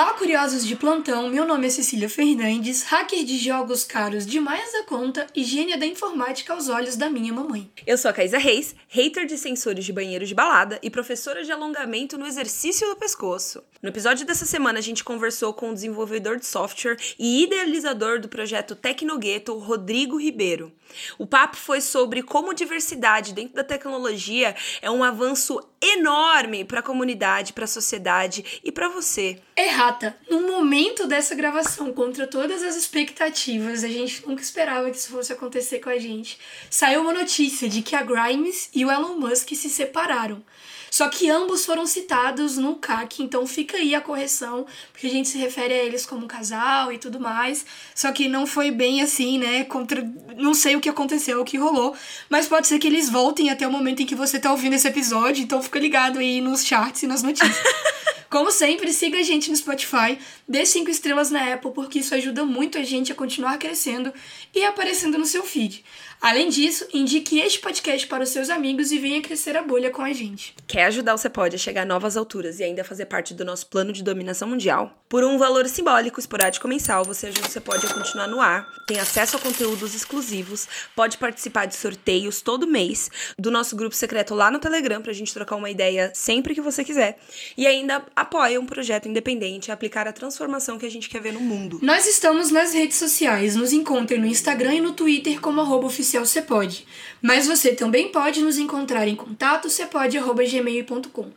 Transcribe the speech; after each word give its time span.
Olá, 0.00 0.14
curiosos 0.14 0.64
de 0.64 0.76
plantão. 0.76 1.28
Meu 1.28 1.44
nome 1.44 1.66
é 1.66 1.70
Cecília 1.70 2.08
Fernandes, 2.08 2.84
hacker 2.84 3.24
de 3.24 3.36
jogos 3.36 3.82
caros 3.82 4.24
demais 4.24 4.70
da 4.70 4.84
conta 4.84 5.26
e 5.34 5.42
gênia 5.42 5.76
da 5.76 5.84
informática 5.84 6.52
aos 6.52 6.68
olhos 6.68 6.94
da 6.94 7.10
minha 7.10 7.32
mamãe. 7.32 7.68
Eu 7.84 7.98
sou 7.98 8.08
a 8.08 8.14
Caísa 8.14 8.38
Reis, 8.38 8.76
hater 8.86 9.26
de 9.26 9.36
sensores 9.36 9.84
de 9.84 9.92
banheiro 9.92 10.24
de 10.24 10.36
balada 10.36 10.78
e 10.84 10.88
professora 10.88 11.42
de 11.42 11.50
alongamento 11.50 12.16
no 12.16 12.28
exercício 12.28 12.88
do 12.88 12.94
pescoço. 12.94 13.60
No 13.80 13.90
episódio 13.90 14.26
dessa 14.26 14.44
semana, 14.44 14.80
a 14.80 14.82
gente 14.82 15.04
conversou 15.04 15.54
com 15.54 15.70
o 15.70 15.74
desenvolvedor 15.74 16.36
de 16.36 16.46
software 16.46 16.96
e 17.16 17.44
idealizador 17.44 18.20
do 18.20 18.28
projeto 18.28 18.74
Tecnogueto, 18.74 19.56
Rodrigo 19.56 20.20
Ribeiro. 20.20 20.72
O 21.16 21.24
papo 21.24 21.56
foi 21.56 21.80
sobre 21.80 22.24
como 22.24 22.52
diversidade 22.52 23.32
dentro 23.32 23.54
da 23.54 23.62
tecnologia 23.62 24.56
é 24.82 24.90
um 24.90 25.04
avanço 25.04 25.60
enorme 25.80 26.64
para 26.64 26.80
a 26.80 26.82
comunidade, 26.82 27.52
para 27.52 27.66
a 27.66 27.68
sociedade 27.68 28.60
e 28.64 28.72
para 28.72 28.88
você. 28.88 29.40
Errata, 29.56 30.16
no 30.28 30.40
momento 30.40 31.06
dessa 31.06 31.36
gravação, 31.36 31.92
contra 31.92 32.26
todas 32.26 32.64
as 32.64 32.74
expectativas, 32.74 33.84
a 33.84 33.88
gente 33.88 34.26
nunca 34.26 34.42
esperava 34.42 34.90
que 34.90 34.96
isso 34.96 35.10
fosse 35.10 35.32
acontecer 35.32 35.78
com 35.78 35.90
a 35.90 35.98
gente. 35.98 36.36
Saiu 36.68 37.02
uma 37.02 37.12
notícia 37.12 37.68
de 37.68 37.82
que 37.82 37.94
a 37.94 38.02
Grimes 38.02 38.70
e 38.74 38.84
o 38.84 38.90
Elon 38.90 39.14
Musk 39.14 39.50
se 39.50 39.70
separaram. 39.70 40.42
Só 40.90 41.08
que 41.08 41.28
ambos 41.28 41.64
foram 41.64 41.86
citados 41.86 42.56
no 42.56 42.76
CAC, 42.76 43.22
então 43.22 43.46
fica 43.46 43.76
aí 43.76 43.94
a 43.94 44.00
correção, 44.00 44.66
porque 44.92 45.06
a 45.06 45.10
gente 45.10 45.28
se 45.28 45.38
refere 45.38 45.74
a 45.74 45.84
eles 45.84 46.06
como 46.06 46.24
um 46.24 46.28
casal 46.28 46.92
e 46.92 46.98
tudo 46.98 47.20
mais. 47.20 47.64
Só 47.94 48.10
que 48.12 48.28
não 48.28 48.46
foi 48.46 48.70
bem 48.70 49.02
assim, 49.02 49.38
né? 49.38 49.64
Contra... 49.64 50.02
Não 50.36 50.54
sei 50.54 50.76
o 50.76 50.80
que 50.80 50.88
aconteceu, 50.88 51.40
o 51.40 51.44
que 51.44 51.58
rolou, 51.58 51.94
mas 52.28 52.46
pode 52.46 52.66
ser 52.66 52.78
que 52.78 52.86
eles 52.86 53.08
voltem 53.08 53.50
até 53.50 53.66
o 53.66 53.72
momento 53.72 54.02
em 54.02 54.06
que 54.06 54.14
você 54.14 54.38
tá 54.38 54.50
ouvindo 54.50 54.74
esse 54.74 54.88
episódio, 54.88 55.42
então 55.42 55.62
fica 55.62 55.78
ligado 55.78 56.18
aí 56.18 56.40
nos 56.40 56.64
charts 56.64 57.02
e 57.02 57.06
nas 57.06 57.22
notícias. 57.22 57.56
Como 58.30 58.50
sempre, 58.50 58.92
siga 58.92 59.18
a 59.18 59.22
gente 59.22 59.48
no 59.48 59.56
Spotify, 59.56 60.18
dê 60.46 60.66
5 60.66 60.90
estrelas 60.90 61.30
na 61.30 61.54
Apple, 61.54 61.72
porque 61.72 62.00
isso 62.00 62.14
ajuda 62.14 62.44
muito 62.44 62.76
a 62.76 62.82
gente 62.82 63.10
a 63.10 63.14
continuar 63.14 63.56
crescendo 63.56 64.12
e 64.54 64.62
aparecendo 64.64 65.16
no 65.16 65.24
seu 65.24 65.42
feed. 65.42 65.82
Além 66.20 66.48
disso, 66.48 66.86
indique 66.92 67.38
este 67.38 67.60
podcast 67.60 68.06
para 68.08 68.24
os 68.24 68.30
seus 68.30 68.50
amigos 68.50 68.90
e 68.90 68.98
venha 68.98 69.22
crescer 69.22 69.56
a 69.56 69.62
bolha 69.62 69.90
com 69.90 70.02
a 70.02 70.12
gente. 70.12 70.52
Quer 70.66 70.86
ajudar 70.86 71.14
o 71.14 71.18
Cepode 71.18 71.54
a 71.54 71.58
chegar 71.58 71.82
a 71.82 71.84
novas 71.84 72.16
alturas 72.16 72.58
e 72.58 72.64
ainda 72.64 72.82
fazer 72.82 73.06
parte 73.06 73.32
do 73.32 73.44
nosso 73.44 73.66
plano 73.68 73.92
de 73.92 74.02
dominação 74.02 74.48
mundial? 74.48 75.04
Por 75.08 75.24
um 75.24 75.38
valor 75.38 75.66
simbólico, 75.68 76.20
esporádico 76.20 76.66
mensal, 76.66 77.04
você 77.04 77.28
ajuda 77.28 77.46
o 77.46 77.50
Cepode 77.50 77.86
a 77.86 77.94
continuar 77.94 78.26
no 78.26 78.40
ar, 78.40 78.68
tem 78.86 78.98
acesso 78.98 79.36
a 79.36 79.40
conteúdos 79.40 79.94
exclusivos, 79.94 80.68
pode 80.94 81.16
participar 81.16 81.66
de 81.66 81.76
sorteios 81.76 82.42
todo 82.42 82.66
mês, 82.66 83.08
do 83.38 83.50
nosso 83.50 83.76
grupo 83.76 83.94
secreto 83.94 84.34
lá 84.34 84.50
no 84.50 84.58
Telegram 84.58 85.00
pra 85.00 85.12
gente 85.12 85.32
trocar 85.32 85.56
uma 85.56 85.70
ideia 85.70 86.10
sempre 86.14 86.54
que 86.54 86.60
você 86.60 86.84
quiser, 86.84 87.18
e 87.56 87.66
ainda 87.66 88.04
apoia 88.14 88.60
um 88.60 88.66
projeto 88.66 89.08
independente 89.08 89.70
a 89.70 89.74
aplicar 89.74 90.06
a 90.06 90.12
transformação 90.12 90.78
que 90.78 90.84
a 90.84 90.90
gente 90.90 91.08
quer 91.08 91.22
ver 91.22 91.32
no 91.32 91.40
mundo. 91.40 91.78
Nós 91.80 92.06
estamos 92.06 92.50
nas 92.50 92.74
redes 92.74 92.98
sociais, 92.98 93.56
nos 93.56 93.72
encontrem 93.72 94.20
no 94.20 94.26
Instagram 94.26 94.74
e 94.74 94.80
no 94.80 94.92
Twitter 94.92 95.40
como 95.40 95.60
arroba 95.60 95.86
oficial 96.08 96.24
Cepode. 96.24 96.86
Mas 97.20 97.46
você 97.46 97.74
também 97.74 98.08
pode 98.08 98.40
nos 98.40 98.58
encontrar 98.58 99.06
em 99.06 99.14
contato 99.14 99.68
cepode.gmail.com. 99.68 101.30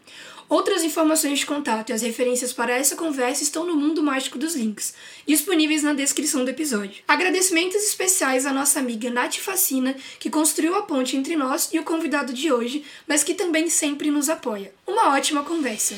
Outras 0.47 0.83
informações 0.83 1.39
de 1.39 1.45
contato 1.45 1.89
e 1.89 1.93
as 1.93 2.01
referências 2.01 2.51
para 2.51 2.73
essa 2.73 2.97
conversa 2.97 3.41
estão 3.41 3.65
no 3.65 3.73
mundo 3.73 4.03
mágico 4.03 4.37
dos 4.37 4.53
links, 4.53 4.93
disponíveis 5.25 5.81
na 5.81 5.93
descrição 5.93 6.43
do 6.43 6.49
episódio. 6.49 7.03
Agradecimentos 7.07 7.81
especiais 7.81 8.45
à 8.45 8.51
nossa 8.51 8.79
amiga 8.79 9.09
Nath 9.09 9.35
Facina, 9.35 9.95
que 10.19 10.29
construiu 10.29 10.75
a 10.75 10.81
ponte 10.81 11.15
entre 11.15 11.37
nós 11.37 11.69
e 11.71 11.79
o 11.79 11.83
convidado 11.83 12.33
de 12.33 12.51
hoje, 12.51 12.83
mas 13.07 13.23
que 13.23 13.33
também 13.33 13.69
sempre 13.69 14.11
nos 14.11 14.27
apoia. 14.27 14.73
Uma 14.85 15.15
ótima 15.15 15.41
conversa! 15.43 15.95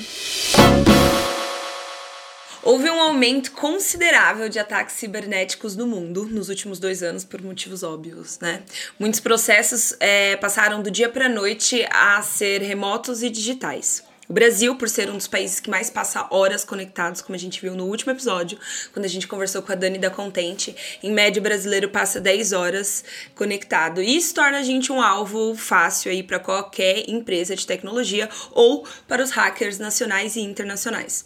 Houve 2.66 2.90
um 2.90 3.01
aumento 3.01 3.51
considerável 3.51 4.47
de 4.47 4.57
ataques 4.57 4.96
cibernéticos 4.96 5.75
no 5.75 5.85
mundo 5.85 6.25
nos 6.25 6.47
últimos 6.47 6.79
dois 6.79 7.03
anos, 7.03 7.25
por 7.25 7.41
motivos 7.41 7.84
óbvios, 7.84 8.40
né? 8.40 8.63
Muitos 8.97 9.19
processos 9.19 9.94
é, 10.00 10.38
passaram 10.38 10.81
do 10.81 10.90
dia 10.90 11.09
para 11.09 11.25
a 11.25 11.29
noite 11.29 11.85
a 11.91 12.22
ser 12.22 12.62
remotos 12.62 13.22
e 13.22 13.29
digitais. 13.29 14.01
O 14.30 14.34
Brasil, 14.34 14.76
por 14.76 14.88
ser 14.88 15.10
um 15.10 15.18
dos 15.18 15.28
países 15.28 15.60
que 15.60 15.70
mais 15.70 15.90
passa 15.90 16.28
horas 16.32 16.64
conectados, 16.64 17.22
como 17.22 17.36
a 17.36 17.40
gente 17.40 17.60
viu 17.60 17.76
no 17.76 17.86
último 17.86 18.12
episódio, 18.12 18.58
quando 18.94 19.06
a 19.06 19.10
gente 19.10 19.28
conversou 19.28 19.62
com 19.62 19.72
a 19.74 19.76
Dani 19.76 19.98
da 19.98 20.10
Contente, 20.10 20.74
em 21.04 21.12
média 21.12 21.42
o 21.42 21.44
brasileiro 21.44 21.90
passa 21.90 22.22
10 22.22 22.54
horas 22.54 23.04
conectado. 23.36 24.02
E 24.02 24.16
isso 24.16 24.34
torna 24.34 24.60
a 24.60 24.64
gente 24.64 24.94
um 24.94 25.02
alvo 25.02 25.56
fácil 25.56 26.10
aí 26.10 26.24
para 26.24 26.40
qualquer 26.40 27.10
empresa 27.10 27.54
de 27.54 27.68
tecnologia 27.68 28.30
ou 28.52 28.88
para 29.08 29.22
os 29.22 29.32
hackers 29.32 29.78
nacionais 29.78 30.38
e 30.38 30.42
internacionais. 30.42 31.26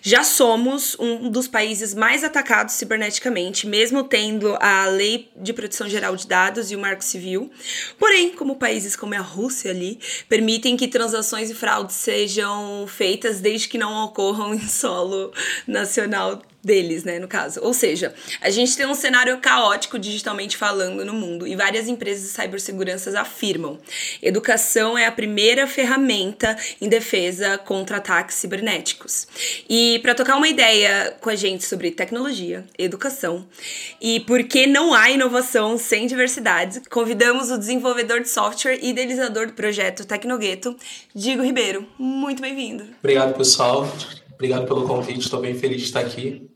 Já 0.00 0.24
somos 0.24 0.96
um 0.98 1.30
dos 1.30 1.46
países 1.48 1.92
mais 1.92 2.24
atacados 2.24 2.74
ciberneticamente, 2.74 3.66
mesmo 3.66 4.04
tendo 4.04 4.56
a 4.58 4.86
Lei 4.86 5.30
de 5.36 5.52
Proteção 5.52 5.88
Geral 5.88 6.16
de 6.16 6.26
Dados 6.26 6.70
e 6.70 6.76
o 6.76 6.78
Marco 6.78 7.04
Civil. 7.04 7.50
Porém, 7.98 8.30
como 8.30 8.56
países 8.56 8.96
como 8.96 9.14
a 9.14 9.20
Rússia 9.20 9.70
ali 9.70 9.98
permitem 10.28 10.76
que 10.76 10.88
transações 10.88 11.50
e 11.50 11.54
fraudes 11.54 11.96
sejam 11.96 12.37
sejam 12.38 12.86
feitas 12.86 13.40
desde 13.40 13.68
que 13.68 13.76
não 13.76 14.04
ocorram 14.04 14.54
em 14.54 14.60
solo 14.60 15.32
nacional 15.66 16.40
deles, 16.68 17.02
né, 17.02 17.18
no 17.18 17.26
caso. 17.26 17.60
Ou 17.62 17.72
seja, 17.72 18.14
a 18.40 18.50
gente 18.50 18.76
tem 18.76 18.86
um 18.86 18.94
cenário 18.94 19.38
caótico 19.38 19.98
digitalmente 19.98 20.56
falando 20.56 21.02
no 21.04 21.14
mundo 21.14 21.46
e 21.46 21.56
várias 21.56 21.88
empresas 21.88 22.24
de 22.24 22.28
ciberseguranças 22.28 23.14
afirmam: 23.14 23.78
educação 24.22 24.96
é 24.96 25.06
a 25.06 25.12
primeira 25.12 25.66
ferramenta 25.66 26.56
em 26.80 26.88
defesa 26.88 27.56
contra 27.56 27.96
ataques 27.96 28.36
cibernéticos. 28.36 29.26
E 29.68 29.98
para 30.00 30.14
tocar 30.14 30.36
uma 30.36 30.48
ideia 30.48 31.16
com 31.20 31.30
a 31.30 31.34
gente 31.34 31.64
sobre 31.64 31.90
tecnologia, 31.90 32.64
educação 32.78 33.46
e 34.00 34.20
por 34.20 34.44
que 34.44 34.66
não 34.66 34.92
há 34.92 35.10
inovação 35.10 35.78
sem 35.78 36.06
diversidade, 36.06 36.82
convidamos 36.90 37.50
o 37.50 37.58
desenvolvedor 37.58 38.20
de 38.20 38.28
software 38.28 38.78
e 38.82 38.90
idealizador 38.90 39.46
do 39.46 39.54
projeto 39.54 40.06
Tecnogueto, 40.06 40.76
Diego 41.14 41.42
Ribeiro. 41.42 41.86
Muito 41.98 42.42
bem-vindo. 42.42 42.84
Obrigado, 43.00 43.34
pessoal. 43.34 43.88
Obrigado 44.34 44.66
pelo 44.66 44.86
convite, 44.86 45.20
estou 45.20 45.40
bem 45.40 45.54
feliz 45.54 45.78
de 45.78 45.84
estar 45.84 46.00
aqui. 46.00 46.48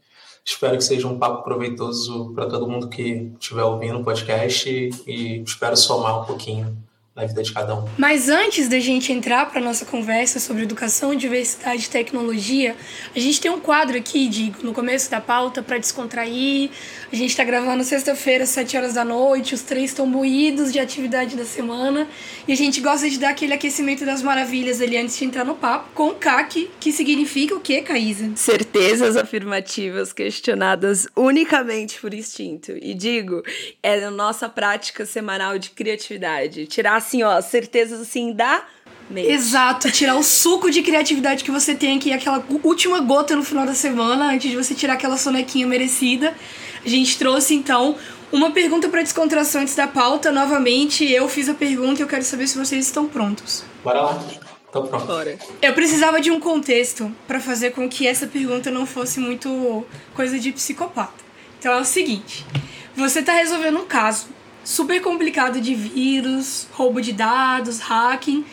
Espero 0.44 0.76
que 0.76 0.84
seja 0.84 1.06
um 1.06 1.18
papo 1.18 1.44
proveitoso 1.44 2.32
para 2.34 2.48
todo 2.48 2.68
mundo 2.68 2.88
que 2.88 3.32
estiver 3.40 3.62
ouvindo 3.62 4.00
o 4.00 4.04
podcast 4.04 4.68
e 5.06 5.42
espero 5.42 5.76
somar 5.76 6.22
um 6.22 6.24
pouquinho 6.24 6.76
na 7.14 7.26
vida 7.26 7.42
de 7.42 7.52
cada 7.52 7.74
um. 7.74 7.84
Mas 7.98 8.30
antes 8.30 8.68
da 8.68 8.80
gente 8.80 9.12
entrar 9.12 9.50
para 9.50 9.60
nossa 9.60 9.84
conversa 9.84 10.40
sobre 10.40 10.62
educação, 10.62 11.14
diversidade 11.14 11.84
e 11.84 11.90
tecnologia, 11.90 12.74
a 13.14 13.18
gente 13.18 13.38
tem 13.38 13.50
um 13.50 13.60
quadro 13.60 13.98
aqui, 13.98 14.28
Digo, 14.28 14.62
no 14.62 14.72
começo 14.72 15.10
da 15.10 15.20
pauta 15.20 15.62
para 15.62 15.76
descontrair. 15.76 16.70
A 17.12 17.16
gente 17.16 17.30
está 17.30 17.44
gravando 17.44 17.84
sexta-feira, 17.84 18.44
às 18.44 18.50
7 18.50 18.76
horas 18.78 18.94
da 18.94 19.04
noite, 19.04 19.54
os 19.54 19.60
três 19.60 19.90
estão 19.90 20.06
moídos 20.06 20.72
de 20.72 20.78
atividade 20.78 21.36
da 21.36 21.44
semana 21.44 22.08
e 22.48 22.52
a 22.52 22.56
gente 22.56 22.80
gosta 22.80 23.08
de 23.10 23.18
dar 23.18 23.30
aquele 23.30 23.52
aquecimento 23.52 24.06
das 24.06 24.22
maravilhas 24.22 24.80
ali 24.80 24.96
antes 24.96 25.18
de 25.18 25.24
entrar 25.26 25.44
no 25.44 25.54
papo 25.54 25.90
com 25.94 26.08
o 26.08 26.14
CAC, 26.14 26.70
que 26.80 26.92
significa 26.92 27.54
o 27.54 27.60
quê, 27.60 27.82
Caísa? 27.82 28.32
Certezas 28.36 29.16
afirmativas 29.18 30.14
questionadas 30.14 31.06
unicamente 31.14 32.00
por 32.00 32.14
instinto. 32.14 32.72
E 32.80 32.94
digo, 32.94 33.42
é 33.82 34.02
a 34.02 34.10
nossa 34.10 34.48
prática 34.48 35.04
semanal 35.04 35.58
de 35.58 35.70
criatividade. 35.70 36.66
Tirar 36.66 37.01
assim, 37.02 37.22
ó, 37.22 37.40
certezas 37.40 38.00
assim 38.00 38.32
da 38.32 38.64
mente. 39.10 39.30
Exato, 39.30 39.90
tirar 39.90 40.16
o 40.16 40.22
suco 40.22 40.70
de 40.70 40.82
criatividade 40.82 41.44
que 41.44 41.50
você 41.50 41.74
tem 41.74 41.96
aqui, 41.96 42.12
aquela 42.12 42.44
última 42.62 43.00
gota 43.00 43.36
no 43.36 43.44
final 43.44 43.66
da 43.66 43.74
semana, 43.74 44.32
antes 44.32 44.50
de 44.50 44.56
você 44.56 44.74
tirar 44.74 44.94
aquela 44.94 45.16
sonequinha 45.16 45.66
merecida. 45.66 46.34
A 46.84 46.88
gente 46.88 47.18
trouxe 47.18 47.54
então 47.54 47.96
uma 48.32 48.50
pergunta 48.50 48.88
para 48.88 49.02
descontração 49.02 49.62
antes 49.62 49.74
da 49.74 49.86
pauta. 49.86 50.32
Novamente, 50.32 51.04
eu 51.10 51.28
fiz 51.28 51.48
a 51.48 51.54
pergunta 51.54 52.00
e 52.00 52.02
eu 52.02 52.08
quero 52.08 52.24
saber 52.24 52.46
se 52.46 52.58
vocês 52.58 52.86
estão 52.86 53.06
prontos. 53.06 53.64
Bora 53.84 54.00
lá. 54.00 54.24
Tô 54.72 54.82
pronto. 54.84 55.06
Bora. 55.06 55.38
Eu 55.60 55.74
precisava 55.74 56.20
de 56.20 56.30
um 56.30 56.40
contexto 56.40 57.14
para 57.26 57.38
fazer 57.38 57.72
com 57.72 57.88
que 57.88 58.06
essa 58.06 58.26
pergunta 58.26 58.70
não 58.70 58.86
fosse 58.86 59.20
muito 59.20 59.84
coisa 60.14 60.38
de 60.38 60.50
psicopata. 60.50 61.22
Então 61.58 61.74
é 61.74 61.80
o 61.80 61.84
seguinte: 61.84 62.46
você 62.96 63.20
está 63.20 63.34
resolvendo 63.34 63.78
um 63.78 63.84
caso 63.84 64.28
super 64.64 65.00
complicado 65.00 65.60
de 65.60 65.74
vírus, 65.74 66.66
roubo 66.72 67.00
de 67.00 67.12
dados, 67.12 67.78
hacking. 67.80 68.44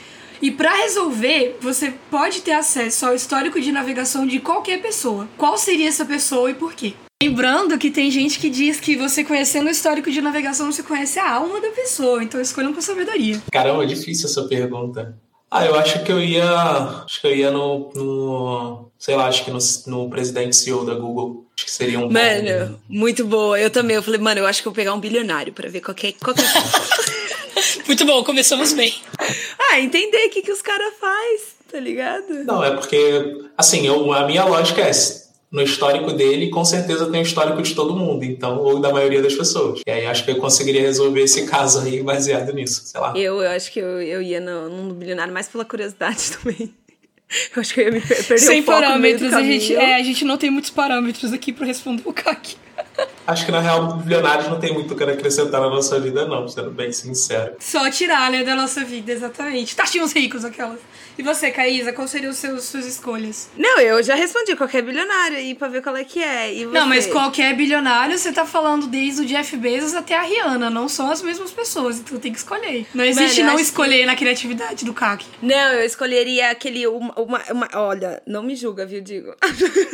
E 0.41 0.49
para 0.49 0.73
resolver, 0.73 1.57
você 1.61 1.93
pode 2.09 2.41
ter 2.41 2.53
acesso 2.53 3.05
ao 3.05 3.13
histórico 3.13 3.59
de 3.59 3.71
navegação 3.71 4.25
de 4.25 4.39
qualquer 4.39 4.81
pessoa. 4.81 5.27
Qual 5.37 5.57
seria 5.57 5.87
essa 5.87 6.05
pessoa 6.05 6.49
e 6.49 6.53
por 6.53 6.73
quê? 6.73 6.93
Lembrando 7.21 7.77
que 7.77 7.91
tem 7.91 8.09
gente 8.09 8.39
que 8.39 8.49
diz 8.49 8.79
que 8.79 8.95
você 8.95 9.25
conhecendo 9.25 9.67
o 9.67 9.69
histórico 9.69 10.09
de 10.09 10.21
navegação, 10.21 10.71
você 10.71 10.81
conhece 10.81 11.19
a 11.19 11.29
alma 11.29 11.59
da 11.59 11.69
pessoa. 11.71 12.23
Então 12.23 12.39
escolham 12.39 12.73
com 12.73 12.79
sabedoria. 12.79 13.41
Caramba, 13.51 13.83
é 13.83 13.87
difícil 13.87 14.29
essa 14.29 14.47
pergunta. 14.47 15.17
Ah, 15.51 15.65
eu 15.65 15.75
acho 15.75 16.03
que 16.03 16.11
eu 16.11 16.21
ia. 16.21 16.49
Acho 17.03 17.19
que 17.19 17.27
eu 17.27 17.35
ia 17.35 17.51
no. 17.51 17.89
no 17.93 18.91
sei 18.97 19.15
lá, 19.15 19.27
acho 19.27 19.43
que 19.43 19.51
no, 19.51 19.57
no 19.87 20.09
presidente 20.09 20.55
CEO 20.55 20.85
da 20.85 20.93
Google. 20.93 21.48
Acho 21.59 21.65
que 21.65 21.71
seria 21.71 21.99
um. 21.99 22.09
Mano, 22.09 22.67
bom... 22.67 22.79
muito 22.87 23.25
boa. 23.25 23.59
Eu 23.59 23.69
também. 23.69 23.97
Eu 23.97 24.03
falei, 24.03 24.19
mano, 24.19 24.39
eu 24.39 24.45
acho 24.45 24.61
que 24.61 24.67
eu 24.67 24.71
vou 24.71 24.75
pegar 24.75 24.93
um 24.93 24.99
bilionário 24.99 25.51
pra 25.51 25.67
ver 25.67 25.81
qualquer. 25.81 26.13
qualquer... 26.13 26.45
muito 27.85 28.05
bom, 28.05 28.23
começamos 28.23 28.71
bem. 28.71 28.93
Ah, 29.59 29.77
entender 29.81 30.27
o 30.27 30.29
que, 30.29 30.41
que 30.41 30.53
os 30.53 30.61
caras 30.61 30.93
fazem, 31.01 31.47
tá 31.69 31.79
ligado? 31.81 32.45
Não, 32.45 32.63
é 32.63 32.71
porque, 32.71 33.41
assim, 33.57 33.85
eu, 33.85 34.13
a 34.13 34.25
minha 34.25 34.45
lógica 34.45 34.81
é 34.81 34.91
no 35.51 35.61
histórico 35.61 36.13
dele, 36.13 36.49
com 36.49 36.63
certeza 36.63 37.11
tem 37.11 37.19
o 37.19 37.23
histórico 37.23 37.61
de 37.61 37.75
todo 37.75 37.93
mundo, 37.93 38.23
então, 38.23 38.59
ou 38.59 38.79
da 38.79 38.93
maioria 38.93 39.21
das 39.21 39.33
pessoas. 39.33 39.81
E 39.85 39.91
aí 39.91 40.05
acho 40.05 40.23
que 40.23 40.31
eu 40.31 40.37
conseguiria 40.37 40.81
resolver 40.81 41.21
esse 41.21 41.45
caso 41.45 41.81
aí 41.81 42.01
baseado 42.01 42.53
nisso, 42.53 42.83
sei 42.85 43.01
lá. 43.01 43.11
Eu, 43.17 43.41
eu 43.41 43.49
acho 43.49 43.69
que 43.69 43.79
eu, 43.79 44.01
eu 44.01 44.21
ia 44.21 44.39
no, 44.39 44.69
no 44.69 44.93
bilionário 44.93 45.33
mais 45.33 45.49
pela 45.49 45.65
curiosidade 45.65 46.31
também. 46.41 46.73
Eu 47.55 47.61
acho 47.61 47.73
que 47.73 47.81
eu 47.81 47.85
ia 47.85 47.91
me 47.91 48.01
perder 48.01 48.39
Sem 48.39 48.61
um 48.61 48.63
parâmetros, 48.63 49.33
a 49.33 49.41
gente, 49.41 49.75
é, 49.75 49.95
a 49.95 50.03
gente 50.03 50.25
não 50.25 50.37
tem 50.37 50.49
muitos 50.49 50.71
parâmetros 50.71 51.31
aqui 51.31 51.53
para 51.53 51.65
responder 51.65 52.01
o 52.05 52.13
CAC. 52.13 52.55
Acho 53.29 53.45
que 53.45 53.51
na 53.51 53.59
real, 53.59 53.93
bilionários 53.97 54.49
não 54.49 54.59
tem 54.59 54.73
muito 54.73 54.95
o 54.95 54.97
que 54.97 55.03
acrescentar 55.03 55.61
na 55.61 55.69
nossa 55.69 55.99
vida, 55.99 56.25
não, 56.27 56.47
sendo 56.47 56.71
bem 56.71 56.91
sincero. 56.91 57.53
Só 57.59 57.87
tirar, 57.91 58.31
né, 58.31 58.43
da 58.43 58.55
nossa 58.55 58.83
vida, 58.83 59.11
exatamente. 59.11 59.75
Taxinhos 59.75 60.11
ricos, 60.13 60.43
aquelas. 60.43 60.79
E 61.15 61.21
você, 61.21 61.51
Caísa, 61.51 61.93
quais 61.93 62.09
seriam 62.09 62.33
seus, 62.33 62.63
suas 62.63 62.87
escolhas? 62.87 63.49
Não, 63.55 63.79
eu 63.79 64.01
já 64.01 64.15
respondi 64.15 64.55
qualquer 64.55 64.81
bilionário 64.81 65.37
aí 65.37 65.53
pra 65.53 65.67
ver 65.67 65.83
qual 65.83 65.95
é 65.95 66.03
que 66.03 66.23
é. 66.23 66.55
E 66.55 66.65
não, 66.65 66.87
mas 66.87 67.05
qualquer 67.05 67.55
bilionário, 67.55 68.17
você 68.17 68.31
tá 68.31 68.47
falando 68.47 68.87
desde 68.87 69.21
o 69.21 69.25
Jeff 69.25 69.55
Bezos 69.57 69.93
até 69.93 70.15
a 70.15 70.23
Rihanna. 70.23 70.69
Não 70.71 70.89
são 70.89 71.11
as 71.11 71.21
mesmas 71.21 71.51
pessoas, 71.51 71.99
então 71.99 72.17
tem 72.17 72.31
que 72.31 72.39
escolher. 72.39 72.87
Não 72.95 73.03
existe 73.03 73.41
Mano, 73.41 73.53
não 73.53 73.59
escolher 73.59 73.99
que... 73.99 74.05
na 74.07 74.15
criatividade 74.15 74.85
do 74.85 74.93
CAC. 74.93 75.25
Não, 75.41 75.73
eu 75.73 75.85
escolheria 75.85 76.49
aquele. 76.49 76.87
Uma, 76.87 77.13
uma, 77.19 77.43
uma, 77.51 77.69
olha, 77.75 78.23
não 78.25 78.41
me 78.41 78.55
julga, 78.55 78.85
viu, 78.85 79.01
Digo? 79.01 79.35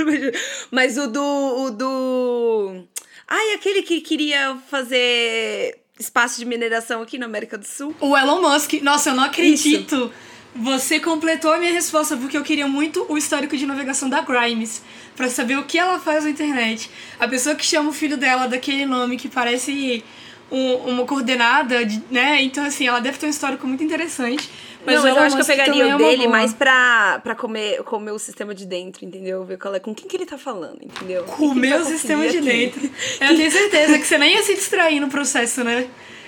mas 0.71 0.97
o 0.97 1.07
do. 1.07 1.21
O 1.21 1.71
do. 1.71 2.85
Ai, 3.27 3.53
aquele 3.53 3.81
que 3.81 4.01
queria 4.01 4.57
fazer 4.69 5.79
espaço 5.99 6.39
de 6.39 6.45
mineração 6.45 7.01
aqui 7.01 7.17
na 7.17 7.25
América 7.25 7.57
do 7.57 7.65
Sul. 7.65 7.95
O 7.99 8.15
Elon 8.15 8.41
Musk. 8.41 8.73
Nossa, 8.81 9.09
eu 9.09 9.15
não 9.15 9.23
acredito. 9.23 9.95
Isso. 9.95 10.11
Você 10.57 10.99
completou 10.99 11.51
a 11.51 11.57
minha 11.57 11.73
resposta 11.73 12.15
porque 12.15 12.37
eu 12.37 12.43
queria 12.43 12.67
muito 12.67 13.05
o 13.09 13.17
histórico 13.17 13.57
de 13.57 13.65
navegação 13.65 14.09
da 14.09 14.21
Grimes 14.21 14.81
para 15.15 15.29
saber 15.29 15.57
o 15.57 15.63
que 15.63 15.77
ela 15.77 15.99
faz 15.99 16.23
na 16.23 16.29
internet. 16.29 16.89
A 17.19 17.27
pessoa 17.27 17.55
que 17.55 17.65
chama 17.65 17.89
o 17.89 17.93
filho 17.93 18.15
dela 18.15 18.47
daquele 18.47 18.85
nome 18.85 19.17
que 19.17 19.27
parece 19.27 20.01
um, 20.49 20.75
uma 20.91 21.05
coordenada, 21.05 21.85
de, 21.85 22.01
né? 22.09 22.41
Então, 22.41 22.63
assim, 22.63 22.87
ela 22.87 22.99
deve 22.99 23.17
ter 23.17 23.25
um 23.25 23.29
histórico 23.29 23.67
muito 23.67 23.83
interessante. 23.83 24.49
Mas, 24.85 24.95
Não, 24.95 25.07
eu 25.07 25.19
acho 25.19 25.35
que 25.35 25.41
eu 25.41 25.45
pegaria 25.45 25.85
o 25.85 25.89
é 25.89 25.97
dele 25.97 26.27
mais 26.27 26.53
pra, 26.53 27.19
pra 27.23 27.35
comer, 27.35 27.81
comer 27.83 28.11
o 28.11 28.19
sistema 28.19 28.53
de 28.53 28.65
dentro, 28.65 29.03
entendeu? 29.03 29.43
Ver 29.43 29.57
qual 29.57 29.73
é, 29.73 29.79
com 29.79 29.95
quem 29.95 30.07
que 30.07 30.15
ele 30.15 30.25
tá 30.25 30.37
falando, 30.37 30.77
entendeu? 30.81 31.23
Comer 31.23 31.81
o 31.81 31.85
sistema 31.85 32.27
de 32.27 32.39
dentro. 32.41 32.81
Eu 33.19 33.35
tenho 33.35 33.51
certeza 33.51 33.97
que 33.97 34.05
você 34.05 34.17
nem 34.17 34.35
ia 34.35 34.43
se 34.43 34.53
distrair 34.53 34.99
no 34.99 35.09
processo, 35.09 35.63
né? 35.63 35.87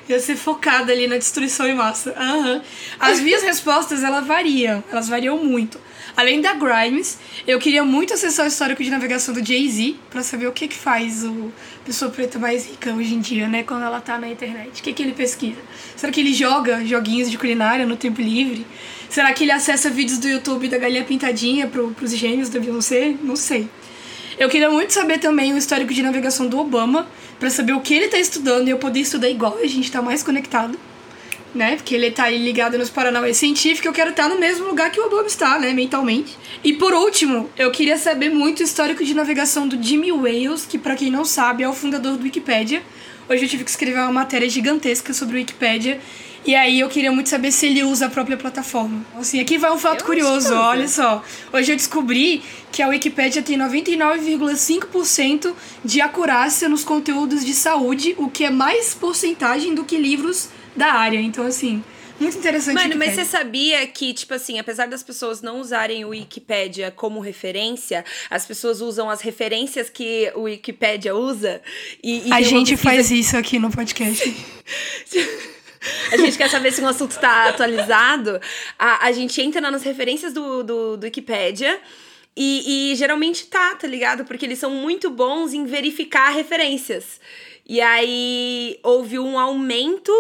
ia 0.10 0.20
ser 0.20 0.38
focada 0.38 0.92
ali 0.92 1.06
na 1.08 1.18
destruição 1.18 1.68
em 1.68 1.76
massa. 1.76 2.16
Uhum. 2.18 2.62
As 3.00 3.20
minhas 3.20 3.44
respostas, 3.44 4.04
elas 4.04 4.26
variam. 4.26 4.84
Elas 4.90 5.10
variam 5.10 5.38
muito. 5.44 5.80
Além 6.18 6.42
da 6.42 6.54
Grimes, 6.54 7.20
eu 7.46 7.60
queria 7.60 7.84
muito 7.84 8.12
acessar 8.12 8.44
o 8.44 8.48
histórico 8.48 8.84
de 8.84 8.90
navegação 8.90 9.36
do 9.36 9.46
Jay-Z 9.46 9.98
para 10.10 10.24
saber 10.24 10.48
o 10.48 10.52
que 10.52 10.68
que 10.68 10.76
faz 10.76 11.24
o 11.24 11.54
pessoa 11.86 12.10
preta 12.10 12.40
mais 12.40 12.66
rica 12.66 12.92
hoje 12.92 13.14
em 13.14 13.20
dia, 13.20 13.48
né? 13.48 13.62
Quando 13.62 13.84
ela 13.84 14.02
tá 14.02 14.18
na 14.18 14.28
internet. 14.28 14.82
O 14.82 14.84
que 14.84 14.94
que 14.94 15.04
ele 15.04 15.12
pesquisa? 15.12 15.60
Será 15.96 16.12
que 16.12 16.20
ele 16.20 16.34
joga 16.34 16.84
joguinhos 16.84 17.30
de 17.30 17.38
culinária 17.38 17.86
no 17.86 17.96
tempo 17.96 18.20
livre? 18.20 18.66
Será 19.08 19.32
que 19.32 19.44
ele 19.44 19.52
acessa 19.52 19.92
vídeos 19.92 20.18
do 20.18 20.28
YouTube 20.28 20.68
da 20.68 20.80
galinha 20.80 21.04
pintadinha 21.04 21.68
pro, 21.68 21.92
pros 21.92 22.12
gêmeos 22.16 22.50
da 22.50 22.60
Beyoncé? 22.60 23.14
Não 23.22 23.36
sei. 23.36 23.70
Eu 24.40 24.50
queria 24.50 24.72
muito 24.72 24.94
saber 24.94 25.20
também 25.20 25.54
o 25.54 25.58
histórico 25.58 25.94
de 25.94 26.02
navegação 26.02 26.48
do 26.48 26.58
Obama, 26.58 27.08
para 27.40 27.52
saber 27.52 27.74
o 27.74 27.80
que 27.80 27.94
ele 27.94 28.08
tá 28.08 28.18
estudando 28.18 28.68
e 28.68 28.72
eu 28.72 28.80
poder 28.80 29.02
estudar 29.02 29.30
igual, 29.30 29.60
a 29.62 29.68
gente 29.68 29.92
tá 29.92 30.02
mais 30.02 30.24
conectado. 30.24 30.80
Né? 31.58 31.76
Porque 31.76 31.96
ele 31.96 32.12
tá 32.12 32.26
aí 32.26 32.38
ligado 32.38 32.78
nos 32.78 32.90
Paranauê 32.90 33.34
científicos, 33.34 33.88
eu 33.88 33.92
quero 33.92 34.12
estar 34.12 34.30
no 34.30 34.40
mesmo 34.40 34.68
lugar 34.68 34.92
que 34.92 35.00
o 35.00 35.08
Obama 35.08 35.26
está, 35.26 35.58
né, 35.58 35.74
mentalmente. 35.74 36.38
E 36.64 36.72
por 36.74 36.94
último, 36.94 37.50
eu 37.58 37.72
queria 37.72 37.98
saber 37.98 38.30
muito 38.30 38.60
o 38.60 38.64
histórico 38.64 39.04
de 39.04 39.16
navegação 39.16 39.68
do 39.68 39.82
Jimmy 39.82 40.12
Wales, 40.12 40.68
que 40.68 40.78
para 40.78 40.96
quem 40.96 41.10
não 41.10 41.26
sabe 41.26 41.64
é 41.64 41.68
o 41.68 41.74
fundador 41.74 42.16
do 42.16 42.24
Wikipedia. 42.24 42.84
Hoje 43.28 43.46
eu 43.46 43.50
tive 43.50 43.64
que 43.64 43.72
escrever 43.72 44.00
uma 44.00 44.12
matéria 44.12 44.48
gigantesca 44.48 45.14
sobre 45.14 45.36
o 45.36 45.40
Wikipedia 45.40 46.00
e 46.48 46.56
aí 46.56 46.80
eu 46.80 46.88
queria 46.88 47.12
muito 47.12 47.28
saber 47.28 47.52
se 47.52 47.66
ele 47.66 47.84
usa 47.84 48.06
a 48.06 48.10
própria 48.10 48.38
plataforma. 48.38 49.06
Assim, 49.18 49.42
aqui 49.42 49.58
vai 49.58 49.70
um 49.70 49.78
fato 49.78 50.00
eu 50.00 50.06
curioso, 50.06 50.54
olha 50.54 50.88
só. 50.88 51.22
Hoje 51.52 51.74
eu 51.74 51.76
descobri 51.76 52.42
que 52.72 52.82
a 52.82 52.88
Wikipédia 52.88 53.42
tem 53.42 53.58
99,5% 53.58 55.54
de 55.84 56.00
acurácia 56.00 56.70
nos 56.70 56.86
conteúdos 56.86 57.44
de 57.44 57.54
saúde, 57.54 58.16
o 58.18 58.30
que 58.30 58.46
é 58.46 58.50
mais 58.50 58.94
porcentagem 58.94 59.76
do 59.76 59.84
que 59.84 59.98
livros 59.98 60.48
da 60.78 60.94
área. 60.94 61.20
Então, 61.20 61.46
assim, 61.46 61.84
muito 62.20 62.38
interessante. 62.38 62.76
Mano, 62.76 62.96
mas 62.98 63.14
você 63.14 63.26
sabia 63.26 63.86
que, 63.88 64.14
tipo 64.14 64.34
assim, 64.34 64.58
apesar 64.58 64.88
das 64.88 65.04
pessoas 65.04 65.42
não 65.42 65.60
usarem 65.60 66.04
o 66.04 66.10
Wikipédia 66.10 66.92
como 66.92 67.20
referência, 67.20 68.04
as 68.30 68.46
pessoas 68.46 68.82
usam 68.82 69.10
as 69.10 69.22
referências 69.22 69.90
que 69.90 70.32
o 70.36 70.42
Wikipédia 70.42 71.16
usa? 71.16 71.62
E, 72.04 72.28
e 72.28 72.34
a 72.34 72.42
gente 72.42 72.72
pesquisa... 72.72 72.84
faz 72.84 73.12
isso 73.12 73.38
aqui 73.38 73.60
no 73.60 73.70
podcast. 73.70 74.36
a 76.12 76.18
gente 76.18 76.38
quer 76.38 76.50
saber 76.50 76.72
se 76.72 76.82
um 76.82 76.88
assunto 76.88 77.12
está 77.12 77.50
atualizado, 77.50 78.42
a, 78.80 79.06
a 79.06 79.12
gente 79.12 79.40
entra 79.40 79.62
nas 79.70 79.84
referências 79.84 80.34
do, 80.34 80.64
do, 80.64 80.98
do 80.98 81.04
Wikipédia. 81.04 81.80
E, 82.40 82.92
e, 82.92 82.96
geralmente 82.96 83.48
tá, 83.48 83.74
tá 83.74 83.88
ligado? 83.88 84.24
Porque 84.24 84.46
eles 84.46 84.60
são 84.60 84.70
muito 84.70 85.10
bons 85.10 85.54
em 85.54 85.66
verificar 85.66 86.30
referências. 86.30 87.20
E 87.68 87.82
aí 87.82 88.80
houve 88.84 89.18
um 89.18 89.40
aumento. 89.40 90.12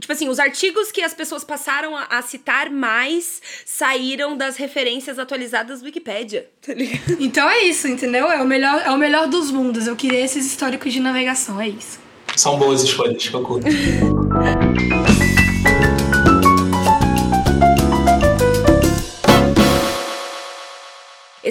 Tipo 0.00 0.12
assim, 0.12 0.28
os 0.28 0.40
artigos 0.40 0.90
que 0.90 1.02
as 1.02 1.14
pessoas 1.14 1.44
passaram 1.44 1.96
a, 1.96 2.04
a 2.10 2.22
citar 2.22 2.68
mais 2.68 3.40
saíram 3.64 4.36
das 4.36 4.56
referências 4.56 5.20
atualizadas 5.20 5.80
do 5.80 5.86
Wikipedia, 5.86 6.48
tá 6.60 6.74
ligado? 6.74 7.16
Então 7.20 7.48
é 7.48 7.62
isso, 7.62 7.86
entendeu? 7.86 8.26
É 8.26 8.42
o 8.42 8.46
melhor, 8.46 8.82
é 8.84 8.90
o 8.90 8.98
melhor 8.98 9.28
dos 9.28 9.50
mundos. 9.50 9.86
Eu 9.86 9.94
queria 9.94 10.20
esses 10.20 10.44
históricos 10.46 10.92
de 10.92 11.00
navegação, 11.00 11.60
é 11.60 11.68
isso. 11.68 12.00
São 12.36 12.58
boas 12.58 12.82
escolhas 12.82 13.26
que 13.26 13.34
eu 13.34 13.42
curto. 13.42 13.66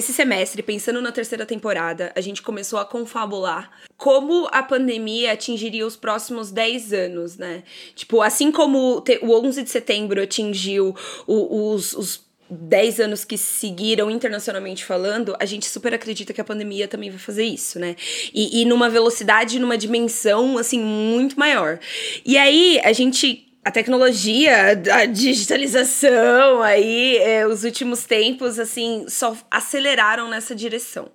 Esse 0.08 0.14
semestre, 0.14 0.62
pensando 0.62 1.02
na 1.02 1.12
terceira 1.12 1.44
temporada, 1.44 2.10
a 2.16 2.22
gente 2.22 2.40
começou 2.40 2.78
a 2.78 2.84
confabular 2.86 3.70
como 3.98 4.48
a 4.50 4.62
pandemia 4.62 5.32
atingiria 5.32 5.86
os 5.86 5.96
próximos 5.96 6.50
10 6.50 6.94
anos, 6.94 7.36
né? 7.36 7.62
Tipo, 7.94 8.22
assim 8.22 8.50
como 8.50 9.04
o 9.20 9.46
11 9.46 9.62
de 9.62 9.68
setembro 9.68 10.22
atingiu 10.22 10.96
os, 11.26 11.92
os 11.92 12.22
10 12.48 13.00
anos 13.00 13.22
que 13.22 13.36
seguiram 13.36 14.10
internacionalmente 14.10 14.82
falando, 14.82 15.36
a 15.38 15.44
gente 15.44 15.66
super 15.66 15.92
acredita 15.92 16.32
que 16.32 16.40
a 16.40 16.44
pandemia 16.44 16.88
também 16.88 17.10
vai 17.10 17.18
fazer 17.18 17.44
isso, 17.44 17.78
né? 17.78 17.94
E, 18.32 18.62
e 18.62 18.64
numa 18.64 18.88
velocidade, 18.88 19.58
numa 19.58 19.76
dimensão, 19.76 20.56
assim, 20.56 20.80
muito 20.80 21.38
maior. 21.38 21.78
E 22.24 22.38
aí, 22.38 22.80
a 22.82 22.94
gente 22.94 23.47
a 23.68 23.70
tecnologia, 23.70 24.80
a 24.90 25.04
digitalização, 25.04 26.62
aí 26.62 27.18
é, 27.18 27.46
os 27.46 27.64
últimos 27.64 28.04
tempos, 28.04 28.58
assim, 28.58 29.04
só 29.08 29.36
aceleraram 29.50 30.26
nessa 30.26 30.54
direção. 30.54 31.10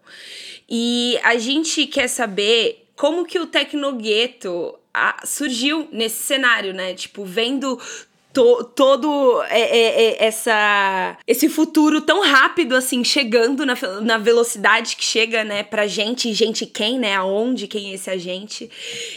E 0.70 1.20
a 1.24 1.36
gente 1.40 1.88
quer 1.88 2.08
saber 2.08 2.88
como 2.96 3.26
que 3.26 3.40
o 3.40 3.48
Tecnogueto 3.48 4.78
surgiu 5.26 5.88
nesse 5.92 6.22
cenário, 6.22 6.76
né? 6.76 6.94
Tipo, 6.94 7.26
vendo 7.26 7.82
to, 8.34 8.64
todo 8.76 9.42
é, 9.44 9.62
é, 9.62 10.04
é, 10.04 10.26
essa 10.26 11.18
esse 11.28 11.48
futuro 11.48 12.02
tão 12.02 12.24
rápido 12.24 12.76
assim 12.76 13.04
chegando 13.04 13.66
na, 13.66 13.76
na 14.02 14.18
velocidade 14.18 14.96
que 14.96 15.06
chega 15.06 15.44
né 15.44 15.64
pra 15.64 15.86
gente 15.86 16.34
gente 16.34 16.66
quem 16.66 16.98
né 16.98 17.16
aonde 17.16 17.68
quem 17.68 17.92
é 17.92 17.94
esse 17.94 18.10
agente. 18.10 18.70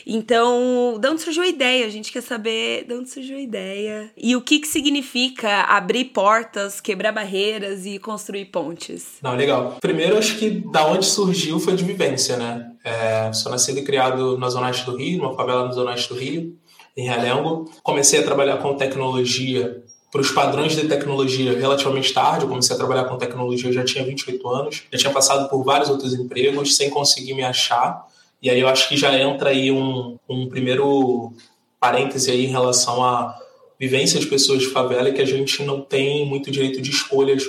Então 0.07 0.99
de 1.01 1.09
onde 1.09 1.23
surgiu 1.23 1.43
a 1.43 1.49
ideia? 1.49 1.87
A 1.87 1.91
gente 1.91 2.13
quer 2.13 2.23
saber 2.23 2.85
de 2.87 2.95
onde 2.95 3.09
surgiu 3.09 3.39
a 3.39 3.41
ideia. 3.41 4.11
E 4.17 4.37
o 4.37 4.43
que 4.43 4.59
que 4.59 4.69
significa 4.69 5.63
abrir 5.63 6.07
portas 6.07 6.81
quebrar 6.81 7.13
barreiras 7.13 7.87
e 7.87 7.99
construir 7.99 8.47
pontes? 8.47 9.17
Não 9.23 9.35
legal. 9.35 9.79
Primeiro 9.81 10.19
acho 10.19 10.37
que 10.39 10.51
da 10.51 10.87
onde 10.87 11.07
surgiu 11.07 11.59
foi 11.59 11.75
de 11.75 11.85
vivência 11.85 12.37
né? 12.37 12.71
É, 12.85 13.33
sou 13.33 13.51
nascido 13.51 13.79
e 13.79 13.83
criado 13.83 14.39
na 14.39 14.49
zona 14.49 14.67
oeste 14.67 14.85
do 14.85 14.97
Rio 14.97 15.19
numa 15.19 15.35
favela 15.35 15.65
na 15.65 15.73
zona 15.73 15.91
oeste 15.91 16.09
do 16.09 16.19
Rio 16.19 16.57
em 16.97 17.05
Realengo. 17.05 17.71
Comecei 17.83 18.21
a 18.21 18.23
trabalhar 18.23 18.57
com 18.59 18.75
tecnologia 18.75 19.83
para 20.11 20.21
os 20.21 20.31
padrões 20.31 20.75
de 20.75 20.89
tecnologia 20.89 21.59
relativamente 21.59 22.13
tarde. 22.13 22.45
Eu 22.45 22.49
comecei 22.49 22.75
a 22.75 22.79
trabalhar 22.79 23.05
com 23.05 23.19
tecnologia, 23.19 23.73
já 23.73 23.85
tinha 23.85 24.05
28 24.05 24.49
anos. 24.49 24.83
Já 24.91 24.99
tinha 24.99 25.13
passado 25.13 25.49
por 25.49 25.63
vários 25.63 25.91
outros 25.91 26.15
empregos 26.15 26.77
sem 26.77 26.89
conseguir 26.89 27.35
me 27.35 27.43
achar. 27.43 28.07
E 28.41 28.49
aí 28.49 28.61
eu 28.61 28.69
acho 28.69 28.89
que 28.89 28.97
já 28.97 29.17
entra 29.19 29.51
aí 29.51 29.71
um, 29.71 30.19
um 30.29 30.49
primeiro 30.49 31.33
parêntese 31.79 32.31
aí 32.31 32.47
em 32.47 32.51
relação 32.51 33.05
a 33.05 33.37
vivência 33.79 34.19
de 34.19 34.27
pessoas 34.27 34.61
de 34.61 34.69
favela 34.69 35.11
que 35.11 35.21
a 35.21 35.27
gente 35.27 35.63
não 35.63 35.81
tem 35.83 36.27
muito 36.27 36.51
direito 36.51 36.81
de 36.81 36.91
escolhas 36.91 37.45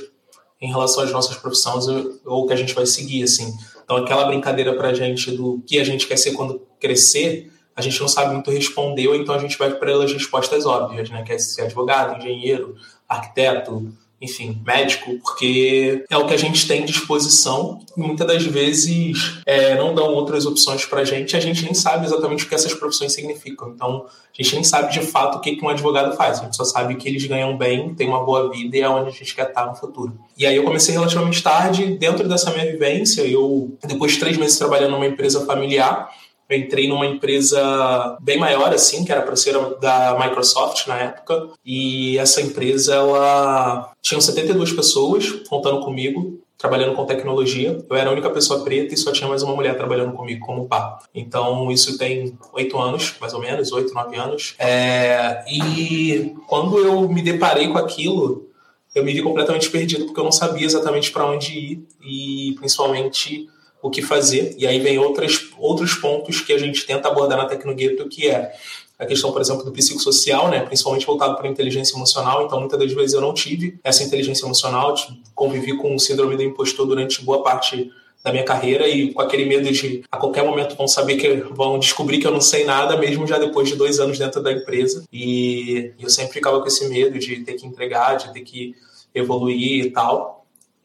em 0.60 0.70
relação 0.70 1.04
às 1.04 1.12
nossas 1.12 1.38
profissões 1.38 1.86
ou 2.26 2.48
que 2.48 2.54
a 2.54 2.56
gente 2.56 2.74
vai 2.74 2.86
seguir, 2.86 3.24
assim. 3.24 3.54
Então, 3.84 3.98
aquela 3.98 4.26
brincadeira 4.26 4.76
pra 4.76 4.94
gente 4.94 5.32
do 5.32 5.64
que 5.66 5.80
a 5.80 5.84
gente 5.84 6.08
quer 6.08 6.18
ser 6.18 6.32
quando 6.32 6.62
crescer, 6.80 7.52
a 7.78 7.82
gente 7.82 8.02
não 8.02 8.08
sabe 8.08 8.34
muito 8.34 8.50
responder, 8.50 9.08
ou 9.08 9.16
então 9.16 9.36
a 9.36 9.38
gente 9.38 9.56
vai 9.56 9.70
para 9.70 10.04
as 10.04 10.12
respostas 10.12 10.66
óbvias, 10.66 11.12
né? 11.12 11.22
Quer 11.22 11.36
é 11.36 11.38
ser 11.38 11.62
advogado, 11.62 12.18
engenheiro, 12.18 12.76
arquiteto, 13.08 13.94
enfim, 14.20 14.60
médico, 14.66 15.20
porque 15.20 16.04
é 16.10 16.18
o 16.18 16.26
que 16.26 16.34
a 16.34 16.38
gente 16.38 16.68
tem 16.68 16.84
disposição 16.84 17.80
e 17.96 18.02
muitas 18.02 18.26
das 18.26 18.44
vezes 18.44 19.40
é, 19.46 19.76
não 19.76 19.94
dão 19.94 20.08
outras 20.08 20.48
opções 20.48 20.86
para 20.86 21.02
a 21.02 21.06
gente, 21.06 21.38
a 21.38 21.40
gente 21.40 21.64
nem 21.64 21.76
sabe 21.76 22.08
exatamente 22.08 22.44
o 22.44 22.50
que 22.50 22.56
essas 22.56 22.74
profissões 22.74 23.14
significam. 23.14 23.70
Então, 23.70 24.08
a 24.08 24.42
gente 24.42 24.56
nem 24.56 24.64
sabe 24.64 24.92
de 24.92 25.02
fato 25.02 25.38
o 25.38 25.40
que, 25.40 25.56
que 25.56 25.64
um 25.64 25.70
advogado 25.70 26.16
faz, 26.18 26.40
a 26.40 26.46
gente 26.46 26.56
só 26.56 26.66
sabe 26.66 26.96
que 26.96 27.08
eles 27.08 27.24
ganham 27.28 27.56
bem, 27.56 27.94
têm 27.94 28.10
uma 28.10 28.24
boa 28.24 28.50
vida 28.50 28.76
e 28.76 28.82
é 28.82 28.90
onde 28.90 29.10
a 29.10 29.14
gente 29.14 29.36
quer 29.36 29.50
estar 29.50 29.68
no 29.68 29.76
futuro. 29.76 30.20
E 30.36 30.48
aí 30.48 30.56
eu 30.56 30.64
comecei 30.64 30.96
relativamente 30.96 31.44
tarde, 31.44 31.96
dentro 31.98 32.28
dessa 32.28 32.50
minha 32.50 32.66
vivência, 32.66 33.22
eu, 33.22 33.78
depois 33.86 34.14
de 34.14 34.20
três 34.20 34.36
meses 34.36 34.58
trabalhando 34.58 34.94
numa 34.94 35.06
empresa 35.06 35.46
familiar, 35.46 36.10
eu 36.50 36.58
entrei 36.58 36.88
numa 36.88 37.06
empresa 37.06 38.18
bem 38.22 38.38
maior, 38.38 38.74
assim, 38.74 39.04
que 39.04 39.12
era 39.12 39.22
para 39.22 39.36
ser 39.36 39.54
da 39.80 40.18
Microsoft 40.20 40.88
na 40.88 40.98
época. 40.98 41.50
E 41.66 42.18
essa 42.18 42.42
empresa, 42.42 42.96
ela 42.96 43.92
tinha 44.02 44.20
72 44.20 44.72
pessoas 44.72 45.30
contando 45.50 45.82
comigo, 45.82 46.40
trabalhando 46.58 46.96
com 46.96 47.06
tecnologia. 47.06 47.78
Eu 47.90 47.96
era 47.96 48.10
a 48.10 48.14
única 48.14 48.30
pessoa 48.30 48.64
preta 48.64 48.94
e 48.94 48.98
só 48.98 49.12
tinha 49.12 49.30
mais 49.30 49.44
uma 49.44 49.56
mulher 49.56 49.76
trabalhando 49.76 50.14
comigo 50.14 50.46
como 50.46 50.68
pá. 50.68 51.00
Então, 51.14 51.70
isso 51.72 51.98
tem 51.98 52.38
oito 52.54 52.80
anos, 52.80 53.16
mais 53.20 53.34
ou 53.34 53.42
menos, 53.42 53.72
oito, 53.72 53.94
nove 53.94 54.16
anos. 54.16 54.56
É... 54.58 55.44
E 55.50 56.34
quando 56.48 56.80
eu 56.80 57.08
me 57.10 57.22
deparei 57.22 57.68
com 57.68 57.78
aquilo, 57.78 58.48
eu 58.96 59.04
me 59.04 59.14
vi 59.14 59.22
completamente 59.22 59.70
perdido, 59.70 60.06
porque 60.06 60.20
eu 60.20 60.24
não 60.24 60.32
sabia 60.32 60.66
exatamente 60.66 61.12
para 61.12 61.26
onde 61.26 61.54
ir 61.54 61.88
e, 62.02 62.56
principalmente, 62.58 63.48
o 63.82 63.90
que 63.90 64.02
fazer. 64.02 64.56
E 64.58 64.66
aí 64.66 64.80
vem 64.80 64.98
outras, 64.98 65.50
outros 65.58 65.96
pontos 65.96 66.42
que 66.42 66.54
a 66.54 66.58
gente 66.58 66.86
tenta 66.86 67.08
abordar 67.08 67.38
na 67.38 67.46
Tecnogueto, 67.46 68.08
que 68.08 68.28
é 68.28 68.54
a 69.00 69.06
questão, 69.06 69.32
por 69.32 69.40
exemplo, 69.40 69.64
do 69.64 69.72
psicossocial, 69.72 70.50
né, 70.50 70.62
principalmente 70.62 71.06
voltado 71.06 71.36
para 71.36 71.48
a 71.48 71.52
inteligência 71.52 71.96
emocional. 71.96 72.46
Então, 72.46 72.60
muitas 72.60 72.80
das 72.80 72.92
vezes 72.92 73.14
eu 73.14 73.22
não 73.22 73.34
tive 73.34 73.80
essa 73.84 74.04
inteligência 74.04 74.46
emocional, 74.46 74.96
convivi 75.36 75.78
com 75.78 75.96
o 75.96 76.00
síndrome 76.00 76.36
do 76.36 76.44
impostor 76.44 76.88
durante 76.88 77.24
boa 77.24 77.44
parte 77.44 77.92
da 78.24 78.32
minha 78.32 78.44
carreira 78.44 78.88
e 78.88 79.14
com 79.14 79.22
aquele 79.22 79.46
medo 79.46 79.72
de 79.72 80.04
a 80.12 80.18
qualquer 80.18 80.44
momento 80.44 80.76
vão 80.76 80.88
saber 80.88 81.18
que 81.18 81.36
vão 81.54 81.78
descobrir 81.78 82.18
que 82.18 82.26
eu 82.26 82.32
não 82.32 82.42
sei 82.42 82.66
nada, 82.66 82.98
mesmo 82.98 83.28
já 83.28 83.38
depois 83.38 83.70
de 83.70 83.76
dois 83.76 84.00
anos 84.00 84.18
dentro 84.18 84.42
da 84.42 84.52
empresa. 84.52 85.06
E 85.14 85.94
eu 86.00 86.10
sempre 86.10 86.34
ficava 86.34 86.60
com 86.60 86.68
esse 86.68 86.90
medo 86.90 87.20
de 87.20 87.38
ter 87.44 87.54
que 87.54 87.68
entregar, 87.68 88.16
de 88.16 88.34
ter 88.34 88.42
que 88.42 88.76
evoluir 89.14 89.86
e 89.86 89.92
tal 89.92 90.37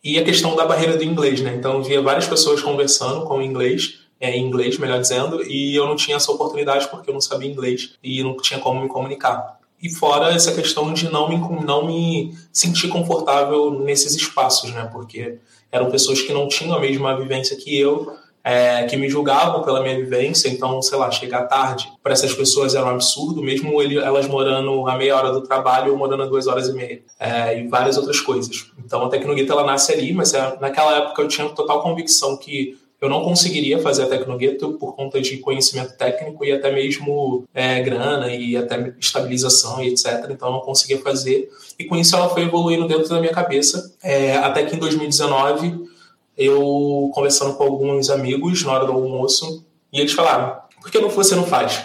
e 0.03 0.19
a 0.19 0.25
questão 0.25 0.57
da 0.57 0.67
barreira 0.67 0.97
do 0.97 1.05
inglês, 1.05 1.41
né? 1.41 1.55
Então, 1.57 1.75
eu 1.75 1.83
via 1.83 2.03
várias 2.03 2.27
pessoas 2.27 2.61
conversando 2.61 3.25
com 3.25 3.41
inglês, 3.41 4.01
é, 4.21 4.37
em 4.37 4.45
inglês, 4.45 4.79
melhor 4.79 5.01
dizendo, 5.01 5.43
e 5.43 5.75
eu 5.75 5.87
não 5.87 5.97
tinha 5.97 6.17
essa 6.17 6.31
oportunidade 6.33 6.89
porque 6.89 7.11
eu 7.11 7.15
não 7.15 7.21
sabia 7.21 7.51
inglês 7.51 7.95
e 8.03 8.23
não 8.23 8.37
tinha 8.37 8.59
como 8.61 8.81
me 8.81 8.89
comunicar. 8.89 9.61
E 9.83 9.91
fora 9.91 10.33
essa 10.33 10.53
questão 10.53 10.93
de 10.93 11.11
não 11.11 11.29
me, 11.29 11.37
não 11.65 11.87
me 11.87 12.33
sentir 12.53 12.89
confortável 12.89 13.73
nesses 13.81 14.15
espaços, 14.15 14.73
né? 14.73 14.89
Porque 14.93 15.39
eram 15.73 15.91
pessoas 15.91 16.21
que 16.21 16.33
não 16.33 16.47
tinham 16.47 16.75
a 16.75 16.81
mesma 16.81 17.19
vivência 17.19 17.57
que 17.57 17.77
eu, 17.77 18.15
é, 18.45 18.85
que 18.85 18.97
me 18.97 19.09
julgavam 19.09 19.63
pela 19.63 19.83
minha 19.83 19.97
vivência, 19.97 20.49
então, 20.49 20.83
sei 20.83 20.99
lá, 20.99 21.11
chegar 21.11 21.45
tarde 21.45 21.91
para 22.03 22.13
essas 22.13 22.35
pessoas 22.35 22.75
era 22.75 22.85
um 22.85 22.91
absurdo, 22.91 23.43
mesmo 23.43 23.81
ele, 23.81 23.99
elas 23.99 24.27
morando 24.27 24.89
a 24.89 24.97
meia 24.97 25.17
hora 25.17 25.33
do 25.33 25.43
trabalho 25.43 25.93
ou 25.93 25.99
morando 25.99 26.25
a 26.25 26.27
duas 26.27 26.47
horas 26.47 26.69
e 26.69 26.73
meia, 26.73 27.03
é, 27.19 27.61
e 27.61 27.69
várias 27.69 27.97
outras 27.97 28.21
coisas. 28.21 28.67
Então, 28.85 29.05
a 29.05 29.09
Tecnogueta 29.09 29.53
ela 29.53 29.65
nasce 29.65 29.93
ali, 29.93 30.13
mas 30.13 30.35
é, 30.35 30.59
naquela 30.61 30.97
época 30.99 31.23
eu 31.23 31.29
tinha 31.29 31.49
total 31.51 31.83
convicção 31.83 32.37
que 32.37 32.77
eu 33.01 33.09
não 33.09 33.25
conseguiria 33.25 33.81
fazer 33.81 34.05
a 34.05 34.07
Tecnogueto 34.07 34.75
por 34.75 34.95
conta 34.95 35.21
de 35.21 35.39
conhecimento 35.39 35.97
técnico 35.97 36.45
e 36.45 36.53
até 36.53 36.71
mesmo 36.71 37.43
é, 37.53 37.81
grana 37.81 38.33
e 38.33 38.57
até 38.57 38.95
estabilização 38.97 39.83
e 39.83 39.89
etc. 39.89 40.29
Então 40.31 40.49
eu 40.49 40.53
não 40.53 40.61
conseguia 40.61 41.01
fazer. 41.01 41.51
E 41.77 41.85
com 41.85 41.97
isso 41.97 42.15
ela 42.15 42.29
foi 42.29 42.43
evoluindo 42.43 42.87
dentro 42.87 43.09
da 43.09 43.19
minha 43.19 43.33
cabeça. 43.33 43.93
É, 44.01 44.37
até 44.37 44.65
que 44.65 44.77
em 44.77 44.79
2019 44.79 45.91
eu 46.37 47.11
conversando 47.15 47.55
com 47.55 47.65
alguns 47.65 48.11
amigos 48.11 48.63
na 48.65 48.73
hora 48.73 48.87
do 48.87 48.93
almoço, 48.93 49.65
e 49.93 50.01
eles 50.01 50.13
falaram: 50.13 50.61
por 50.81 50.91
que 50.91 50.99
você 50.99 51.35
não 51.35 51.45
faz? 51.45 51.85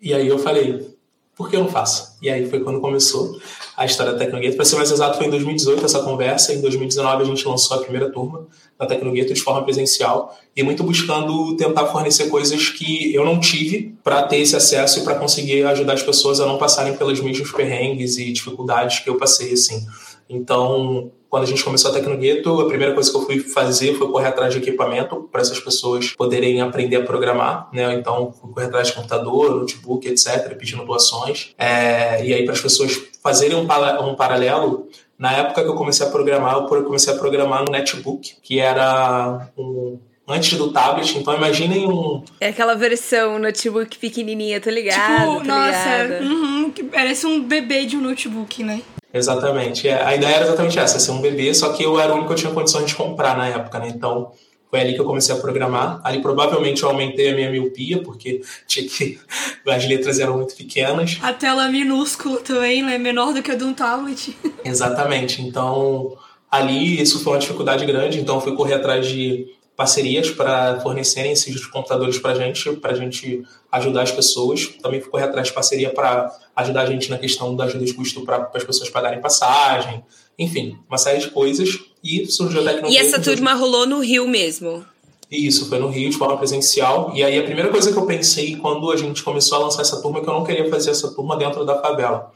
E 0.00 0.12
aí 0.12 0.26
eu 0.26 0.38
falei: 0.38 0.96
por 1.36 1.50
que 1.50 1.56
eu 1.56 1.60
não 1.60 1.68
faço? 1.68 2.16
E 2.22 2.30
aí 2.30 2.48
foi 2.48 2.60
quando 2.60 2.80
começou 2.80 3.38
a 3.76 3.84
história 3.84 4.12
da 4.12 4.18
Tecnogueto. 4.18 4.56
Para 4.56 4.64
ser 4.64 4.76
mais 4.76 4.90
exato, 4.90 5.18
foi 5.18 5.26
em 5.26 5.30
2018 5.30 5.84
essa 5.84 6.00
conversa. 6.00 6.54
Em 6.54 6.62
2019 6.62 7.22
a 7.22 7.26
gente 7.26 7.46
lançou 7.46 7.76
a 7.76 7.80
primeira 7.80 8.10
turma 8.10 8.46
da 8.78 8.86
Tecnogueto 8.86 9.34
de 9.34 9.42
forma 9.42 9.62
presencial 9.62 10.34
e 10.56 10.62
muito 10.62 10.82
buscando 10.82 11.54
tentar 11.56 11.88
fornecer 11.88 12.30
coisas 12.30 12.70
que 12.70 13.14
eu 13.14 13.22
não 13.22 13.38
tive 13.38 13.94
para 14.02 14.22
ter 14.22 14.38
esse 14.38 14.56
acesso 14.56 15.00
e 15.00 15.04
para 15.04 15.16
conseguir 15.16 15.62
ajudar 15.64 15.92
as 15.92 16.02
pessoas 16.02 16.40
a 16.40 16.46
não 16.46 16.56
passarem 16.56 16.96
pelos 16.96 17.20
mesmos 17.20 17.52
perrengues 17.52 18.16
e 18.16 18.32
dificuldades 18.32 19.00
que 19.00 19.10
eu 19.10 19.18
passei, 19.18 19.52
assim. 19.52 19.86
Então, 20.28 21.10
quando 21.28 21.44
a 21.44 21.46
gente 21.46 21.62
começou 21.62 21.90
a 21.90 21.94
Tecnogueto, 21.94 22.60
a 22.60 22.68
primeira 22.68 22.94
coisa 22.94 23.10
que 23.10 23.16
eu 23.16 23.22
fui 23.22 23.40
fazer 23.40 23.94
foi 23.94 24.08
correr 24.08 24.28
atrás 24.28 24.52
de 24.52 24.60
equipamento 24.60 25.28
para 25.30 25.40
essas 25.40 25.60
pessoas 25.60 26.14
poderem 26.16 26.60
aprender 26.60 26.96
a 26.96 27.04
programar, 27.04 27.68
né? 27.72 27.94
Então, 27.94 28.32
fui 28.32 28.52
correr 28.52 28.66
atrás 28.66 28.88
de 28.88 28.94
computador, 28.94 29.54
notebook, 29.54 30.06
etc., 30.08 30.56
pedindo 30.56 30.84
doações. 30.84 31.52
É, 31.58 32.24
e 32.24 32.32
aí, 32.32 32.44
para 32.44 32.54
as 32.54 32.60
pessoas 32.60 32.96
fazerem 33.22 33.56
um, 33.56 33.62
um 33.62 34.14
paralelo, 34.14 34.88
na 35.18 35.32
época 35.32 35.62
que 35.62 35.68
eu 35.68 35.74
comecei 35.74 36.06
a 36.06 36.10
programar, 36.10 36.56
eu 36.56 36.84
comecei 36.84 37.12
a 37.12 37.16
programar 37.16 37.64
no 37.64 37.72
netbook, 37.72 38.36
que 38.42 38.60
era 38.60 39.50
um 39.56 39.98
antes 40.28 40.58
do 40.58 40.72
tablet. 40.72 41.16
Então 41.16 41.34
imaginem 41.34 41.86
um. 41.86 42.22
É 42.40 42.48
aquela 42.48 42.74
versão 42.74 43.38
notebook 43.38 43.98
pequenininha, 43.98 44.60
tô 44.60 44.70
ligado. 44.70 44.96
Tipo, 44.96 45.38
tô 45.38 45.44
nossa, 45.44 46.22
uhum, 46.22 46.70
que 46.70 46.84
parece 46.84 47.26
um 47.26 47.42
bebê 47.42 47.86
de 47.86 47.96
um 47.96 48.00
notebook, 48.00 48.62
né? 48.62 48.82
Exatamente. 49.16 49.88
É, 49.88 50.02
a 50.02 50.14
ideia 50.14 50.36
era 50.36 50.44
exatamente 50.46 50.78
essa, 50.78 50.98
ser 50.98 51.10
um 51.10 51.20
bebê, 51.20 51.52
só 51.54 51.72
que 51.72 51.82
eu 51.82 51.98
era 51.98 52.12
o 52.12 52.16
único 52.16 52.28
que 52.28 52.34
eu 52.34 52.38
tinha 52.38 52.52
condições 52.52 52.86
de 52.86 52.94
comprar 52.94 53.36
na 53.36 53.48
época, 53.48 53.78
né? 53.78 53.88
Então, 53.88 54.32
foi 54.70 54.80
ali 54.80 54.94
que 54.94 55.00
eu 55.00 55.04
comecei 55.04 55.34
a 55.34 55.38
programar. 55.38 56.00
Ali 56.04 56.20
provavelmente 56.20 56.82
eu 56.82 56.88
aumentei 56.88 57.30
a 57.30 57.34
minha 57.34 57.50
miopia, 57.50 58.02
porque 58.02 58.42
tinha 58.66 58.88
que... 58.88 59.18
as 59.66 59.86
letras 59.86 60.18
eram 60.18 60.36
muito 60.36 60.54
pequenas. 60.54 61.18
A 61.22 61.32
tela 61.32 61.68
minúscula 61.68 62.40
também, 62.40 62.82
né? 62.82 62.98
Menor 62.98 63.32
do 63.32 63.42
que 63.42 63.50
a 63.50 63.54
de 63.54 63.64
um 63.64 63.72
tablet. 63.72 64.36
Exatamente. 64.64 65.42
Então, 65.42 66.16
ali 66.50 67.00
isso 67.00 67.22
foi 67.22 67.34
uma 67.34 67.38
dificuldade 67.38 67.84
grande, 67.84 68.20
então 68.20 68.36
eu 68.36 68.40
fui 68.40 68.54
correr 68.54 68.74
atrás 68.74 69.06
de 69.06 69.46
parcerias 69.76 70.30
para 70.30 70.80
fornecerem 70.80 71.32
esses 71.32 71.66
computadores 71.66 72.18
para 72.18 72.32
a 72.32 72.34
gente, 72.34 72.72
para 72.76 72.92
a 72.92 72.96
gente 72.96 73.42
ajudar 73.70 74.02
as 74.02 74.10
pessoas. 74.10 74.66
Também 74.82 75.00
correr 75.02 75.24
atrás 75.24 75.48
de 75.48 75.52
parceria 75.52 75.90
para 75.90 76.32
ajudar 76.56 76.82
a 76.82 76.86
gente 76.86 77.10
na 77.10 77.18
questão 77.18 77.54
da 77.54 77.64
ajuda 77.64 77.84
de 77.84 77.92
custo 77.92 78.22
para 78.22 78.50
as 78.54 78.64
pessoas 78.64 78.88
pagarem 78.88 79.20
passagem, 79.20 80.02
enfim, 80.38 80.78
uma 80.88 80.98
série 80.98 81.20
de 81.20 81.30
coisas. 81.30 81.78
E 82.02 82.26
surgiu 82.26 82.62
a 82.62 82.64
tecnologia. 82.64 83.02
E 83.02 83.06
essa 83.06 83.20
turma 83.20 83.52
rolou 83.52 83.86
no 83.86 84.00
Rio 84.00 84.26
mesmo? 84.26 84.84
Isso, 85.30 85.68
foi 85.68 85.78
no 85.78 85.88
Rio, 85.88 86.08
de 86.08 86.16
forma 86.16 86.38
presencial. 86.38 87.12
E 87.14 87.22
aí 87.22 87.38
a 87.38 87.42
primeira 87.42 87.68
coisa 87.68 87.92
que 87.92 87.98
eu 87.98 88.06
pensei 88.06 88.56
quando 88.56 88.90
a 88.90 88.96
gente 88.96 89.22
começou 89.22 89.58
a 89.58 89.62
lançar 89.62 89.82
essa 89.82 90.00
turma 90.00 90.20
é 90.20 90.22
que 90.22 90.28
eu 90.28 90.34
não 90.34 90.44
queria 90.44 90.70
fazer 90.70 90.90
essa 90.90 91.12
turma 91.12 91.36
dentro 91.36 91.64
da 91.64 91.80
favela. 91.80 92.32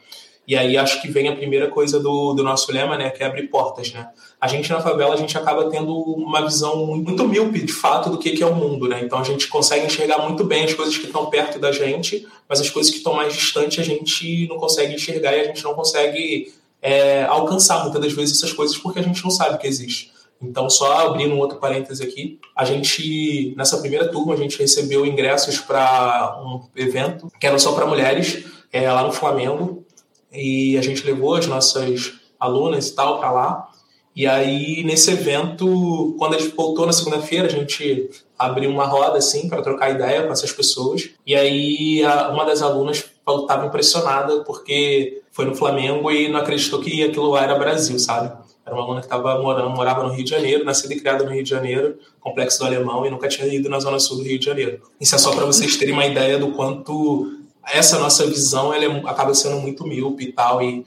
E 0.50 0.57
aí 0.57 0.76
acho 0.76 1.00
que 1.00 1.09
vem 1.09 1.28
a 1.28 1.37
primeira 1.37 1.69
coisa 1.69 2.00
do, 2.00 2.35
do 2.35 2.42
nosso 2.42 2.73
lema, 2.73 2.99
né, 2.99 3.09
que 3.11 3.23
é 3.23 3.26
abrir 3.26 3.47
portas, 3.47 3.92
né? 3.92 4.09
A 4.40 4.49
gente 4.49 4.69
na 4.69 4.80
favela, 4.80 5.14
a 5.14 5.16
gente 5.16 5.38
acaba 5.38 5.71
tendo 5.71 5.95
uma 5.95 6.42
visão 6.42 6.87
muito 6.87 7.23
míope, 7.23 7.64
de 7.64 7.73
fato, 7.73 8.11
do 8.11 8.19
que, 8.19 8.33
que 8.33 8.42
é 8.42 8.47
o 8.47 8.52
mundo, 8.52 8.88
né? 8.88 9.00
Então 9.00 9.21
a 9.21 9.23
gente 9.23 9.47
consegue 9.47 9.87
enxergar 9.87 10.19
muito 10.19 10.42
bem 10.42 10.64
as 10.64 10.75
coisas 10.75 10.99
que 10.99 11.07
estão 11.07 11.26
perto 11.26 11.61
da 11.61 11.71
gente, 11.71 12.26
mas 12.49 12.61
as 12.61 12.69
coisas 12.69 12.90
que 12.90 12.99
estão 12.99 13.14
mais 13.14 13.33
distantes 13.33 13.78
a 13.78 13.85
gente 13.85 14.49
não 14.49 14.57
consegue 14.57 14.92
enxergar 14.92 15.37
e 15.37 15.40
a 15.40 15.45
gente 15.45 15.62
não 15.62 15.73
consegue 15.73 16.52
é, 16.83 17.23
alcançar 17.26 17.85
muitas 17.85 18.02
das 18.02 18.12
vezes 18.12 18.37
essas 18.37 18.52
coisas 18.52 18.76
porque 18.76 18.99
a 18.99 19.02
gente 19.02 19.23
não 19.23 19.30
sabe 19.30 19.57
que 19.57 19.69
existe. 19.69 20.11
Então, 20.42 20.69
só 20.69 21.07
abrindo 21.07 21.33
um 21.33 21.38
outro 21.38 21.59
parêntese 21.59 22.02
aqui, 22.02 22.40
a 22.57 22.64
gente, 22.64 23.54
nessa 23.57 23.78
primeira 23.78 24.09
turma, 24.09 24.35
a 24.35 24.37
gente 24.37 24.59
recebeu 24.59 25.07
ingressos 25.07 25.59
para 25.59 26.42
um 26.45 26.66
evento 26.75 27.30
que 27.38 27.47
era 27.47 27.57
só 27.57 27.71
para 27.71 27.87
mulheres, 27.87 28.47
é, 28.73 28.90
lá 28.90 29.04
no 29.04 29.12
Flamengo, 29.12 29.85
e 30.32 30.76
a 30.78 30.82
gente 30.82 31.04
levou 31.04 31.34
as 31.34 31.46
nossas 31.46 32.14
alunas 32.38 32.88
e 32.88 32.94
tal 32.94 33.18
para 33.18 33.30
lá. 33.30 33.70
E 34.14 34.26
aí, 34.26 34.82
nesse 34.82 35.12
evento, 35.12 36.14
quando 36.18 36.34
a 36.34 36.38
gente 36.38 36.54
voltou 36.54 36.84
na 36.84 36.92
segunda-feira, 36.92 37.46
a 37.46 37.50
gente 37.50 38.10
abriu 38.38 38.68
uma 38.68 38.84
roda 38.84 39.18
assim 39.18 39.49
para 39.49 39.62
trocar 39.62 39.90
ideia 39.90 40.25
com 40.25 40.32
essas 40.32 40.52
pessoas. 40.52 41.10
E 41.25 41.34
aí, 41.34 42.02
uma 42.32 42.44
das 42.44 42.60
alunas 42.60 43.04
estava 43.26 43.66
impressionada 43.66 44.42
porque 44.42 45.22
foi 45.30 45.44
no 45.44 45.54
Flamengo 45.54 46.10
e 46.10 46.28
não 46.28 46.40
acreditou 46.40 46.80
que 46.80 47.04
aquilo 47.04 47.30
lá 47.30 47.44
era 47.44 47.58
Brasil, 47.58 47.99
sabe? 47.99 48.37
Era 48.66 48.75
uma 48.75 48.84
aluna 48.84 49.00
que 49.00 49.06
estava 49.06 49.40
morando, 49.40 49.70
morava 49.70 50.02
no 50.02 50.12
Rio 50.12 50.25
de 50.25 50.30
Janeiro, 50.30 50.64
nascida 50.64 50.92
e 50.92 51.00
criada 51.00 51.25
no 51.25 51.30
Rio 51.30 51.42
de 51.42 51.50
Janeiro, 51.50 51.96
complexo 52.20 52.58
do 52.58 52.66
Alemão, 52.66 53.06
e 53.06 53.10
nunca 53.10 53.28
tinha 53.28 53.46
ido 53.46 53.68
na 53.68 53.78
zona 53.78 53.99
sul 53.99 54.18
do 54.18 54.25
Rio 54.25 54.38
de 54.38 54.44
Janeiro. 54.44 54.82
Isso 55.00 55.14
é 55.14 55.18
só 55.18 55.34
para 55.34 55.46
vocês 55.46 55.76
terem 55.76 55.94
uma 55.94 56.06
ideia 56.06 56.38
do 56.38 56.50
quanto 56.52 57.39
essa 57.66 57.98
nossa 57.98 58.26
visão 58.26 58.72
ela 58.72 58.84
é, 58.84 59.02
acaba 59.06 59.34
sendo 59.34 59.60
muito 59.60 59.86
míope 59.86 60.24
e 60.24 60.32
tal, 60.32 60.62
e 60.62 60.84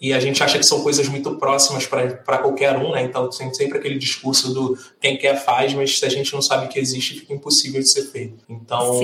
e 0.00 0.12
a 0.12 0.20
gente 0.20 0.42
acha 0.42 0.58
que 0.58 0.66
são 0.66 0.82
coisas 0.82 1.08
muito 1.08 1.36
próximas 1.36 1.86
para 1.86 2.38
qualquer 2.38 2.76
um, 2.76 2.92
né? 2.92 3.04
Então 3.04 3.30
tem 3.30 3.52
sempre 3.54 3.78
aquele 3.78 3.98
discurso 3.98 4.52
do 4.52 4.76
quem 5.00 5.16
quer 5.16 5.42
faz, 5.42 5.72
mas 5.74 5.98
se 5.98 6.04
a 6.04 6.08
gente 6.08 6.32
não 6.34 6.42
sabe 6.42 6.68
que 6.68 6.78
existe, 6.78 7.20
fica 7.20 7.32
impossível 7.32 7.80
de 7.80 7.88
ser 7.88 8.02
feito. 8.02 8.44
Então. 8.48 9.00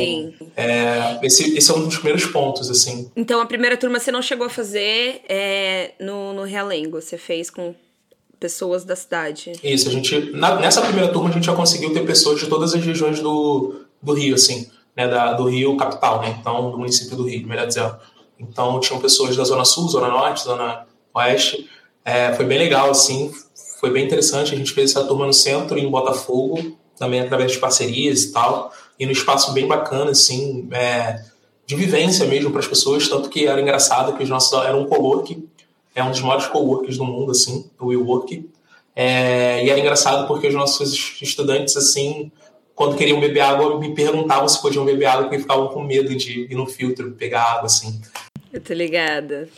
É, 0.57 1.19
esse, 1.23 1.57
esse 1.57 1.71
é 1.71 1.75
um 1.75 1.85
dos 1.85 1.97
primeiros 1.97 2.27
pontos, 2.27 2.69
assim. 2.69 3.11
Então 3.17 3.41
a 3.41 3.47
primeira 3.47 3.77
turma 3.77 3.99
você 3.99 4.13
não 4.13 4.21
chegou 4.21 4.47
a 4.47 4.51
fazer 4.51 5.23
é, 5.29 5.93
no, 6.01 6.35
no 6.35 6.43
Realengo, 6.43 7.01
você 7.01 7.17
fez 7.17 7.49
com 7.49 7.75
pessoas 8.39 8.85
da 8.85 8.97
cidade. 8.97 9.53
Isso, 9.63 9.89
a 9.89 9.93
gente 9.93 10.33
na, 10.33 10.61
nessa 10.61 10.83
primeira 10.83 11.13
turma 11.13 11.31
a 11.31 11.33
gente 11.33 11.47
já 11.47 11.55
conseguiu 11.55 11.93
ter 11.95 12.05
pessoas 12.05 12.41
de 12.41 12.47
todas 12.49 12.75
as 12.75 12.85
regiões 12.85 13.21
do, 13.21 13.83
do 14.03 14.13
Rio, 14.13 14.35
assim, 14.35 14.69
né? 14.97 15.09
Da, 15.09 15.33
do 15.33 15.49
Rio 15.49 15.77
capital, 15.77 16.21
né? 16.21 16.37
Então 16.41 16.71
do 16.71 16.79
município 16.79 17.17
do 17.17 17.25
Rio, 17.25 17.47
melhor 17.47 17.67
dizendo. 17.67 17.97
Então, 18.39 18.81
tinham 18.81 19.01
pessoas 19.01 19.37
da 19.37 19.45
Zona 19.45 19.65
Sul, 19.65 19.89
Zona 19.89 20.09
Norte, 20.09 20.43
Zona 20.43 20.85
Oeste. 21.15 21.69
É, 22.05 22.33
foi 22.33 22.45
bem 22.45 22.59
legal, 22.59 22.91
assim, 22.91 23.33
foi 23.79 23.91
bem 23.91 24.05
interessante. 24.05 24.53
A 24.53 24.59
gente 24.59 24.73
fez 24.73 24.91
essa 24.91 25.05
turma 25.05 25.27
no 25.27 25.33
centro, 25.33 25.79
em 25.79 25.89
Botafogo, 25.89 26.77
também 26.99 27.21
através 27.21 27.53
de 27.53 27.59
parcerias 27.59 28.25
e 28.25 28.33
tal, 28.33 28.73
e 28.99 29.07
no 29.07 29.13
espaço 29.13 29.53
bem 29.53 29.67
bacana, 29.67 30.11
assim, 30.11 30.69
é, 30.73 31.23
de 31.67 31.77
vivência 31.77 32.27
mesmo 32.27 32.51
para 32.51 32.61
as 32.61 32.67
pessoas, 32.67 33.09
tanto 33.09 33.29
que 33.29 33.47
era 33.47 33.61
engraçado 33.61 34.17
que 34.17 34.23
os 34.23 34.29
nossos 34.29 34.53
era 34.65 34.77
um 34.77 34.87
cowork, 34.87 35.49
é 35.95 36.03
um 36.03 36.11
dos 36.11 36.21
maiores 36.21 36.47
coworks 36.47 36.97
do 36.97 37.05
mundo, 37.05 37.33
assim, 37.33 37.71
o 37.81 37.87
WeWork, 37.87 38.49
é, 38.95 39.65
e 39.65 39.71
era 39.71 39.81
engraçado 39.81 40.27
porque 40.27 40.49
os 40.49 40.55
nossos 40.55 41.21
estudantes, 41.21 41.77
assim, 41.77 42.31
quando 42.83 42.97
queriam 42.97 43.21
beber 43.21 43.41
água, 43.41 43.79
me 43.79 43.95
perguntavam 43.95 44.49
se 44.49 44.61
podiam 44.61 44.85
beber 44.85 45.07
água, 45.07 45.23
porque 45.25 45.39
ficavam 45.39 45.69
com 45.69 45.85
medo 45.85 46.17
de 46.17 46.49
ir 46.51 46.55
no 46.57 46.67
filtro 46.67 47.13
pegar 47.13 47.43
água, 47.43 47.67
assim. 47.67 48.01
Eu 48.53 48.61
tô 48.61 48.75
ligada. 48.75 49.49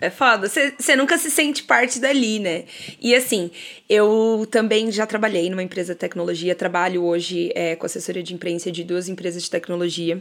É 0.00 0.10
foda. 0.10 0.48
Você 0.48 0.96
nunca 0.96 1.16
se 1.16 1.30
sente 1.30 1.62
parte 1.62 2.00
dali, 2.00 2.40
né? 2.40 2.64
E 3.00 3.14
assim, 3.14 3.52
eu 3.88 4.44
também 4.50 4.90
já 4.90 5.06
trabalhei 5.06 5.48
numa 5.48 5.62
empresa 5.62 5.94
de 5.94 6.00
tecnologia, 6.00 6.56
trabalho 6.56 7.04
hoje 7.04 7.52
é, 7.54 7.76
com 7.76 7.86
assessoria 7.86 8.20
de 8.20 8.34
imprensa 8.34 8.72
de 8.72 8.82
duas 8.82 9.08
empresas 9.08 9.44
de 9.44 9.50
tecnologia. 9.50 10.20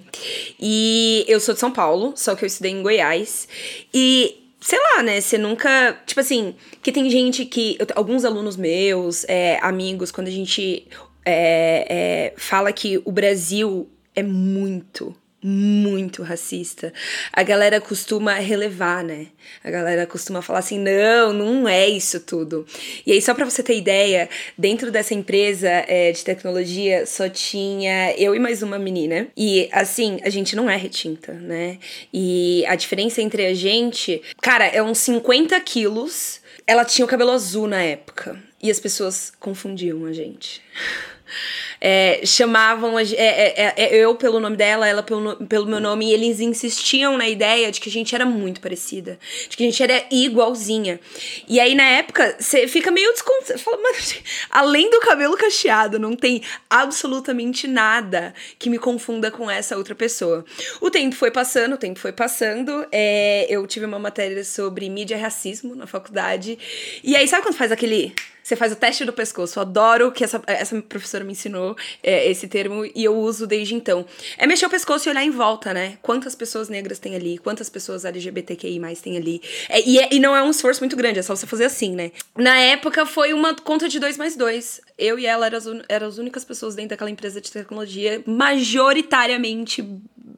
E 0.60 1.26
eu 1.28 1.40
sou 1.40 1.56
de 1.56 1.60
São 1.60 1.72
Paulo, 1.72 2.14
só 2.16 2.36
que 2.36 2.46
eu 2.46 2.48
estudei 2.48 2.74
em 2.74 2.84
Goiás. 2.84 3.48
E 3.92 4.36
sei 4.60 4.78
lá, 4.78 5.02
né? 5.02 5.20
Você 5.20 5.36
nunca. 5.36 6.00
Tipo 6.06 6.20
assim, 6.20 6.54
que 6.84 6.92
tem 6.92 7.10
gente 7.10 7.44
que. 7.44 7.80
Alguns 7.96 8.24
alunos 8.24 8.56
meus, 8.56 9.26
é, 9.28 9.58
amigos, 9.64 10.12
quando 10.12 10.28
a 10.28 10.32
gente 10.32 10.88
é, 11.26 11.86
é, 11.90 12.34
fala 12.38 12.72
que 12.72 13.02
o 13.06 13.12
Brasil 13.12 13.90
é 14.16 14.24
muito, 14.24 15.16
muito 15.44 16.22
racista. 16.22 16.94
A 17.34 17.42
galera 17.42 17.82
costuma 17.82 18.36
relevar, 18.36 19.04
né? 19.04 19.28
A 19.64 19.72
galera 19.72 20.06
costuma 20.06 20.42
falar 20.42 20.60
assim: 20.60 20.80
não, 20.80 21.34
não 21.34 21.68
é 21.68 21.88
isso 21.88 22.20
tudo. 22.20 22.66
E 23.06 23.12
aí, 23.12 23.22
só 23.22 23.34
para 23.34 23.46
você 23.46 23.64
ter 23.64 23.78
ideia, 23.78 24.30
dentro 24.58 24.92
dessa 24.92 25.14
empresa 25.14 25.70
é, 25.70 26.12
de 26.12 26.24
tecnologia 26.24 27.06
só 27.06 27.28
tinha 27.30 28.16
eu 28.18 28.36
e 28.36 28.40
mais 28.40 28.62
uma 28.62 28.78
menina. 28.78 29.28
E 29.36 29.68
assim, 29.72 30.20
a 30.24 30.30
gente 30.30 30.56
não 30.56 30.70
é 30.70 30.76
retinta, 30.76 31.34
né? 31.34 31.80
E 32.14 32.64
a 32.68 32.76
diferença 32.76 33.22
entre 33.22 33.46
a 33.46 33.54
gente, 33.54 34.22
cara, 34.42 34.66
é 34.66 34.82
uns 34.82 35.00
50 35.00 35.60
quilos. 35.62 36.40
Ela 36.68 36.86
tinha 36.86 37.06
o 37.06 37.08
cabelo 37.08 37.32
azul 37.32 37.68
na 37.68 37.82
época. 37.82 38.51
E 38.62 38.70
as 38.70 38.80
pessoas 38.80 39.32
confundiam 39.40 40.06
a 40.06 40.14
gente 40.14 40.62
é, 41.80 42.22
chamavam 42.26 42.98
é, 43.00 43.04
é, 43.04 43.74
é, 43.76 43.96
eu 43.96 44.16
pelo 44.16 44.40
nome 44.40 44.56
dela, 44.56 44.88
ela 44.88 45.02
pelo, 45.02 45.36
pelo 45.48 45.66
meu 45.66 45.80
nome, 45.80 46.10
e 46.10 46.14
eles 46.14 46.40
insistiam 46.40 47.18
na 47.18 47.28
ideia 47.28 47.72
de 47.72 47.80
que 47.80 47.90
a 47.90 47.92
gente 47.92 48.14
era 48.14 48.26
muito 48.26 48.62
parecida, 48.62 49.18
de 49.50 49.58
que 49.58 49.64
a 49.64 49.66
gente 49.66 49.82
era 49.82 50.06
igualzinha. 50.12 51.00
E 51.48 51.60
aí, 51.60 51.74
na 51.74 51.84
época, 51.84 52.38
você 52.40 52.68
fica 52.68 52.92
meio 52.92 53.12
desconcertado. 53.12 53.82
Além 54.50 54.90
do 54.90 55.00
cabelo 55.00 55.36
cacheado, 55.36 55.98
não 55.98 56.16
tem 56.16 56.42
absolutamente 56.70 57.68
nada 57.68 58.34
que 58.60 58.70
me 58.70 58.78
confunda 58.78 59.32
com 59.32 59.50
essa 59.50 59.78
outra 59.78 59.96
pessoa. 59.96 60.46
O 60.80 60.90
tempo 60.90 61.16
foi 61.16 61.32
passando, 61.32 61.74
o 61.74 61.78
tempo 61.78 62.00
foi 62.00 62.12
passando. 62.12 62.86
É, 62.92 63.48
eu 63.50 63.66
tive 63.66 63.86
uma 63.86 64.00
matéria 64.00 64.44
sobre 64.44 64.90
mídia 64.90 65.16
e 65.16 65.20
racismo 65.20 65.76
na 65.76 65.88
faculdade. 65.88 66.58
E 67.04 67.16
aí, 67.16 67.28
sabe 67.28 67.44
quando 67.44 67.56
faz 67.56 67.72
aquele 67.72 68.14
você 68.44 68.56
faz 68.56 68.72
o 68.72 68.76
teste 68.76 69.06
do 69.06 69.14
pescoço. 69.14 69.60
Eu 69.60 69.62
adoro 69.62 70.12
que 70.12 70.24
essa, 70.24 70.42
essa 70.48 70.82
professora 70.82 71.24
me 71.24 71.32
ensinou 71.32 71.76
é, 72.04 72.30
esse 72.30 72.48
termo 72.48 72.86
e 72.86 73.04
eu 73.04 73.16
uso 73.18 73.46
desde 73.46 73.76
então. 73.76 74.06
É 74.38 74.48
mexer 74.48 74.66
o 74.66 74.70
pescoço 74.70 75.08
e 75.08 75.12
olhar 75.12 75.24
em 75.24 75.30
volta, 75.30 75.74
né? 75.74 75.98
Quantas 76.02 76.36
pessoas 76.36 76.70
negras 76.70 77.00
tem 77.00 77.16
ali, 77.16 77.38
quantas 77.38 77.70
pessoas 77.70 78.06
LGBTQI 78.06 78.80
mais 78.80 79.02
tem 79.02 79.18
ali. 79.18 79.42
É, 79.70 79.82
e, 79.82 80.00
é, 80.00 80.10
e 80.12 80.20
não 80.20 80.36
é 80.36 80.42
um 80.42 80.50
esforço 80.50 80.82
muito 80.82 80.96
grande, 80.96 81.20
é 81.20 81.22
só 81.22 81.36
você 81.36 81.46
fazer 81.46 81.66
assim, 81.66 81.96
né? 81.96 82.12
Na 82.38 82.58
época 82.58 83.06
foi 83.06 83.34
uma 83.34 83.56
conta 83.56 83.88
de 83.88 84.00
dois 84.00 84.18
mais 84.18 84.36
dois. 84.36 84.82
Eu 84.98 85.20
e 85.20 85.26
ela 85.26 85.46
eram 85.46 85.58
as, 85.58 85.66
eram 85.88 86.08
as 86.08 86.18
únicas 86.18 86.44
pessoas 86.44 86.76
dentro 86.76 86.90
daquela 86.90 87.10
empresa 87.10 87.40
de 87.40 87.52
tecnologia, 87.52 88.24
majoritariamente 88.26 89.82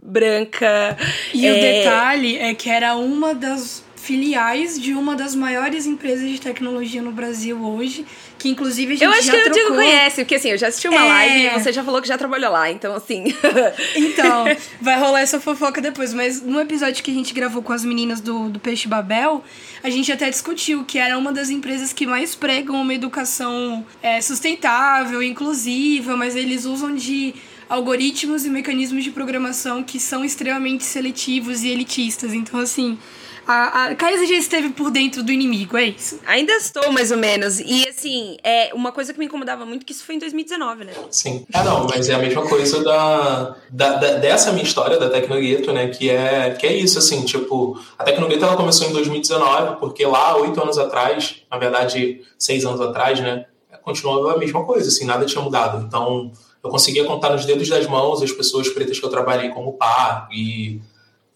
branca. 0.04 0.98
E 1.34 1.50
o 1.50 1.54
detalhe 1.54 2.38
é 2.38 2.54
que 2.54 2.70
era 2.70 2.96
uma 2.96 3.34
das 3.34 3.84
filiais 4.04 4.78
de 4.80 4.94
uma 4.94 5.16
das 5.16 5.34
maiores 5.34 5.86
empresas 5.86 6.30
de 6.30 6.40
tecnologia 6.40 7.02
no 7.02 7.12
Brasil 7.12 7.58
hoje, 7.64 8.06
que 8.38 8.50
inclusive 8.50 8.92
a 8.92 8.96
gente 8.96 9.04
Eu 9.06 9.12
acho 9.12 9.24
já 9.28 9.32
que 9.42 9.50
o 9.50 9.52
Diego 9.52 9.76
conhece, 9.76 10.22
porque 10.24 10.36
assim, 10.36 10.50
eu 10.50 10.58
já 10.58 10.68
assisti 10.68 10.90
uma 10.90 11.00
É. 11.00 11.08
live 11.08 11.46
e 11.48 11.50
você 11.52 11.72
já 11.72 11.84
falou 11.84 12.02
que 12.02 12.08
já 12.10 12.18
trabalhou 12.18 12.52
lá, 12.52 12.70
então 12.70 12.94
assim. 12.94 13.24
Então, 13.96 14.46
vai 14.82 15.00
rolar 15.00 15.22
essa 15.22 15.40
fofoca 15.40 15.80
depois, 15.82 16.14
mas 16.14 16.42
no 16.42 16.60
episódio 16.60 17.02
que 17.04 17.12
a 17.12 17.14
gente 17.14 17.34
gravou 17.34 17.62
com 17.64 17.72
as 17.72 17.86
meninas 17.86 18.20
do, 18.20 18.50
do 18.50 18.60
Peixe 18.60 18.88
Babel, 18.88 19.44
a 19.82 19.90
gente 19.90 20.12
até 20.12 20.30
discutiu 20.30 20.84
que 20.84 20.98
era 21.00 21.18
uma 21.18 21.32
das 21.32 21.50
empresas 21.50 21.94
que 21.94 22.06
mais 22.06 22.36
pregam 22.36 22.76
uma 22.82 22.94
educação 22.94 23.86
é, 24.02 24.20
sustentável, 24.20 25.24
inclusiva, 25.24 26.18
mas 26.18 26.36
eles 26.36 26.66
usam 26.66 26.94
de 26.94 27.34
algoritmos 27.70 28.46
e 28.46 28.50
mecanismos 28.50 29.04
de 29.04 29.12
programação 29.12 29.82
que 29.82 30.00
são 30.00 30.24
extremamente 30.26 30.84
seletivos 30.84 31.64
e 31.64 31.70
elitistas. 31.70 32.34
Então, 32.34 32.60
assim, 32.60 32.98
a, 33.48 33.86
a 33.86 33.96
Kaisa 33.96 34.26
já 34.26 34.36
esteve 34.36 34.70
por 34.70 34.90
dentro 34.92 35.22
do 35.24 35.32
inimigo, 35.32 35.78
é 35.78 35.86
isso. 35.86 36.20
Ainda 36.26 36.54
estou, 36.54 36.92
mais 36.92 37.12
ou 37.12 37.18
menos. 37.18 37.60
E 37.60 37.88
assim, 37.88 38.38
é 38.44 38.72
uma 38.74 38.92
coisa 38.92 39.14
que 39.14 39.20
me 39.20 39.26
incomodava 39.26 39.66
muito, 39.66 39.86
que 39.86 39.92
isso 39.92 40.04
foi 40.06 40.16
em 40.16 40.20
2019, 40.20 40.86
né? 40.86 40.94
Sim. 41.12 41.46
Ah, 41.54 41.64
não, 41.64 41.86
mas 41.88 42.10
é 42.10 42.14
a 42.14 42.20
mesma 42.20 42.48
coisa 42.48 42.84
da, 42.84 43.56
da, 43.70 43.94
da- 43.98 44.14
dessa 44.16 44.52
minha 44.52 44.64
história 44.64 44.98
da 44.98 45.10
Tecnogueto, 45.10 45.72
né? 45.74 45.88
Que 45.88 46.10
é, 46.10 46.52
que 46.52 46.66
é 46.68 46.74
isso, 46.76 46.98
assim, 47.00 47.24
tipo, 47.26 47.80
a 47.98 48.04
Tecnogueto 48.04 48.44
ela 48.46 48.56
começou 48.56 48.88
em 48.88 48.94
2019, 48.94 49.80
porque 49.80 50.06
lá, 50.06 50.38
oito 50.38 50.62
anos 50.62 50.78
atrás, 50.78 51.38
na 51.52 51.58
verdade, 51.58 52.22
seis 52.38 52.66
anos 52.66 52.80
atrás, 52.82 53.20
né? 53.20 53.46
Continuava 53.82 54.34
a 54.34 54.38
mesma 54.38 54.64
coisa, 54.64 54.88
assim, 54.88 55.06
nada 55.06 55.26
tinha 55.26 55.44
mudado. 55.44 55.86
Então, 55.86 56.32
eu 56.64 56.70
conseguia 56.70 57.04
contar 57.04 57.32
nos 57.32 57.44
dedos 57.46 57.68
das 57.68 57.86
mãos 57.88 58.22
as 58.24 58.32
pessoas 58.32 58.70
pretas 58.70 58.98
que 58.98 59.06
eu 59.06 59.10
trabalhei 59.10 59.50
como 59.50 59.74
par 59.74 60.30
e, 60.32 60.80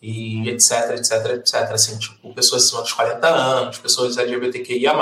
e 0.01 0.47
etc, 0.49 0.91
etc, 0.97 1.11
etc. 1.35 1.55
Assim, 1.71 1.97
tipo, 1.97 2.33
pessoas 2.33 2.65
acima 2.65 2.81
dos 2.81 2.93
40 2.93 3.27
anos, 3.27 3.77
pessoas 3.79 4.17
LGBTQIA+, 4.17 4.93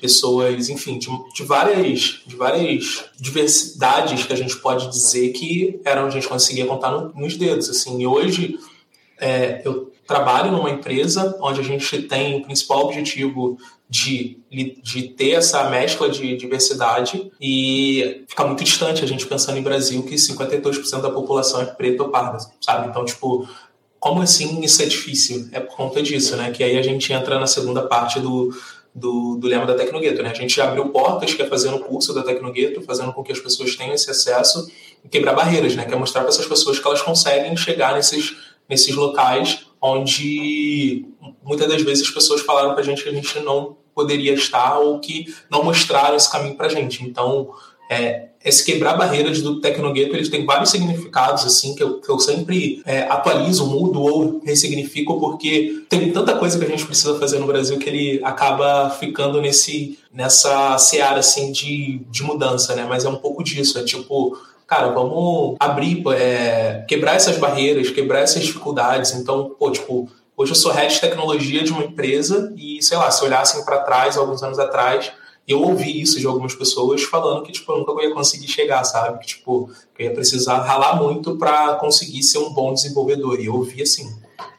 pessoas, 0.00 0.68
enfim, 0.68 0.98
de, 0.98 1.08
de 1.34 1.42
várias, 1.44 2.20
de 2.26 2.36
várias 2.36 3.04
diversidades 3.18 4.24
que 4.24 4.32
a 4.32 4.36
gente 4.36 4.56
pode 4.56 4.88
dizer 4.88 5.30
que 5.30 5.80
eram 5.84 6.06
a 6.06 6.10
gente 6.10 6.26
conseguia 6.26 6.66
contar 6.66 6.90
no- 6.90 7.12
nos 7.14 7.36
dedos, 7.36 7.68
assim. 7.68 8.00
E 8.00 8.06
hoje 8.06 8.58
é, 9.18 9.60
eu 9.64 9.92
trabalho 10.06 10.50
numa 10.50 10.70
empresa 10.70 11.36
onde 11.40 11.60
a 11.60 11.62
gente 11.62 12.02
tem 12.02 12.38
o 12.40 12.42
principal 12.42 12.86
objetivo 12.86 13.56
de, 13.88 14.38
de 14.82 15.02
ter 15.08 15.32
essa 15.32 15.68
mescla 15.68 16.08
de 16.08 16.36
diversidade 16.36 17.30
e 17.40 18.24
fica 18.26 18.44
muito 18.44 18.64
distante 18.64 19.04
a 19.04 19.06
gente 19.06 19.26
pensando 19.26 19.58
em 19.58 19.62
Brasil 19.62 20.02
que 20.02 20.14
52% 20.14 21.00
da 21.00 21.10
população 21.10 21.60
é 21.60 21.64
preta 21.64 22.02
ou 22.04 22.08
parda, 22.08 22.38
sabe? 22.60 22.88
Então, 22.88 23.04
tipo, 23.04 23.48
como 24.00 24.22
assim 24.22 24.60
isso 24.62 24.82
é 24.82 24.86
difícil? 24.86 25.48
É 25.52 25.60
por 25.60 25.76
conta 25.76 26.02
disso, 26.02 26.34
né? 26.36 26.50
Que 26.50 26.64
aí 26.64 26.76
a 26.78 26.82
gente 26.82 27.12
entra 27.12 27.38
na 27.38 27.46
segunda 27.46 27.82
parte 27.82 28.18
do, 28.18 28.50
do, 28.94 29.36
do 29.36 29.46
lema 29.46 29.66
da 29.66 29.74
Tecnogueto, 29.74 30.22
né? 30.22 30.30
A 30.30 30.34
gente 30.34 30.58
abriu 30.60 30.88
portas, 30.88 31.34
que 31.34 31.42
é 31.42 31.46
fazendo 31.46 31.76
o 31.76 31.80
curso 31.80 32.14
da 32.14 32.22
Tecnogueto, 32.22 32.80
fazendo 32.82 33.12
com 33.12 33.22
que 33.22 33.30
as 33.30 33.38
pessoas 33.38 33.76
tenham 33.76 33.94
esse 33.94 34.10
acesso 34.10 34.68
e 35.04 35.08
quebrar 35.08 35.34
barreiras, 35.34 35.76
né? 35.76 35.84
Que 35.84 35.92
é 35.92 35.96
mostrar 35.96 36.22
para 36.22 36.30
essas 36.30 36.46
pessoas 36.46 36.78
que 36.78 36.86
elas 36.86 37.02
conseguem 37.02 37.54
chegar 37.56 37.94
nesses, 37.94 38.34
nesses 38.68 38.94
locais 38.94 39.66
onde 39.82 41.06
muitas 41.42 41.68
das 41.68 41.82
vezes 41.82 42.06
as 42.06 42.12
pessoas 42.12 42.42
falaram 42.42 42.74
pra 42.74 42.82
gente 42.82 43.02
que 43.02 43.08
a 43.08 43.12
gente 43.12 43.38
não 43.40 43.76
poderia 43.94 44.32
estar 44.34 44.78
ou 44.78 44.98
que 45.00 45.34
não 45.50 45.64
mostraram 45.64 46.16
esse 46.16 46.30
caminho 46.30 46.56
pra 46.56 46.68
gente. 46.68 47.04
Então, 47.04 47.50
é, 47.90 48.28
esse 48.42 48.64
quebrar 48.64 48.96
barreiras 48.96 49.42
do 49.42 49.60
Tecnogueto, 49.60 50.14
ele 50.14 50.30
tem 50.30 50.46
vários 50.46 50.70
significados, 50.70 51.44
assim, 51.44 51.74
que 51.74 51.82
eu, 51.82 52.00
que 52.00 52.08
eu 52.08 52.18
sempre 52.20 52.80
é, 52.86 53.02
atualizo, 53.02 53.66
mudo 53.66 54.00
ou 54.00 54.40
ressignifico, 54.44 55.18
porque 55.18 55.84
tem 55.88 56.10
tanta 56.12 56.36
coisa 56.36 56.56
que 56.56 56.64
a 56.64 56.68
gente 56.68 56.86
precisa 56.86 57.18
fazer 57.18 57.40
no 57.40 57.46
Brasil 57.46 57.78
que 57.78 57.88
ele 57.88 58.20
acaba 58.22 58.90
ficando 58.90 59.42
nesse, 59.42 59.98
nessa 60.14 60.78
seara, 60.78 61.18
assim, 61.18 61.50
de, 61.50 62.00
de 62.08 62.22
mudança, 62.22 62.74
né? 62.76 62.86
Mas 62.88 63.04
é 63.04 63.08
um 63.08 63.16
pouco 63.16 63.42
disso, 63.42 63.78
é 63.78 63.82
tipo, 63.82 64.38
cara, 64.66 64.88
vamos 64.88 65.56
abrir, 65.58 66.02
é, 66.14 66.84
quebrar 66.88 67.16
essas 67.16 67.36
barreiras, 67.36 67.90
quebrar 67.90 68.20
essas 68.20 68.42
dificuldades. 68.42 69.12
Então, 69.12 69.54
pô, 69.58 69.70
tipo, 69.70 70.08
hoje 70.34 70.52
eu 70.52 70.56
sou 70.56 70.72
head 70.72 70.94
de 70.94 71.00
tecnologia 71.00 71.62
de 71.62 71.72
uma 71.72 71.84
empresa 71.84 72.54
e, 72.56 72.80
sei 72.82 72.96
lá, 72.96 73.10
se 73.10 73.22
olhassem 73.22 73.64
para 73.64 73.80
trás, 73.80 74.16
alguns 74.16 74.42
anos 74.42 74.58
atrás, 74.58 75.12
eu 75.52 75.62
ouvi 75.62 76.00
isso 76.00 76.18
de 76.18 76.26
algumas 76.26 76.54
pessoas 76.54 77.02
falando 77.02 77.42
que, 77.42 77.52
tipo, 77.52 77.70
eu 77.72 77.78
nunca 77.78 78.02
ia 78.02 78.12
conseguir 78.12 78.48
chegar, 78.48 78.84
sabe? 78.84 79.18
Que, 79.20 79.26
tipo, 79.26 79.70
que 79.94 80.02
eu 80.02 80.06
ia 80.06 80.14
precisar 80.14 80.58
ralar 80.58 80.96
muito 80.96 81.36
para 81.36 81.74
conseguir 81.74 82.22
ser 82.22 82.38
um 82.38 82.52
bom 82.52 82.72
desenvolvedor. 82.72 83.40
E 83.40 83.46
eu 83.46 83.54
ouvi 83.54 83.82
assim. 83.82 84.14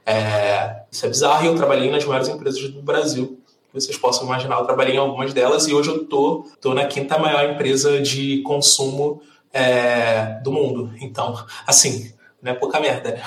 É, 0.06 0.84
isso 0.91 1.06
é 1.06 1.10
bizarro 1.10 1.45
eu 1.45 1.56
trabalhei 1.56 1.89
nas 1.89 2.04
maiores 2.06 2.27
empresas 2.27 2.69
do 2.69 2.82
Brasil 2.82 3.41
vocês 3.73 3.97
possam 3.97 4.25
imaginar. 4.25 4.60
Eu 4.60 4.65
trabalhei 4.65 4.95
em 4.95 4.99
algumas 4.99 5.34
delas 5.34 5.67
e 5.67 5.73
hoje 5.73 5.89
eu 5.89 6.06
tô, 6.06 6.45
tô 6.60 6.73
na 6.73 6.86
quinta 6.86 7.17
maior 7.17 7.49
empresa 7.49 8.01
de 8.01 8.41
consumo 8.41 9.21
é, 9.54 10.39
do 10.43 10.51
mundo. 10.51 10.93
Então, 10.99 11.36
assim, 11.65 12.12
não 12.41 12.51
é 12.51 12.56
pouca 12.56 12.80
merda, 12.80 13.12
né? 13.12 13.21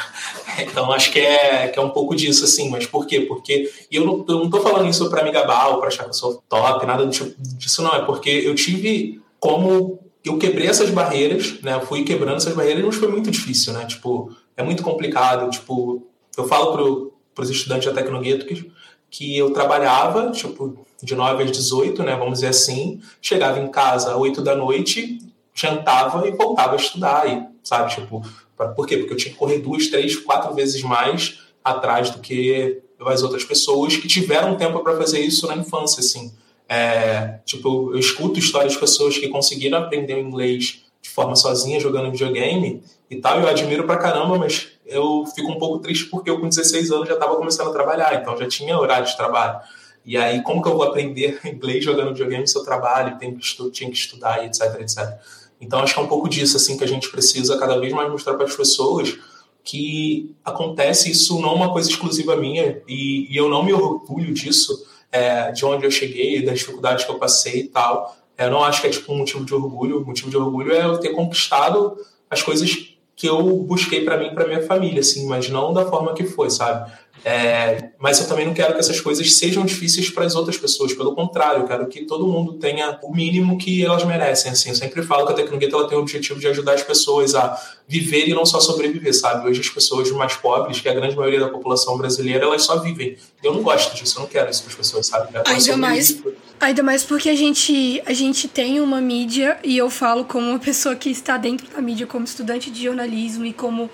Então, 0.60 0.92
acho 0.92 1.10
que 1.10 1.18
é, 1.18 1.66
que 1.66 1.78
é 1.78 1.82
um 1.82 1.90
pouco 1.90 2.14
disso, 2.14 2.44
assim. 2.44 2.70
Mas 2.70 2.86
por 2.86 3.06
quê? 3.06 3.22
Porque 3.22 3.70
e 3.90 3.96
eu 3.96 4.04
não, 4.04 4.24
eu 4.28 4.38
não 4.38 4.50
tô 4.50 4.60
falando 4.60 4.88
isso 4.88 5.10
para 5.10 5.24
me 5.24 5.32
gabar 5.32 5.70
ou 5.70 5.78
para 5.78 5.88
achar 5.88 6.04
que 6.04 6.10
eu 6.10 6.14
sou 6.14 6.42
top, 6.48 6.86
nada 6.86 7.08
tipo, 7.08 7.34
disso 7.38 7.82
não. 7.82 7.92
É 7.94 8.04
porque 8.04 8.30
eu 8.30 8.54
tive 8.54 9.20
como... 9.40 9.98
Eu 10.24 10.38
quebrei 10.38 10.68
essas 10.68 10.90
barreiras, 10.90 11.60
né? 11.60 11.74
Eu 11.74 11.80
fui 11.80 12.04
quebrando 12.04 12.36
essas 12.36 12.54
barreiras, 12.54 12.84
mas 12.84 12.94
foi 12.94 13.08
muito 13.08 13.30
difícil, 13.30 13.72
né? 13.72 13.84
Tipo, 13.84 14.34
é 14.56 14.62
muito 14.62 14.82
complicado. 14.82 15.50
Tipo, 15.50 16.06
eu 16.36 16.46
falo 16.46 16.72
pro, 16.72 17.12
pros 17.34 17.50
estudantes 17.50 17.86
da 17.86 18.00
Tecnogueto 18.00 18.46
que 18.46 18.70
que 19.14 19.38
eu 19.38 19.52
trabalhava, 19.52 20.32
tipo, 20.32 20.76
de 21.00 21.14
9 21.14 21.44
às 21.44 21.52
18, 21.52 22.02
né, 22.02 22.16
vamos 22.16 22.40
dizer 22.40 22.48
assim, 22.48 23.00
chegava 23.22 23.60
em 23.60 23.68
casa 23.68 24.10
às 24.10 24.16
8 24.16 24.42
da 24.42 24.56
noite, 24.56 25.20
jantava 25.54 26.26
e 26.26 26.32
voltava 26.32 26.72
a 26.72 26.76
estudar, 26.76 27.28
e, 27.28 27.46
sabe, 27.62 27.94
tipo, 27.94 28.20
pra, 28.20 28.43
por 28.56 28.86
quê? 28.86 28.98
Porque 28.98 29.12
eu 29.12 29.16
tinha 29.16 29.32
que 29.32 29.38
correr 29.38 29.58
duas, 29.58 29.88
três, 29.88 30.16
quatro 30.16 30.54
vezes 30.54 30.82
mais 30.82 31.40
atrás 31.62 32.10
do 32.10 32.18
que 32.18 32.80
as 33.00 33.22
outras 33.22 33.44
pessoas 33.44 33.96
que 33.96 34.08
tiveram 34.08 34.56
tempo 34.56 34.80
para 34.80 34.96
fazer 34.96 35.20
isso 35.20 35.46
na 35.46 35.56
infância, 35.56 36.00
assim. 36.00 36.32
É, 36.68 37.40
tipo, 37.44 37.92
eu 37.92 37.98
escuto 37.98 38.38
histórias 38.38 38.72
de 38.72 38.78
pessoas 38.78 39.18
que 39.18 39.28
conseguiram 39.28 39.78
aprender 39.78 40.18
inglês 40.18 40.84
de 41.02 41.10
forma 41.10 41.36
sozinha, 41.36 41.78
jogando 41.78 42.10
videogame 42.10 42.82
e 43.10 43.16
tal, 43.16 43.38
eu 43.40 43.46
admiro 43.46 43.84
pra 43.84 43.98
caramba, 43.98 44.38
mas 44.38 44.68
eu 44.86 45.24
fico 45.34 45.52
um 45.52 45.58
pouco 45.58 45.78
triste 45.78 46.06
porque 46.06 46.30
eu 46.30 46.40
com 46.40 46.48
16 46.48 46.90
anos 46.90 47.08
já 47.08 47.14
estava 47.14 47.36
começando 47.36 47.68
a 47.68 47.72
trabalhar, 47.72 48.14
então 48.14 48.36
já 48.36 48.48
tinha 48.48 48.78
horário 48.78 49.06
de 49.06 49.16
trabalho. 49.16 49.60
E 50.04 50.16
aí, 50.16 50.42
como 50.42 50.62
que 50.62 50.68
eu 50.68 50.74
vou 50.74 50.82
aprender 50.82 51.40
inglês 51.44 51.84
jogando 51.84 52.08
videogame 52.08 52.46
se 52.46 52.56
eu 52.56 52.62
trabalho, 52.62 53.18
tenho 53.18 53.36
que 53.36 53.70
tinha 53.70 53.90
que 53.90 53.96
estudar 53.96 54.42
e 54.42 54.46
etc, 54.46 54.80
etc. 54.80 55.18
Então, 55.60 55.78
acho 55.80 55.94
que 55.94 56.00
é 56.00 56.02
um 56.02 56.08
pouco 56.08 56.28
disso 56.28 56.56
assim 56.56 56.76
que 56.76 56.84
a 56.84 56.88
gente 56.88 57.10
precisa 57.10 57.58
cada 57.58 57.78
vez 57.78 57.92
mais 57.92 58.10
mostrar 58.10 58.34
para 58.34 58.44
as 58.44 58.54
pessoas 58.54 59.16
que 59.64 60.36
acontece 60.44 61.10
isso 61.10 61.40
não 61.40 61.50
é 61.50 61.54
uma 61.54 61.72
coisa 61.72 61.88
exclusiva 61.88 62.36
minha 62.36 62.82
e, 62.86 63.32
e 63.32 63.36
eu 63.36 63.48
não 63.48 63.62
me 63.62 63.72
orgulho 63.72 64.32
disso, 64.34 64.86
é, 65.10 65.50
de 65.52 65.64
onde 65.64 65.86
eu 65.86 65.90
cheguei, 65.90 66.44
das 66.44 66.58
dificuldades 66.58 67.04
que 67.04 67.10
eu 67.10 67.18
passei 67.18 67.60
e 67.60 67.68
tal. 67.68 68.14
Eu 68.36 68.50
não 68.50 68.62
acho 68.62 68.82
que 68.82 68.88
é 68.88 68.90
tipo 68.90 69.10
um 69.12 69.18
motivo 69.18 69.44
de 69.44 69.54
orgulho. 69.54 70.02
O 70.02 70.06
motivo 70.06 70.28
de 70.28 70.36
orgulho 70.36 70.72
é 70.72 70.84
eu 70.84 70.98
ter 70.98 71.10
conquistado 71.10 71.96
as 72.28 72.42
coisas 72.42 72.94
que 73.16 73.26
eu 73.26 73.42
busquei 73.60 74.04
para 74.04 74.18
mim 74.18 74.34
para 74.34 74.46
minha 74.46 74.66
família, 74.66 75.00
assim, 75.00 75.26
mas 75.26 75.48
não 75.48 75.72
da 75.72 75.86
forma 75.86 76.12
que 76.14 76.24
foi, 76.24 76.50
sabe? 76.50 76.92
É, 77.24 77.88
mas 77.98 78.20
eu 78.20 78.28
também 78.28 78.44
não 78.44 78.52
quero 78.52 78.74
que 78.74 78.80
essas 78.80 79.00
coisas 79.00 79.34
sejam 79.36 79.64
difíceis 79.64 80.10
para 80.10 80.26
as 80.26 80.34
outras 80.34 80.58
pessoas. 80.58 80.92
Pelo 80.92 81.14
contrário, 81.14 81.62
eu 81.62 81.66
quero 81.66 81.86
que 81.86 82.04
todo 82.04 82.26
mundo 82.26 82.54
tenha 82.54 82.98
o 83.02 83.14
mínimo 83.14 83.56
que 83.56 83.82
elas 83.82 84.04
merecem. 84.04 84.52
Assim, 84.52 84.68
eu 84.68 84.74
sempre 84.74 85.02
falo 85.02 85.24
que 85.26 85.32
a 85.32 85.34
Tecnologia 85.34 85.70
ela 85.72 85.88
tem 85.88 85.96
o 85.96 86.02
objetivo 86.02 86.38
de 86.38 86.46
ajudar 86.48 86.74
as 86.74 86.82
pessoas 86.82 87.34
a 87.34 87.58
viver 87.88 88.28
e 88.28 88.34
não 88.34 88.44
só 88.44 88.60
sobreviver, 88.60 89.14
sabe? 89.14 89.48
Hoje 89.48 89.62
as 89.62 89.70
pessoas 89.70 90.10
mais 90.10 90.36
pobres, 90.36 90.82
que 90.82 90.88
é 90.88 90.92
a 90.92 90.94
grande 90.94 91.16
maioria 91.16 91.40
da 91.40 91.48
população 91.48 91.96
brasileira, 91.96 92.44
elas 92.44 92.62
só 92.62 92.78
vivem. 92.78 93.16
Eu 93.42 93.54
não 93.54 93.62
gosto 93.62 93.94
disso, 93.96 94.18
eu 94.18 94.22
não 94.22 94.28
quero 94.28 94.50
isso 94.50 94.62
para 94.62 94.72
as 94.72 94.76
pessoas, 94.76 95.06
sabe? 95.06 95.28
Ainda 95.46 95.76
mais, 95.78 96.22
ainda 96.60 96.82
mais 96.82 97.04
porque 97.04 97.30
a 97.30 97.34
gente, 97.34 98.02
a 98.04 98.12
gente 98.12 98.48
tem 98.48 98.80
uma 98.80 99.00
mídia, 99.00 99.58
e 99.64 99.78
eu 99.78 99.88
falo 99.88 100.26
como 100.26 100.50
uma 100.50 100.58
pessoa 100.58 100.94
que 100.94 101.08
está 101.08 101.38
dentro 101.38 101.66
da 101.68 101.80
mídia, 101.80 102.06
como 102.06 102.24
estudante 102.24 102.70
de 102.70 102.84
jornalismo 102.84 103.46
e 103.46 103.52
como 103.54 103.90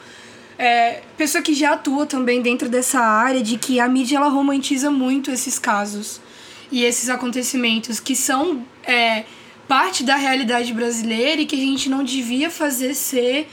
é, 0.60 1.00
pessoa 1.16 1.42
que 1.42 1.54
já 1.54 1.72
atua 1.72 2.04
também 2.04 2.42
dentro 2.42 2.68
dessa 2.68 3.00
área, 3.00 3.42
de 3.42 3.56
que 3.56 3.80
a 3.80 3.88
mídia 3.88 4.18
ela 4.18 4.28
romantiza 4.28 4.90
muito 4.90 5.30
esses 5.30 5.58
casos 5.58 6.20
e 6.70 6.84
esses 6.84 7.08
acontecimentos 7.08 7.98
que 7.98 8.14
são 8.14 8.62
é, 8.84 9.24
parte 9.66 10.04
da 10.04 10.16
realidade 10.16 10.74
brasileira 10.74 11.40
e 11.40 11.46
que 11.46 11.56
a 11.56 11.58
gente 11.58 11.88
não 11.88 12.04
devia 12.04 12.50
fazer 12.50 12.92
ser 12.92 13.48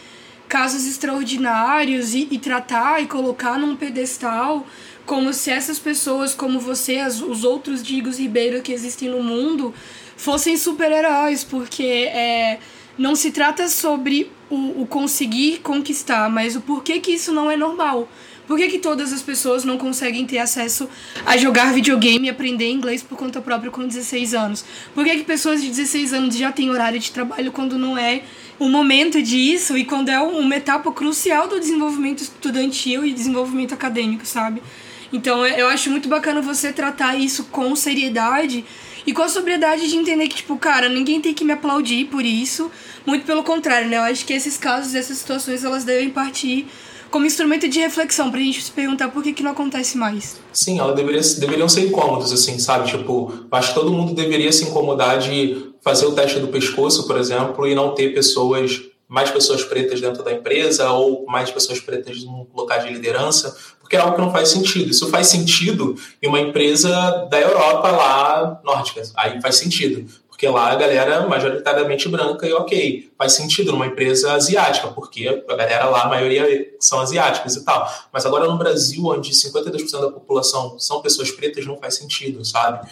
casos 0.49 0.85
extraordinários 0.85 2.13
e, 2.13 2.27
e 2.29 2.37
tratar 2.37 3.01
e 3.01 3.07
colocar 3.07 3.57
num 3.57 3.73
pedestal 3.73 4.67
como 5.05 5.31
se 5.31 5.49
essas 5.49 5.79
pessoas 5.79 6.35
como 6.35 6.59
você, 6.59 6.97
as, 6.97 7.21
os 7.21 7.45
outros 7.45 7.81
Digos 7.81 8.19
Ribeiro 8.19 8.61
que 8.61 8.73
existem 8.73 9.07
no 9.07 9.23
mundo, 9.23 9.73
fossem 10.17 10.57
super-heróis, 10.57 11.41
porque 11.41 11.83
é, 11.83 12.59
não 12.97 13.15
se 13.15 13.31
trata 13.31 13.67
sobre 13.67 14.31
o, 14.49 14.81
o 14.81 14.87
conseguir 14.87 15.59
conquistar, 15.59 16.29
mas 16.29 16.55
o 16.55 16.61
porquê 16.61 16.99
que 16.99 17.11
isso 17.11 17.31
não 17.31 17.49
é 17.49 17.55
normal. 17.55 18.09
Por 18.47 18.57
que, 18.57 18.69
que 18.69 18.79
todas 18.79 19.11
as 19.11 19.21
pessoas 19.21 19.65
não 19.65 19.77
conseguem 19.77 20.25
ter 20.25 20.37
acesso 20.37 20.89
a 21.25 21.35
jogar 21.35 21.73
videogame 21.73 22.27
e 22.27 22.29
aprender 22.29 22.71
inglês 22.71 23.03
por 23.03 23.17
conta 23.17 23.41
própria 23.41 23.69
com 23.69 23.85
16 23.85 24.33
anos? 24.33 24.63
Por 24.95 25.03
que, 25.03 25.17
que 25.17 25.23
pessoas 25.25 25.61
de 25.61 25.67
16 25.67 26.13
anos 26.13 26.37
já 26.37 26.49
têm 26.49 26.69
horário 26.69 26.97
de 26.97 27.11
trabalho 27.11 27.51
quando 27.51 27.77
não 27.77 27.97
é 27.97 28.23
o 28.57 28.69
momento 28.69 29.21
disso 29.21 29.77
e 29.77 29.83
quando 29.83 30.07
é 30.07 30.19
uma 30.19 30.55
etapa 30.55 30.89
crucial 30.93 31.49
do 31.49 31.59
desenvolvimento 31.59 32.23
estudantil 32.23 33.05
e 33.05 33.11
desenvolvimento 33.11 33.73
acadêmico, 33.73 34.25
sabe? 34.25 34.63
Então 35.11 35.45
eu 35.45 35.67
acho 35.67 35.89
muito 35.89 36.07
bacana 36.07 36.41
você 36.41 36.71
tratar 36.71 37.15
isso 37.17 37.45
com 37.45 37.75
seriedade 37.75 38.63
e 39.07 39.13
com 39.13 39.21
a 39.21 39.29
sobriedade 39.29 39.89
de 39.89 39.95
entender 39.95 40.27
que, 40.27 40.35
tipo, 40.35 40.57
cara, 40.57 40.89
ninguém 40.89 41.21
tem 41.21 41.33
que 41.33 41.45
me 41.45 41.53
aplaudir 41.53 42.05
por 42.07 42.25
isso. 42.25 42.69
Muito 43.05 43.25
pelo 43.25 43.41
contrário, 43.41 43.87
né? 43.87 43.95
Eu 43.95 44.01
acho 44.01 44.25
que 44.25 44.33
esses 44.33 44.57
casos, 44.57 44.93
essas 44.93 45.17
situações, 45.17 45.63
elas 45.63 45.85
devem 45.85 46.09
partir 46.09 46.67
como 47.09 47.25
instrumento 47.25 47.69
de 47.69 47.79
reflexão 47.79 48.29
pra 48.29 48.41
gente 48.41 48.61
se 48.61 48.69
perguntar 48.69 49.07
por 49.07 49.23
que, 49.23 49.31
que 49.31 49.41
não 49.41 49.51
acontece 49.51 49.97
mais. 49.97 50.41
Sim, 50.51 50.77
elas 50.79 50.93
deveria, 50.93 51.21
deveriam 51.39 51.69
ser 51.69 51.85
incômodos, 51.85 52.33
assim, 52.33 52.59
sabe? 52.59 52.89
Tipo, 52.89 53.31
acho 53.49 53.69
que 53.69 53.75
todo 53.75 53.93
mundo 53.93 54.13
deveria 54.13 54.51
se 54.51 54.65
incomodar 54.65 55.19
de 55.19 55.71
fazer 55.81 56.05
o 56.05 56.11
teste 56.11 56.39
do 56.39 56.49
pescoço, 56.49 57.07
por 57.07 57.17
exemplo, 57.17 57.65
e 57.65 57.73
não 57.73 57.95
ter 57.95 58.13
pessoas 58.13 58.81
mais 59.07 59.31
pessoas 59.31 59.63
pretas 59.63 60.01
dentro 60.01 60.21
da 60.21 60.33
empresa 60.33 60.91
ou 60.91 61.25
mais 61.27 61.49
pessoas 61.49 61.79
pretas 61.79 62.23
no 62.25 62.45
local 62.53 62.79
de 62.81 62.91
liderança, 62.91 63.55
porque 63.87 63.95
é 63.95 63.99
algo 63.99 64.15
que 64.15 64.21
não 64.21 64.33
faz 64.33 64.49
sentido. 64.49 64.91
Isso 64.91 65.07
faz 65.07 65.27
sentido 65.27 65.95
em 66.21 66.27
uma 66.27 66.41
empresa 66.41 66.91
da 67.31 67.39
Europa 67.39 67.89
lá 67.89 68.59
nórdica, 68.61 69.01
aí 69.15 69.41
faz 69.41 69.55
sentido, 69.55 70.05
porque 70.27 70.45
lá 70.45 70.71
a 70.71 70.75
galera 70.75 71.25
majoritariamente 71.25 72.09
branca 72.09 72.45
e 72.45 72.51
ok, 72.51 73.09
faz 73.17 73.31
sentido 73.31 73.71
numa 73.71 73.87
empresa 73.87 74.33
asiática, 74.33 74.89
porque 74.89 75.41
a 75.47 75.55
galera 75.55 75.85
lá, 75.85 76.03
a 76.03 76.09
maioria 76.09 76.69
são 76.81 76.99
asiáticas 76.99 77.55
e 77.55 77.63
tal. 77.63 77.89
Mas 78.11 78.25
agora 78.25 78.45
no 78.45 78.57
Brasil, 78.57 79.05
onde 79.05 79.31
52% 79.31 80.01
da 80.01 80.11
população 80.11 80.77
são 80.77 81.01
pessoas 81.01 81.31
pretas, 81.31 81.65
não 81.65 81.77
faz 81.77 81.95
sentido, 81.95 82.43
sabe? 82.43 82.85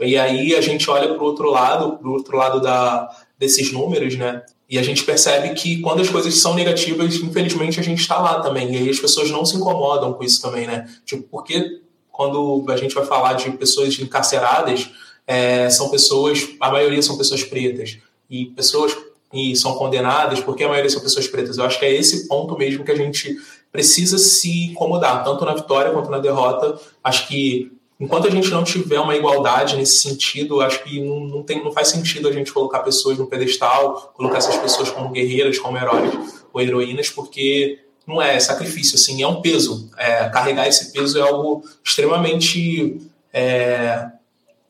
E 0.00 0.16
aí 0.16 0.54
a 0.54 0.60
gente 0.60 0.88
olha 0.88 1.12
para 1.12 1.22
o 1.22 1.26
outro 1.26 1.50
lado, 1.50 1.96
para 1.96 2.08
outro 2.08 2.36
lado 2.36 2.60
da, 2.60 3.10
desses 3.36 3.72
números, 3.72 4.16
né? 4.16 4.42
E 4.68 4.78
a 4.78 4.82
gente 4.82 5.04
percebe 5.04 5.54
que 5.54 5.80
quando 5.80 6.00
as 6.00 6.08
coisas 6.08 6.34
são 6.38 6.54
negativas, 6.54 7.14
infelizmente 7.16 7.78
a 7.78 7.82
gente 7.82 8.00
está 8.00 8.18
lá 8.18 8.40
também. 8.40 8.74
E 8.74 8.76
aí 8.76 8.90
as 8.90 8.98
pessoas 8.98 9.30
não 9.30 9.44
se 9.44 9.56
incomodam 9.56 10.12
com 10.12 10.24
isso 10.24 10.42
também, 10.42 10.66
né? 10.66 10.88
Tipo, 11.04 11.22
porque 11.24 11.80
quando 12.10 12.64
a 12.68 12.76
gente 12.76 12.94
vai 12.94 13.04
falar 13.04 13.34
de 13.34 13.50
pessoas 13.52 13.98
encarceradas, 13.98 14.90
é, 15.26 15.70
são 15.70 15.88
pessoas, 15.90 16.48
a 16.60 16.70
maioria 16.70 17.02
são 17.02 17.16
pessoas 17.16 17.44
pretas. 17.44 17.98
E 18.28 18.46
pessoas 18.46 18.96
e 19.32 19.54
são 19.56 19.74
condenadas 19.74 20.40
porque 20.40 20.64
a 20.64 20.68
maioria 20.68 20.90
são 20.90 21.00
pessoas 21.00 21.28
pretas. 21.28 21.58
Eu 21.58 21.64
acho 21.64 21.78
que 21.78 21.84
é 21.84 21.92
esse 21.92 22.26
ponto 22.26 22.56
mesmo 22.56 22.84
que 22.84 22.90
a 22.90 22.96
gente 22.96 23.36
precisa 23.70 24.18
se 24.18 24.66
incomodar, 24.66 25.22
tanto 25.24 25.44
na 25.44 25.54
vitória 25.54 25.92
quanto 25.92 26.10
na 26.10 26.18
derrota. 26.18 26.80
Acho 27.04 27.28
que 27.28 27.72
enquanto 27.98 28.28
a 28.28 28.30
gente 28.30 28.50
não 28.50 28.62
tiver 28.62 29.00
uma 29.00 29.16
igualdade 29.16 29.76
nesse 29.76 29.98
sentido, 30.00 30.60
acho 30.60 30.82
que 30.84 31.00
não, 31.00 31.20
não, 31.20 31.42
tem, 31.42 31.62
não 31.64 31.72
faz 31.72 31.88
sentido 31.88 32.28
a 32.28 32.32
gente 32.32 32.52
colocar 32.52 32.80
pessoas 32.80 33.18
no 33.18 33.26
pedestal, 33.26 34.12
colocar 34.14 34.38
essas 34.38 34.56
pessoas 34.56 34.90
como 34.90 35.10
guerreiras, 35.10 35.58
como 35.58 35.78
heróis 35.78 36.12
ou 36.52 36.60
heroínas, 36.60 37.08
porque 37.08 37.80
não 38.06 38.20
é, 38.20 38.36
é 38.36 38.40
sacrifício, 38.40 38.96
assim, 38.96 39.22
é 39.22 39.26
um 39.26 39.40
peso. 39.40 39.90
É, 39.96 40.28
carregar 40.28 40.68
esse 40.68 40.92
peso 40.92 41.18
é 41.18 41.22
algo 41.22 41.64
extremamente 41.82 43.00
é, 43.32 44.06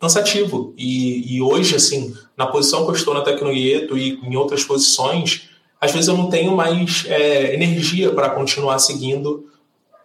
cansativo. 0.00 0.72
E, 0.76 1.36
e, 1.36 1.42
hoje, 1.42 1.76
assim, 1.76 2.14
na 2.36 2.46
posição 2.46 2.84
que 2.84 2.90
eu 2.90 2.94
estou 2.94 3.12
na 3.12 3.22
Tecnoieto 3.22 3.98
e 3.98 4.20
em 4.22 4.36
outras 4.36 4.64
posições, 4.64 5.48
às 5.80 5.92
vezes 5.92 6.08
eu 6.08 6.16
não 6.16 6.30
tenho 6.30 6.56
mais 6.56 7.04
é, 7.06 7.54
energia 7.54 8.10
para 8.12 8.30
continuar 8.30 8.78
seguindo 8.78 9.46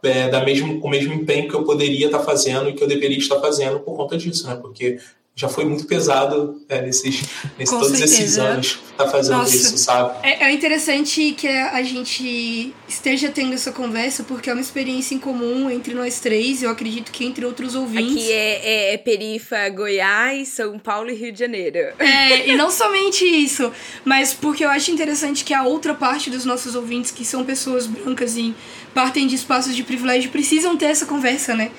é, 0.03 0.29
da 0.29 0.43
mesmo, 0.43 0.79
com 0.79 0.87
o 0.87 0.91
mesmo 0.91 1.13
empenho 1.13 1.47
que 1.47 1.55
eu 1.55 1.63
poderia 1.63 2.07
estar 2.07 2.19
fazendo 2.19 2.69
e 2.69 2.73
que 2.73 2.83
eu 2.83 2.87
deveria 2.87 3.17
estar 3.17 3.39
fazendo 3.39 3.79
por 3.79 3.95
conta 3.95 4.17
disso, 4.17 4.47
né? 4.47 4.55
Porque 4.55 4.99
já 5.41 5.49
foi 5.49 5.65
muito 5.65 5.85
pesado 5.85 6.61
é, 6.69 6.83
nesses, 6.83 7.23
nesses 7.57 7.73
todos 7.73 7.97
certeza. 7.97 8.13
esses 8.13 8.37
anos 8.37 8.79
tá 8.95 9.07
fazendo 9.07 9.39
Nossa, 9.39 9.55
isso, 9.55 9.75
sabe? 9.79 10.19
É, 10.21 10.45
é, 10.45 10.51
interessante 10.51 11.31
que 11.31 11.47
a 11.47 11.81
gente 11.81 12.71
esteja 12.87 13.29
tendo 13.29 13.55
essa 13.55 13.71
conversa, 13.71 14.23
porque 14.23 14.51
é 14.51 14.53
uma 14.53 14.61
experiência 14.61 15.15
em 15.15 15.17
comum 15.17 15.67
entre 15.67 15.95
nós 15.95 16.19
três, 16.19 16.61
eu 16.61 16.69
acredito 16.69 17.11
que 17.11 17.25
entre 17.25 17.43
outros 17.43 17.73
ouvintes. 17.73 18.17
Aqui 18.17 18.31
é, 18.31 18.91
é, 18.91 18.93
é 18.93 18.97
Perifa, 18.99 19.67
Goiás, 19.69 20.49
São 20.49 20.77
Paulo 20.77 21.09
e 21.09 21.15
Rio 21.15 21.31
de 21.31 21.39
Janeiro. 21.39 21.79
É, 21.97 22.47
e 22.47 22.55
não 22.55 22.69
somente 22.69 23.25
isso, 23.25 23.71
mas 24.05 24.35
porque 24.35 24.63
eu 24.63 24.69
acho 24.69 24.91
interessante 24.91 25.43
que 25.43 25.55
a 25.55 25.63
outra 25.63 25.95
parte 25.95 26.29
dos 26.29 26.45
nossos 26.45 26.75
ouvintes, 26.75 27.09
que 27.09 27.25
são 27.25 27.43
pessoas 27.43 27.87
brancas 27.87 28.37
e 28.37 28.53
partem 28.93 29.25
de 29.25 29.33
espaços 29.33 29.75
de 29.75 29.81
privilégio, 29.81 30.29
precisam 30.29 30.77
ter 30.77 30.85
essa 30.85 31.07
conversa, 31.07 31.55
né? 31.55 31.71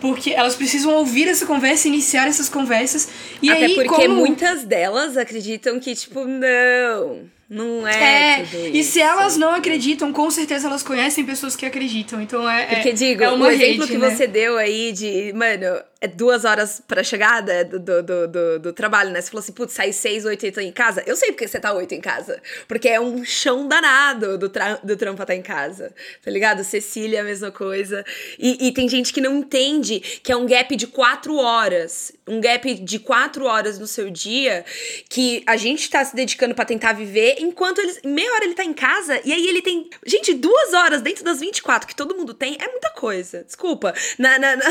Porque 0.00 0.30
elas 0.30 0.54
precisam 0.54 0.92
ouvir 0.94 1.28
essa 1.28 1.46
conversa, 1.46 1.88
iniciar 1.88 2.26
essas 2.28 2.48
conversas. 2.48 3.08
E 3.42 3.50
Até 3.50 3.66
aí, 3.66 3.74
porque 3.74 4.06
como... 4.06 4.16
muitas 4.16 4.64
delas 4.64 5.16
acreditam 5.16 5.78
que, 5.80 5.94
tipo, 5.94 6.24
não. 6.24 7.37
Não 7.48 7.88
é, 7.88 8.42
é. 8.42 8.68
E 8.74 8.84
se 8.84 9.00
elas 9.00 9.38
não 9.38 9.54
acreditam, 9.54 10.12
com 10.12 10.30
certeza 10.30 10.68
elas 10.68 10.82
conhecem 10.82 11.24
pessoas 11.24 11.56
que 11.56 11.64
acreditam. 11.64 12.20
Então 12.20 12.48
é. 12.48 12.64
é 12.64 12.74
porque, 12.74 12.92
digo, 12.92 13.22
é 13.22 13.32
o 13.32 13.46
exemplo 13.46 13.86
rede, 13.86 13.86
que 13.86 13.96
né? 13.96 14.10
você 14.10 14.26
deu 14.26 14.58
aí 14.58 14.92
de, 14.92 15.32
mano, 15.32 15.82
é 16.00 16.06
duas 16.06 16.44
horas 16.44 16.80
pra 16.86 17.02
chegada 17.02 17.64
do, 17.64 17.80
do, 17.80 18.28
do, 18.28 18.58
do, 18.60 18.72
trabalho, 18.72 19.10
né? 19.10 19.20
Você 19.20 19.30
falou 19.30 19.40
assim, 19.40 19.52
putz, 19.52 19.72
sai 19.72 19.92
seis, 19.92 20.24
oito 20.24 20.46
e 20.46 20.52
tô 20.52 20.60
em 20.60 20.70
casa. 20.70 21.02
Eu 21.04 21.16
sei 21.16 21.32
porque 21.32 21.48
você 21.48 21.58
tá 21.58 21.72
oito 21.72 21.92
em 21.92 22.00
casa. 22.00 22.40
Porque 22.68 22.88
é 22.88 23.00
um 23.00 23.24
chão 23.24 23.66
danado 23.66 24.38
do, 24.38 24.48
tra 24.48 24.76
do 24.76 24.96
trampo 24.96 25.24
tá 25.26 25.34
em 25.34 25.42
casa. 25.42 25.92
Tá 26.24 26.30
ligado? 26.30 26.62
Cecília, 26.62 27.22
a 27.22 27.24
mesma 27.24 27.50
coisa. 27.50 28.04
E, 28.38 28.68
e 28.68 28.72
tem 28.72 28.88
gente 28.88 29.12
que 29.12 29.20
não 29.20 29.38
entende 29.38 29.98
que 30.22 30.30
é 30.30 30.36
um 30.36 30.46
gap 30.46 30.76
de 30.76 30.86
quatro 30.86 31.36
horas. 31.36 32.12
Um 32.28 32.40
gap 32.40 32.74
de 32.74 32.98
quatro 33.00 33.46
horas 33.46 33.78
no 33.78 33.86
seu 33.86 34.08
dia 34.08 34.64
que 35.08 35.42
a 35.46 35.56
gente 35.56 35.90
tá 35.90 36.04
se 36.04 36.14
dedicando 36.14 36.54
para 36.54 36.64
tentar 36.64 36.92
viver, 36.92 37.37
enquanto 37.40 37.78
eles. 37.80 38.00
Meia 38.04 38.32
hora 38.32 38.44
ele 38.44 38.54
tá 38.54 38.64
em 38.64 38.72
casa 38.74 39.20
e 39.24 39.32
aí 39.32 39.46
ele 39.46 39.62
tem. 39.62 39.88
Gente, 40.06 40.34
duas 40.34 40.72
horas 40.72 41.02
dentro 41.02 41.24
das 41.24 41.40
24 41.40 41.88
que 41.88 41.94
todo 41.94 42.16
mundo 42.16 42.34
tem 42.34 42.56
é 42.60 42.68
muita 42.68 42.90
coisa. 42.90 43.44
Desculpa. 43.44 43.94
Na, 44.18 44.38
na, 44.38 44.56
na 44.56 44.64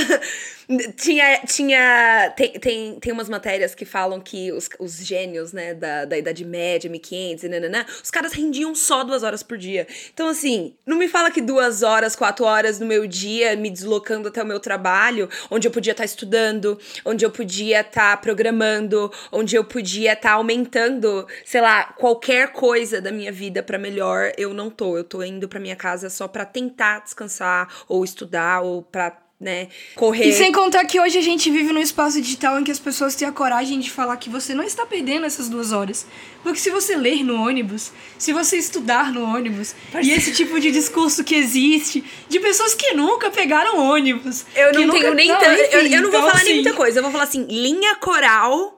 tinha. 0.97 1.39
tinha 1.45 2.34
tem, 2.36 2.51
tem, 2.53 2.99
tem 2.99 3.13
umas 3.13 3.30
matérias 3.30 3.73
que 3.73 3.86
falam 3.86 4.19
que 4.19 4.51
os, 4.51 4.69
os 4.80 4.97
gênios, 4.97 5.53
né, 5.53 5.73
da, 5.73 6.06
da 6.06 6.17
Idade 6.17 6.43
Média, 6.45 6.89
1500 6.89 7.43
e 7.43 7.49
nananã, 7.49 7.86
os 8.03 8.12
caras 8.12 8.34
rendiam 8.34 8.73
só 8.75 9.03
duas 9.03 9.23
horas 9.23 9.43
por 9.43 9.58
dia. 9.58 9.88
Então, 10.13 10.27
assim, 10.27 10.75
não 10.86 10.97
me 10.97 11.08
fala 11.08 11.32
que 11.32 11.41
duas 11.41 11.84
horas, 11.84 12.15
quatro 12.15 12.45
horas 12.45 12.80
no 12.80 12.86
meu 12.86 13.08
dia, 13.08 13.56
me 13.56 13.69
deslocando 13.69 14.27
até 14.27 14.43
o 14.43 14.45
meu 14.45 14.60
trabalho, 14.60 15.30
onde 15.49 15.67
eu 15.67 15.71
podia 15.71 15.91
estar 15.91 16.03
tá 16.03 16.06
estudando, 16.06 16.80
onde 17.06 17.25
eu 17.25 17.32
podia 17.32 17.82
estar 17.82 18.15
tá 18.15 18.17
programando, 18.17 19.12
onde 19.32 19.56
eu 19.56 19.63
podia 19.63 20.13
estar 20.13 20.30
tá 20.30 20.36
aumentando, 20.36 21.27
sei 21.45 21.62
lá, 21.62 21.84
qualquer 21.84 22.51
coisa 22.57 22.99
da 22.99 23.11
minha 23.11 23.31
vida 23.31 23.61
para 23.61 23.77
melhor, 23.77 24.31
eu 24.35 24.51
não 24.51 24.71
tô. 24.71 24.97
Eu 24.97 25.03
tô 25.03 25.21
indo 25.21 25.47
para 25.47 25.59
minha 25.59 25.75
casa 25.75 26.09
só 26.09 26.27
para 26.27 26.43
tentar 26.43 27.03
descansar 27.03 27.71
ou 27.87 28.03
estudar 28.03 28.61
ou 28.61 28.81
para 28.81 29.15
né, 29.39 29.67
correr. 29.93 30.29
E 30.29 30.33
sem 30.33 30.51
contar 30.51 30.83
que 30.85 30.99
hoje 30.99 31.19
a 31.19 31.21
gente 31.21 31.51
vive 31.51 31.71
num 31.71 31.79
espaço 31.79 32.19
digital 32.19 32.59
em 32.59 32.63
que 32.63 32.71
as 32.71 32.79
pessoas 32.79 33.13
têm 33.13 33.27
a 33.27 33.31
coragem 33.31 33.79
de 33.79 33.91
falar 33.91 34.17
que 34.17 34.27
você 34.27 34.55
não 34.55 34.63
está 34.63 34.87
perdendo 34.87 35.27
essas 35.27 35.47
duas 35.47 35.71
horas. 35.71 36.07
Porque 36.41 36.57
se 36.57 36.71
você 36.71 36.95
ler 36.95 37.23
no 37.23 37.39
ônibus, 37.39 37.91
se 38.17 38.33
você 38.33 38.57
estudar 38.57 39.13
no 39.13 39.23
ônibus, 39.23 39.75
e 40.01 40.09
esse 40.09 40.33
tipo 40.33 40.59
de 40.59 40.71
discurso 40.71 41.23
que 41.23 41.35
existe 41.35 42.03
de 42.27 42.39
pessoas 42.39 42.73
que 42.73 42.95
nunca 42.95 43.29
pegaram 43.29 43.77
ônibus. 43.77 44.47
Eu 44.55 44.73
não 44.73 44.89
tenho 44.89 45.13
nem 45.13 45.27
tanto. 45.27 45.45
Eu, 45.45 45.81
eu, 45.81 46.01
não 46.01 46.09
vou 46.09 46.19
então, 46.19 46.21
falar 46.21 46.33
assim, 46.33 46.45
nem 46.45 46.55
muita 46.55 46.73
coisa. 46.73 46.97
Eu 46.97 47.03
vou 47.03 47.11
falar 47.11 47.25
assim, 47.25 47.45
linha 47.47 47.95
coral 47.97 48.76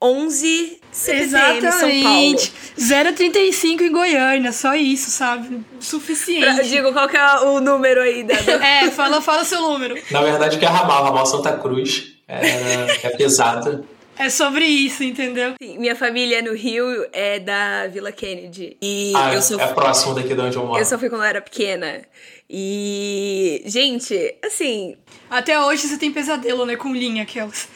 11 0.00 0.80
CPM, 0.92 1.22
Exatamente. 1.24 1.72
São 1.72 2.02
Paulo. 2.02 3.16
0,35 3.16 3.80
em 3.80 3.92
Goiânia, 3.92 4.52
só 4.52 4.74
isso, 4.74 5.10
sabe? 5.10 5.60
Suficiente. 5.80 6.54
Pra, 6.54 6.62
digo, 6.62 6.92
qual 6.92 7.08
que 7.08 7.16
é 7.16 7.40
o 7.40 7.60
número 7.60 8.00
aí, 8.00 8.22
da 8.22 8.34
É, 8.64 8.90
fala, 8.90 9.20
fala 9.20 9.44
seu 9.44 9.60
número. 9.60 9.96
Na 10.10 10.22
verdade, 10.22 10.58
que 10.58 10.64
é 10.64 10.68
ramal, 10.68 11.04
ramal 11.04 11.26
Santa 11.26 11.52
Cruz. 11.52 12.14
É, 12.28 13.06
é 13.06 13.10
pesada. 13.16 13.84
É 14.18 14.28
sobre 14.28 14.64
isso, 14.64 15.04
entendeu? 15.04 15.54
Sim, 15.62 15.78
minha 15.78 15.94
família 15.94 16.42
no 16.42 16.52
Rio 16.52 17.06
é 17.12 17.38
da 17.38 17.86
Vila 17.86 18.10
Kennedy. 18.10 18.76
E 18.82 19.12
ah, 19.14 19.32
eu 19.32 19.38
é, 19.38 19.40
só 19.40 19.60
é 19.60 19.66
próximo 19.68 20.14
daqui 20.14 20.34
de 20.34 20.40
onde 20.40 20.56
eu 20.56 20.66
moro. 20.66 20.80
Eu 20.80 20.84
só 20.84 20.98
fui 20.98 21.08
quando 21.08 21.22
eu 21.22 21.28
era 21.28 21.40
pequena. 21.40 22.02
E, 22.50 23.62
gente, 23.64 24.34
assim. 24.44 24.96
Até 25.30 25.60
hoje 25.60 25.86
você 25.86 25.96
tem 25.96 26.10
pesadelo, 26.10 26.66
né? 26.66 26.74
Com 26.74 26.92
linha 26.92 27.22
aquelas. 27.22 27.68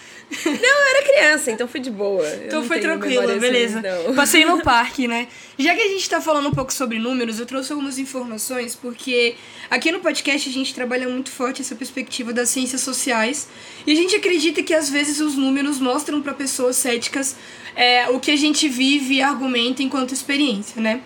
Não, 0.44 0.52
eu 0.52 0.96
era 0.96 1.02
criança, 1.04 1.50
então 1.50 1.68
fui 1.68 1.80
de 1.80 1.90
boa. 1.90 2.26
então 2.44 2.64
foi 2.64 2.80
tranquilo, 2.80 3.38
beleza. 3.38 3.80
Assim, 3.80 4.14
Passei 4.14 4.44
no 4.44 4.60
parque, 4.64 5.06
né? 5.06 5.28
Já 5.58 5.74
que 5.74 5.82
a 5.82 5.88
gente 5.88 6.08
tá 6.08 6.20
falando 6.20 6.48
um 6.48 6.52
pouco 6.52 6.72
sobre 6.72 6.98
números, 6.98 7.38
eu 7.38 7.46
trouxe 7.46 7.72
algumas 7.72 7.98
informações, 7.98 8.74
porque 8.74 9.34
aqui 9.70 9.92
no 9.92 10.00
podcast 10.00 10.48
a 10.48 10.52
gente 10.52 10.74
trabalha 10.74 11.08
muito 11.08 11.30
forte 11.30 11.60
essa 11.60 11.74
perspectiva 11.74 12.32
das 12.32 12.48
ciências 12.48 12.80
sociais. 12.80 13.48
E 13.86 13.92
a 13.92 13.94
gente 13.94 14.16
acredita 14.16 14.62
que 14.62 14.72
às 14.72 14.88
vezes 14.88 15.20
os 15.20 15.36
números 15.36 15.78
mostram 15.78 16.22
para 16.22 16.32
pessoas 16.32 16.76
céticas 16.76 17.36
é, 17.76 18.08
o 18.08 18.18
que 18.18 18.30
a 18.30 18.36
gente 18.36 18.68
vive 18.68 19.16
e 19.16 19.22
argumenta 19.22 19.82
enquanto 19.82 20.12
experiência, 20.12 20.80
né? 20.80 21.02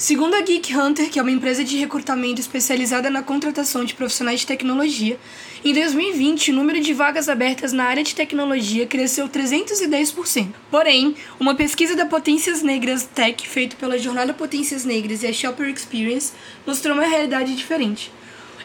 Segundo 0.00 0.32
a 0.32 0.40
Geek 0.40 0.74
Hunter, 0.74 1.10
que 1.10 1.18
é 1.18 1.22
uma 1.22 1.30
empresa 1.30 1.62
de 1.62 1.76
recrutamento 1.76 2.40
especializada 2.40 3.10
na 3.10 3.22
contratação 3.22 3.84
de 3.84 3.92
profissionais 3.92 4.40
de 4.40 4.46
tecnologia, 4.46 5.20
em 5.62 5.74
2020 5.74 6.52
o 6.52 6.54
número 6.54 6.80
de 6.80 6.94
vagas 6.94 7.28
abertas 7.28 7.70
na 7.74 7.84
área 7.84 8.02
de 8.02 8.14
tecnologia 8.14 8.86
cresceu 8.86 9.28
310%. 9.28 10.54
Porém, 10.70 11.14
uma 11.38 11.54
pesquisa 11.54 11.94
da 11.94 12.06
Potências 12.06 12.62
Negras 12.62 13.04
Tech, 13.14 13.46
feita 13.46 13.76
pela 13.76 13.98
Jornada 13.98 14.32
Potências 14.32 14.86
Negras 14.86 15.22
e 15.22 15.26
a 15.26 15.34
Shopper 15.34 15.68
Experience, 15.68 16.32
mostrou 16.66 16.94
uma 16.94 17.04
realidade 17.04 17.54
diferente. 17.54 18.10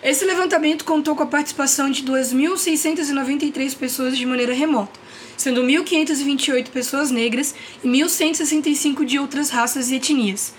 Esse 0.02 0.24
levantamento 0.24 0.86
contou 0.86 1.18
com 1.18 1.24
a 1.24 1.28
participação 1.28 1.92
de 1.92 2.02
2.693 2.04 3.76
pessoas 3.76 4.18
de 4.18 4.26
maneira 4.26 4.54
remota, 4.54 4.98
sendo 5.36 5.64
1.528 5.64 6.70
pessoas 6.70 7.12
negras 7.12 7.54
e 7.84 7.88
1.165 7.90 9.04
de 9.04 9.20
outras 9.20 9.50
raças 9.50 9.92
e 9.92 9.96
etnias. 9.96 10.54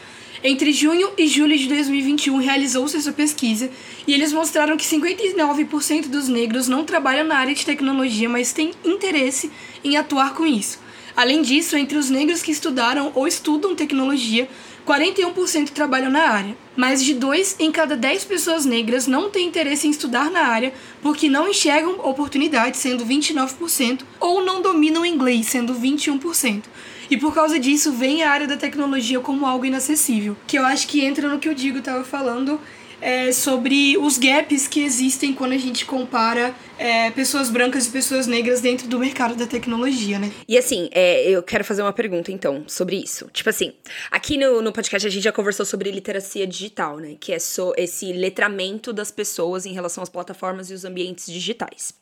Entre 0.49 0.73
junho 0.73 1.11
e 1.19 1.27
julho 1.27 1.59
de 1.59 1.67
2021 1.67 2.37
realizou-se 2.37 2.97
essa 2.97 3.11
pesquisa 3.11 3.69
e 4.07 4.15
eles 4.15 4.33
mostraram 4.33 4.77
que 4.77 4.85
59% 4.85 6.07
dos 6.07 6.29
negros 6.29 6.69
não 6.69 6.85
trabalham 6.85 7.27
na 7.27 7.37
área 7.37 7.53
de 7.53 7.67
tecnologia, 7.67 8.29
mas 8.29 8.53
têm 8.53 8.71
interesse 8.85 9.51
em 9.83 9.97
atuar 9.97 10.35
com 10.35 10.47
isso. 10.47 10.79
Além 11.17 11.43
disso, 11.43 11.77
entre 11.77 11.99
os 11.99 12.11
negros 12.11 12.43
que 12.43 12.53
estudaram 12.53 13.11
ou 13.17 13.27
estudam 13.27 13.75
tecnologia, 13.75 14.49
41% 14.87 15.71
trabalham 15.71 16.13
na 16.13 16.29
área. 16.29 16.57
Mais 16.77 17.05
de 17.05 17.15
2 17.15 17.57
em 17.59 17.73
cada 17.73 17.97
10 17.97 18.25
pessoas 18.27 18.65
negras 18.65 19.09
não 19.09 19.29
têm 19.29 19.49
interesse 19.49 19.89
em 19.89 19.91
estudar 19.91 20.31
na 20.31 20.43
área 20.43 20.73
porque 21.03 21.29
não 21.29 21.49
enxergam 21.49 21.99
oportunidade, 22.09 22.77
sendo 22.77 23.05
29%, 23.05 24.03
ou 24.21 24.45
não 24.45 24.63
dominam 24.63 25.05
inglês, 25.05 25.47
sendo 25.47 25.75
21%. 25.75 26.63
E 27.11 27.17
por 27.17 27.35
causa 27.35 27.59
disso, 27.59 27.93
vem 27.93 28.23
a 28.23 28.31
área 28.31 28.47
da 28.47 28.57
tecnologia 28.57 29.21
como 29.21 29.47
algo 29.47 29.65
inacessível. 29.65 30.37
Que 30.47 30.59
eu 30.59 30.65
acho 30.65 30.89
que 30.89 31.05
entra 31.05 31.29
no 31.29 31.39
que 31.39 31.49
o 31.49 31.55
Digo 31.55 31.79
estava 31.79 32.05
falando 32.05 32.61
é, 33.01 33.31
sobre 33.33 33.97
os 33.99 34.19
gaps 34.19 34.67
que 34.67 34.81
existem 34.81 35.35
quando 35.35 35.53
a 35.53 35.59
gente 35.59 35.85
compara 35.85 36.55
é, 36.79 37.11
pessoas 37.11 37.51
brancas 37.51 37.87
e 37.87 37.91
pessoas 37.91 38.27
negras 38.27 38.61
dentro 38.61 38.89
do 38.89 38.99
mercado 38.99 39.35
da 39.35 39.47
tecnologia, 39.47 40.19
né? 40.19 40.31
E 40.49 40.57
assim, 40.57 40.89
é, 40.93 41.29
eu 41.29 41.43
quero 41.43 41.65
fazer 41.65 41.83
uma 41.83 41.93
pergunta, 41.93 42.33
então, 42.33 42.65
sobre 42.67 42.97
isso. 42.97 43.29
Tipo 43.33 43.51
assim, 43.51 43.73
aqui 44.11 44.37
no, 44.37 44.63
no 44.63 44.73
podcast 44.73 45.07
a 45.07 45.11
gente 45.11 45.23
já 45.23 45.33
conversou 45.33 45.67
sobre 45.67 45.91
literacia 45.91 46.47
digital, 46.47 46.99
né? 46.99 47.17
Que 47.19 47.33
é 47.33 47.39
so, 47.39 47.73
esse 47.77 48.13
letramento 48.13 48.93
das 48.93 49.11
pessoas 49.11 49.67
em 49.67 49.73
relação 49.73 50.03
às 50.03 50.09
plataformas 50.09 50.71
e 50.71 50.75
os 50.75 50.85
ambientes 50.85 51.27
digitais. 51.27 51.95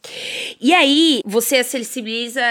E 0.60 0.72
aí, 0.72 1.20
você 1.24 1.56
acessibiliza 1.56 2.42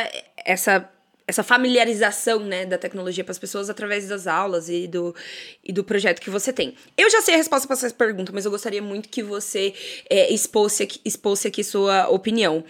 essa 0.46 0.90
essa 1.28 1.44
familiarização 1.44 2.40
né, 2.40 2.66
da 2.66 2.78
tecnologia 2.78 3.24
para 3.24 3.32
as 3.32 3.40
pessoas 3.40 3.70
através 3.70 4.08
das 4.08 4.28
aulas 4.28 4.68
e 4.70 4.88
do, 4.88 5.16
e 5.64 5.72
do 5.72 5.84
projeto 5.84 6.20
que 6.20 6.30
você 6.30 6.52
tem. 6.52 6.76
Eu 6.98 7.10
já 7.10 7.22
sei 7.22 7.36
a 7.36 7.38
resposta 7.38 7.68
para 7.68 7.76
essa 7.76 7.90
pergunta, 7.92 8.32
mas 8.34 8.46
eu 8.46 8.52
gostaria 8.52 8.82
muito 8.82 9.08
que 9.08 9.24
você 9.24 9.74
é, 10.10 10.34
expôsse, 10.34 10.84
aqui, 10.84 11.00
expôsse 11.06 11.48
aqui 11.48 11.64
sua 11.64 12.10
opinião. 12.10 12.64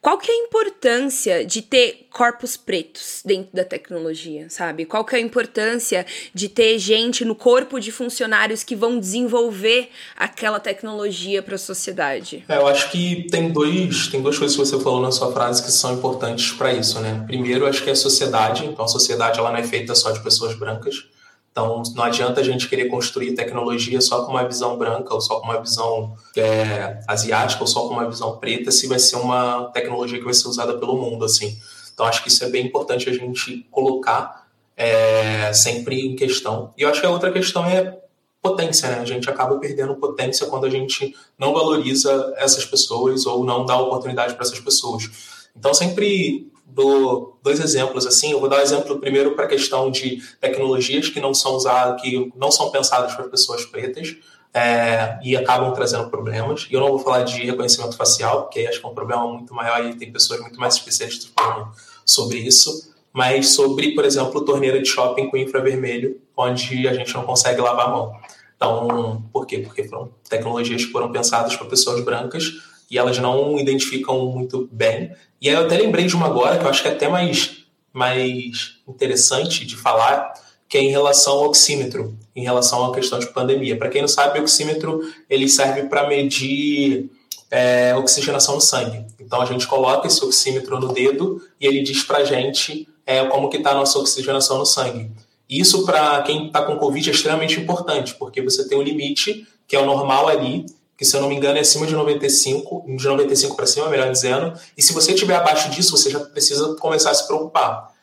Qual 0.00 0.18
que 0.18 0.30
é 0.30 0.34
a 0.34 0.38
importância 0.38 1.44
de 1.44 1.62
ter 1.62 2.03
corpos 2.14 2.56
pretos 2.56 3.22
dentro 3.24 3.48
da 3.52 3.64
tecnologia, 3.64 4.46
sabe? 4.48 4.84
Qual 4.84 5.04
que 5.04 5.16
é 5.16 5.18
a 5.18 5.20
importância 5.20 6.06
de 6.32 6.48
ter 6.48 6.78
gente 6.78 7.24
no 7.24 7.34
corpo 7.34 7.80
de 7.80 7.90
funcionários 7.90 8.62
que 8.62 8.76
vão 8.76 9.00
desenvolver 9.00 9.90
aquela 10.16 10.60
tecnologia 10.60 11.42
para 11.42 11.56
a 11.56 11.58
sociedade? 11.58 12.44
É, 12.48 12.56
eu 12.56 12.68
acho 12.68 12.92
que 12.92 13.26
tem 13.32 13.50
dois, 13.50 14.06
tem 14.06 14.22
duas 14.22 14.38
coisas 14.38 14.56
que 14.56 14.64
você 14.64 14.78
falou 14.80 15.02
na 15.02 15.10
sua 15.10 15.32
frase 15.32 15.60
que 15.60 15.72
são 15.72 15.94
importantes 15.94 16.52
para 16.52 16.72
isso, 16.72 17.00
né? 17.00 17.24
Primeiro, 17.26 17.66
acho 17.66 17.82
que 17.82 17.90
é 17.90 17.92
a 17.92 17.96
sociedade. 17.96 18.64
Então, 18.64 18.84
a 18.84 18.88
sociedade 18.88 19.40
ela 19.40 19.50
não 19.50 19.58
é 19.58 19.64
feita 19.64 19.92
só 19.96 20.12
de 20.12 20.22
pessoas 20.22 20.56
brancas. 20.56 21.08
Então, 21.50 21.82
não 21.96 22.04
adianta 22.04 22.40
a 22.40 22.44
gente 22.44 22.68
querer 22.68 22.86
construir 22.86 23.34
tecnologia 23.34 24.00
só 24.00 24.24
com 24.24 24.30
uma 24.30 24.46
visão 24.46 24.76
branca, 24.76 25.12
ou 25.12 25.20
só 25.20 25.40
com 25.40 25.46
uma 25.46 25.60
visão 25.60 26.16
é, 26.36 27.00
asiática, 27.08 27.60
ou 27.60 27.66
só 27.66 27.88
com 27.88 27.94
uma 27.94 28.08
visão 28.08 28.38
preta, 28.38 28.70
se 28.70 28.86
vai 28.86 29.00
ser 29.00 29.16
uma 29.16 29.70
tecnologia 29.74 30.18
que 30.18 30.24
vai 30.24 30.34
ser 30.34 30.46
usada 30.46 30.78
pelo 30.78 30.96
mundo, 30.96 31.24
assim. 31.24 31.58
Então, 31.94 32.04
acho 32.06 32.22
que 32.22 32.28
isso 32.28 32.44
é 32.44 32.50
bem 32.50 32.66
importante 32.66 33.08
a 33.08 33.12
gente 33.12 33.66
colocar 33.70 34.48
é, 34.76 35.52
sempre 35.52 36.00
em 36.00 36.16
questão. 36.16 36.74
E 36.76 36.82
eu 36.82 36.88
acho 36.90 37.00
que 37.00 37.06
a 37.06 37.10
outra 37.10 37.32
questão 37.32 37.64
é 37.64 37.98
potência, 38.42 38.90
né? 38.90 38.98
A 38.98 39.04
gente 39.04 39.30
acaba 39.30 39.56
perdendo 39.58 39.94
potência 39.94 40.46
quando 40.46 40.66
a 40.66 40.70
gente 40.70 41.16
não 41.38 41.54
valoriza 41.54 42.34
essas 42.36 42.64
pessoas 42.66 43.24
ou 43.24 43.44
não 43.44 43.64
dá 43.64 43.78
oportunidade 43.78 44.34
para 44.34 44.44
essas 44.44 44.60
pessoas. 44.60 45.08
Então, 45.56 45.72
sempre 45.72 46.52
dou 46.66 47.38
dois 47.42 47.60
exemplos 47.60 48.06
assim. 48.06 48.32
Eu 48.32 48.40
vou 48.40 48.48
dar 48.48 48.58
um 48.58 48.62
exemplo 48.62 48.98
primeiro 48.98 49.36
para 49.36 49.44
a 49.44 49.48
questão 49.48 49.90
de 49.90 50.20
tecnologias 50.40 51.08
que 51.08 51.20
não 51.20 51.32
são 51.32 51.54
usadas, 51.54 52.02
que 52.02 52.32
não 52.36 52.50
são 52.50 52.70
pensadas 52.70 53.14
para 53.14 53.28
pessoas 53.28 53.64
pretas 53.64 54.16
é, 54.54 55.18
e 55.20 55.36
acabam 55.36 55.74
trazendo 55.74 56.08
problemas. 56.08 56.68
E 56.70 56.74
eu 56.74 56.80
não 56.80 56.90
vou 56.90 57.00
falar 57.00 57.24
de 57.24 57.44
reconhecimento 57.44 57.96
facial, 57.96 58.42
porque 58.42 58.60
acho 58.60 58.78
que 58.78 58.86
é 58.86 58.88
um 58.88 58.94
problema 58.94 59.26
muito 59.26 59.52
maior 59.52 59.84
e 59.84 59.94
tem 59.94 60.12
pessoas 60.12 60.40
muito 60.40 60.60
mais 60.60 60.74
especialistas 60.74 61.30
falando 61.36 61.72
sobre 62.06 62.38
isso. 62.38 62.94
Mas 63.12 63.50
sobre, 63.50 63.94
por 63.94 64.04
exemplo, 64.04 64.44
torneira 64.44 64.80
de 64.80 64.88
shopping 64.88 65.28
com 65.28 65.36
infravermelho, 65.36 66.20
onde 66.36 66.86
a 66.86 66.94
gente 66.94 67.12
não 67.14 67.24
consegue 67.24 67.60
lavar 67.60 67.86
a 67.86 67.90
mão. 67.90 68.12
Então, 68.56 69.24
por 69.32 69.46
quê? 69.46 69.58
Porque 69.58 69.84
foram 69.84 70.10
tecnologias 70.28 70.84
que 70.84 70.92
foram 70.92 71.10
pensadas 71.10 71.56
para 71.56 71.66
pessoas 71.66 72.04
brancas 72.04 72.52
e 72.90 72.96
elas 72.96 73.18
não 73.18 73.58
identificam 73.58 74.26
muito 74.26 74.68
bem. 74.70 75.12
E 75.40 75.48
aí 75.48 75.54
eu 75.54 75.62
até 75.62 75.76
lembrei 75.76 76.06
de 76.06 76.14
uma 76.14 76.26
agora 76.26 76.56
que 76.58 76.64
eu 76.64 76.68
acho 76.68 76.82
que 76.82 76.88
é 76.88 76.92
até 76.92 77.08
mais, 77.08 77.64
mais 77.92 78.76
interessante 78.86 79.66
de 79.66 79.76
falar, 79.76 80.32
que 80.74 80.78
é 80.78 80.82
em 80.82 80.90
relação 80.90 81.34
ao 81.34 81.44
oxímetro, 81.44 82.18
em 82.34 82.42
relação 82.42 82.84
à 82.84 82.92
questão 82.92 83.20
de 83.20 83.28
pandemia. 83.28 83.78
Para 83.78 83.88
quem 83.88 84.00
não 84.00 84.08
sabe, 84.08 84.40
o 84.40 84.42
oxímetro 84.42 85.02
ele 85.30 85.48
serve 85.48 85.84
para 85.84 86.08
medir 86.08 87.08
é, 87.48 87.94
oxigenação 87.94 88.56
no 88.56 88.60
sangue. 88.60 89.06
Então 89.20 89.40
a 89.40 89.44
gente 89.44 89.68
coloca 89.68 90.08
esse 90.08 90.24
oxímetro 90.24 90.80
no 90.80 90.92
dedo 90.92 91.40
e 91.60 91.66
ele 91.68 91.80
diz 91.84 92.02
para 92.02 92.18
a 92.18 92.24
gente 92.24 92.88
é, 93.06 93.24
como 93.26 93.48
que 93.48 93.58
está 93.58 93.70
a 93.70 93.74
nossa 93.74 94.00
oxigenação 94.00 94.58
no 94.58 94.66
sangue. 94.66 95.12
Isso 95.48 95.86
para 95.86 96.20
quem 96.22 96.48
está 96.48 96.60
com 96.62 96.76
Covid 96.76 97.08
é 97.08 97.12
extremamente 97.12 97.60
importante, 97.60 98.16
porque 98.16 98.42
você 98.42 98.66
tem 98.66 98.76
um 98.76 98.82
limite, 98.82 99.46
que 99.68 99.76
é 99.76 99.78
o 99.78 99.86
normal 99.86 100.26
ali, 100.26 100.66
que 100.98 101.04
se 101.04 101.16
eu 101.16 101.20
não 101.20 101.28
me 101.28 101.36
engano 101.36 101.56
é 101.56 101.60
acima 101.60 101.86
de 101.86 101.94
95, 101.94 102.84
de 102.96 103.06
95 103.06 103.54
para 103.54 103.66
cima, 103.66 103.88
melhor 103.88 104.10
dizendo, 104.10 104.52
e 104.76 104.82
se 104.82 104.92
você 104.92 105.12
estiver 105.12 105.36
abaixo 105.36 105.70
disso, 105.70 105.96
você 105.96 106.10
já 106.10 106.18
precisa 106.18 106.74
começar 106.80 107.12
a 107.12 107.14
se 107.14 107.28
preocupar. 107.28 107.93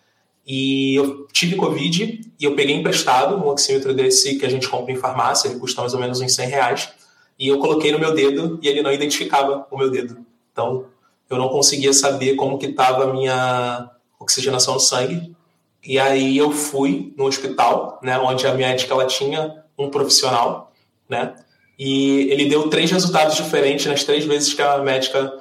E 0.46 0.96
eu 0.96 1.28
tive 1.32 1.56
Covid 1.56 2.22
e 2.40 2.44
eu 2.44 2.56
peguei 2.56 2.76
emprestado 2.76 3.36
um 3.36 3.48
oxímetro 3.48 3.94
desse 3.94 4.38
que 4.38 4.46
a 4.46 4.50
gente 4.50 4.68
compra 4.68 4.92
em 4.92 4.98
farmácia, 4.98 5.48
ele 5.48 5.60
custa 5.60 5.82
mais 5.82 5.94
ou 5.94 6.00
menos 6.00 6.20
uns 6.20 6.34
100 6.34 6.48
reais, 6.48 6.90
e 7.38 7.48
eu 7.48 7.60
coloquei 7.60 7.92
no 7.92 8.00
meu 8.00 8.14
dedo 8.14 8.60
e 8.62 8.68
ele 8.68 8.82
não 8.82 8.92
identificava 8.92 9.68
o 9.70 9.78
meu 9.78 9.90
dedo. 9.90 10.18
Então, 10.52 10.86
eu 11.30 11.38
não 11.38 11.50
conseguia 11.50 11.94
saber 11.94 12.36
como 12.36 12.58
que 12.58 12.66
estava 12.68 13.06
a 13.06 13.14
minha 13.14 13.90
oxigenação 14.20 14.74
no 14.76 14.80
sangue, 14.80 15.36
e 15.84 15.98
aí 15.98 16.38
eu 16.38 16.52
fui 16.52 17.14
no 17.18 17.26
hospital, 17.26 18.00
né, 18.04 18.20
onde 18.20 18.46
a 18.46 18.54
médica 18.54 18.94
ela 18.94 19.06
tinha 19.06 19.64
um 19.78 19.90
profissional, 19.90 20.72
né, 21.08 21.34
e 21.78 22.30
ele 22.32 22.50
deu 22.50 22.70
três 22.70 22.92
resultados 22.92 23.36
diferentes 23.36 23.86
nas 23.86 24.04
três 24.04 24.26
vezes 24.26 24.54
que 24.54 24.62
a 24.62 24.78
médica 24.80 25.32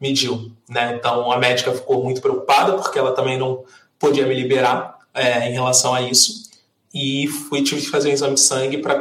mediu, 0.00 0.52
né. 0.68 0.94
Então 0.96 1.30
a 1.30 1.38
médica 1.38 1.72
ficou 1.72 2.02
muito 2.04 2.20
preocupada 2.20 2.74
porque 2.74 2.98
ela 2.98 3.12
também 3.12 3.38
não 3.38 3.64
podia 3.98 4.26
me 4.26 4.34
liberar 4.34 4.98
é, 5.14 5.48
em 5.48 5.52
relação 5.52 5.94
a 5.94 6.02
isso 6.02 6.46
e 6.94 7.26
fui 7.26 7.62
tive 7.62 7.82
que 7.82 7.88
fazer 7.88 8.10
um 8.10 8.12
exame 8.12 8.34
de 8.34 8.40
sangue 8.40 8.78
para 8.78 8.98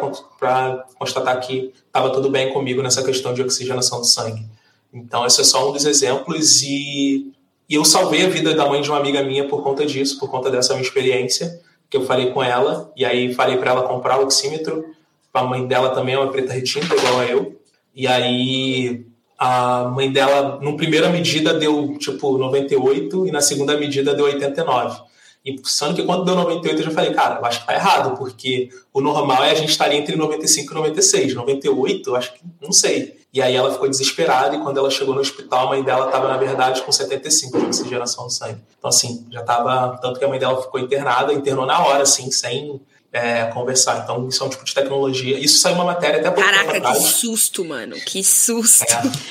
constatar 0.97 1.39
que 1.39 1.73
estava 1.87 2.09
tudo 2.11 2.29
bem 2.29 2.51
comigo 2.51 2.81
nessa 2.81 3.03
questão 3.03 3.33
de 3.33 3.41
oxigenação 3.41 3.99
do 3.99 4.05
sangue. 4.05 4.45
Então 4.93 5.25
esse 5.25 5.41
é 5.41 5.43
só 5.43 5.69
um 5.69 5.71
dos 5.71 5.85
exemplos 5.85 6.61
e 6.61 7.31
e 7.67 7.75
eu 7.75 7.83
salvei 7.83 8.23
a 8.23 8.29
vida 8.29 8.53
da 8.53 8.67
mãe 8.69 8.81
de 8.81 8.89
uma 8.89 8.99
amiga 8.99 9.23
minha 9.23 9.47
por 9.47 9.63
conta 9.63 9.85
disso, 9.85 10.19
por 10.19 10.29
conta 10.29 10.51
dessa 10.51 10.73
minha 10.73 10.85
experiência, 10.85 11.59
que 11.89 11.97
eu 11.97 12.05
falei 12.05 12.31
com 12.31 12.43
ela, 12.43 12.91
e 12.95 13.03
aí 13.03 13.33
falei 13.33 13.57
para 13.57 13.71
ela 13.71 13.87
comprar 13.87 14.19
o 14.19 14.23
oxímetro. 14.23 14.85
A 15.33 15.43
mãe 15.43 15.65
dela 15.65 15.89
também 15.89 16.13
é 16.15 16.19
uma 16.19 16.31
preta 16.31 16.53
retinta, 16.53 16.95
igual 16.95 17.19
a 17.19 17.25
eu. 17.25 17.59
E 17.93 18.07
aí 18.07 19.05
a 19.37 19.85
mãe 19.85 20.11
dela, 20.11 20.59
no 20.61 20.77
primeira 20.77 21.09
medida, 21.09 21.53
deu 21.53 21.97
tipo 21.97 22.37
98 22.37 23.27
e 23.27 23.31
na 23.31 23.41
segunda 23.41 23.77
medida 23.77 24.13
deu 24.13 24.25
89. 24.25 25.01
E 25.45 25.61
sendo 25.63 25.93
que 25.93 26.03
quando 26.03 26.25
deu 26.25 26.35
98 26.35 26.79
eu 26.79 26.85
já 26.85 26.91
falei, 26.91 27.13
cara, 27.13 27.39
eu 27.39 27.45
acho 27.45 27.59
que 27.61 27.67
tá 27.67 27.75
errado, 27.75 28.17
porque 28.17 28.69
o 28.91 28.99
normal 28.99 29.43
é 29.43 29.51
a 29.51 29.55
gente 29.55 29.69
estar 29.69 29.93
entre 29.93 30.15
95 30.15 30.71
e 30.71 30.75
96. 30.75 31.35
98, 31.35 32.09
eu 32.09 32.15
acho 32.15 32.33
que 32.33 32.39
não 32.59 32.71
sei. 32.71 33.19
E 33.31 33.41
aí 33.41 33.53
ela 33.53 33.71
ficou 33.71 33.87
desesperada 33.87 34.55
e 34.55 34.59
quando 34.61 34.77
ela 34.77 34.89
chegou 34.89 35.13
no 35.13 35.19
hospital, 35.19 35.67
a 35.67 35.69
mãe 35.71 35.83
dela 35.83 36.05
estava, 36.05 36.27
na 36.29 36.37
verdade, 36.37 36.81
com 36.81 36.91
75 36.91 37.59
de 37.59 37.65
oxigenação 37.65 38.25
do 38.25 38.31
sangue. 38.31 38.61
Então, 38.79 38.89
assim, 38.89 39.27
já 39.29 39.41
estava... 39.41 39.97
Tanto 39.97 40.17
que 40.17 40.25
a 40.25 40.27
mãe 40.29 40.39
dela 40.39 40.61
ficou 40.61 40.79
internada, 40.79 41.33
internou 41.33 41.65
na 41.65 41.85
hora, 41.85 42.03
assim, 42.03 42.31
sem 42.31 42.79
é, 43.15 43.45
conversar. 43.45 44.01
Então, 44.03 44.27
isso 44.27 44.43
é 44.43 44.45
um 44.45 44.49
tipo 44.49 44.65
de 44.65 44.73
tecnologia. 44.73 45.39
Isso 45.39 45.59
saiu 45.59 45.75
uma 45.75 45.85
matéria 45.85 46.19
até 46.19 46.29
pouco 46.29 46.49
Caraca, 46.49 46.81
que 46.81 46.95
susto, 46.99 47.63
mano. 47.63 47.95
Que 48.05 48.21
susto. 48.21 48.83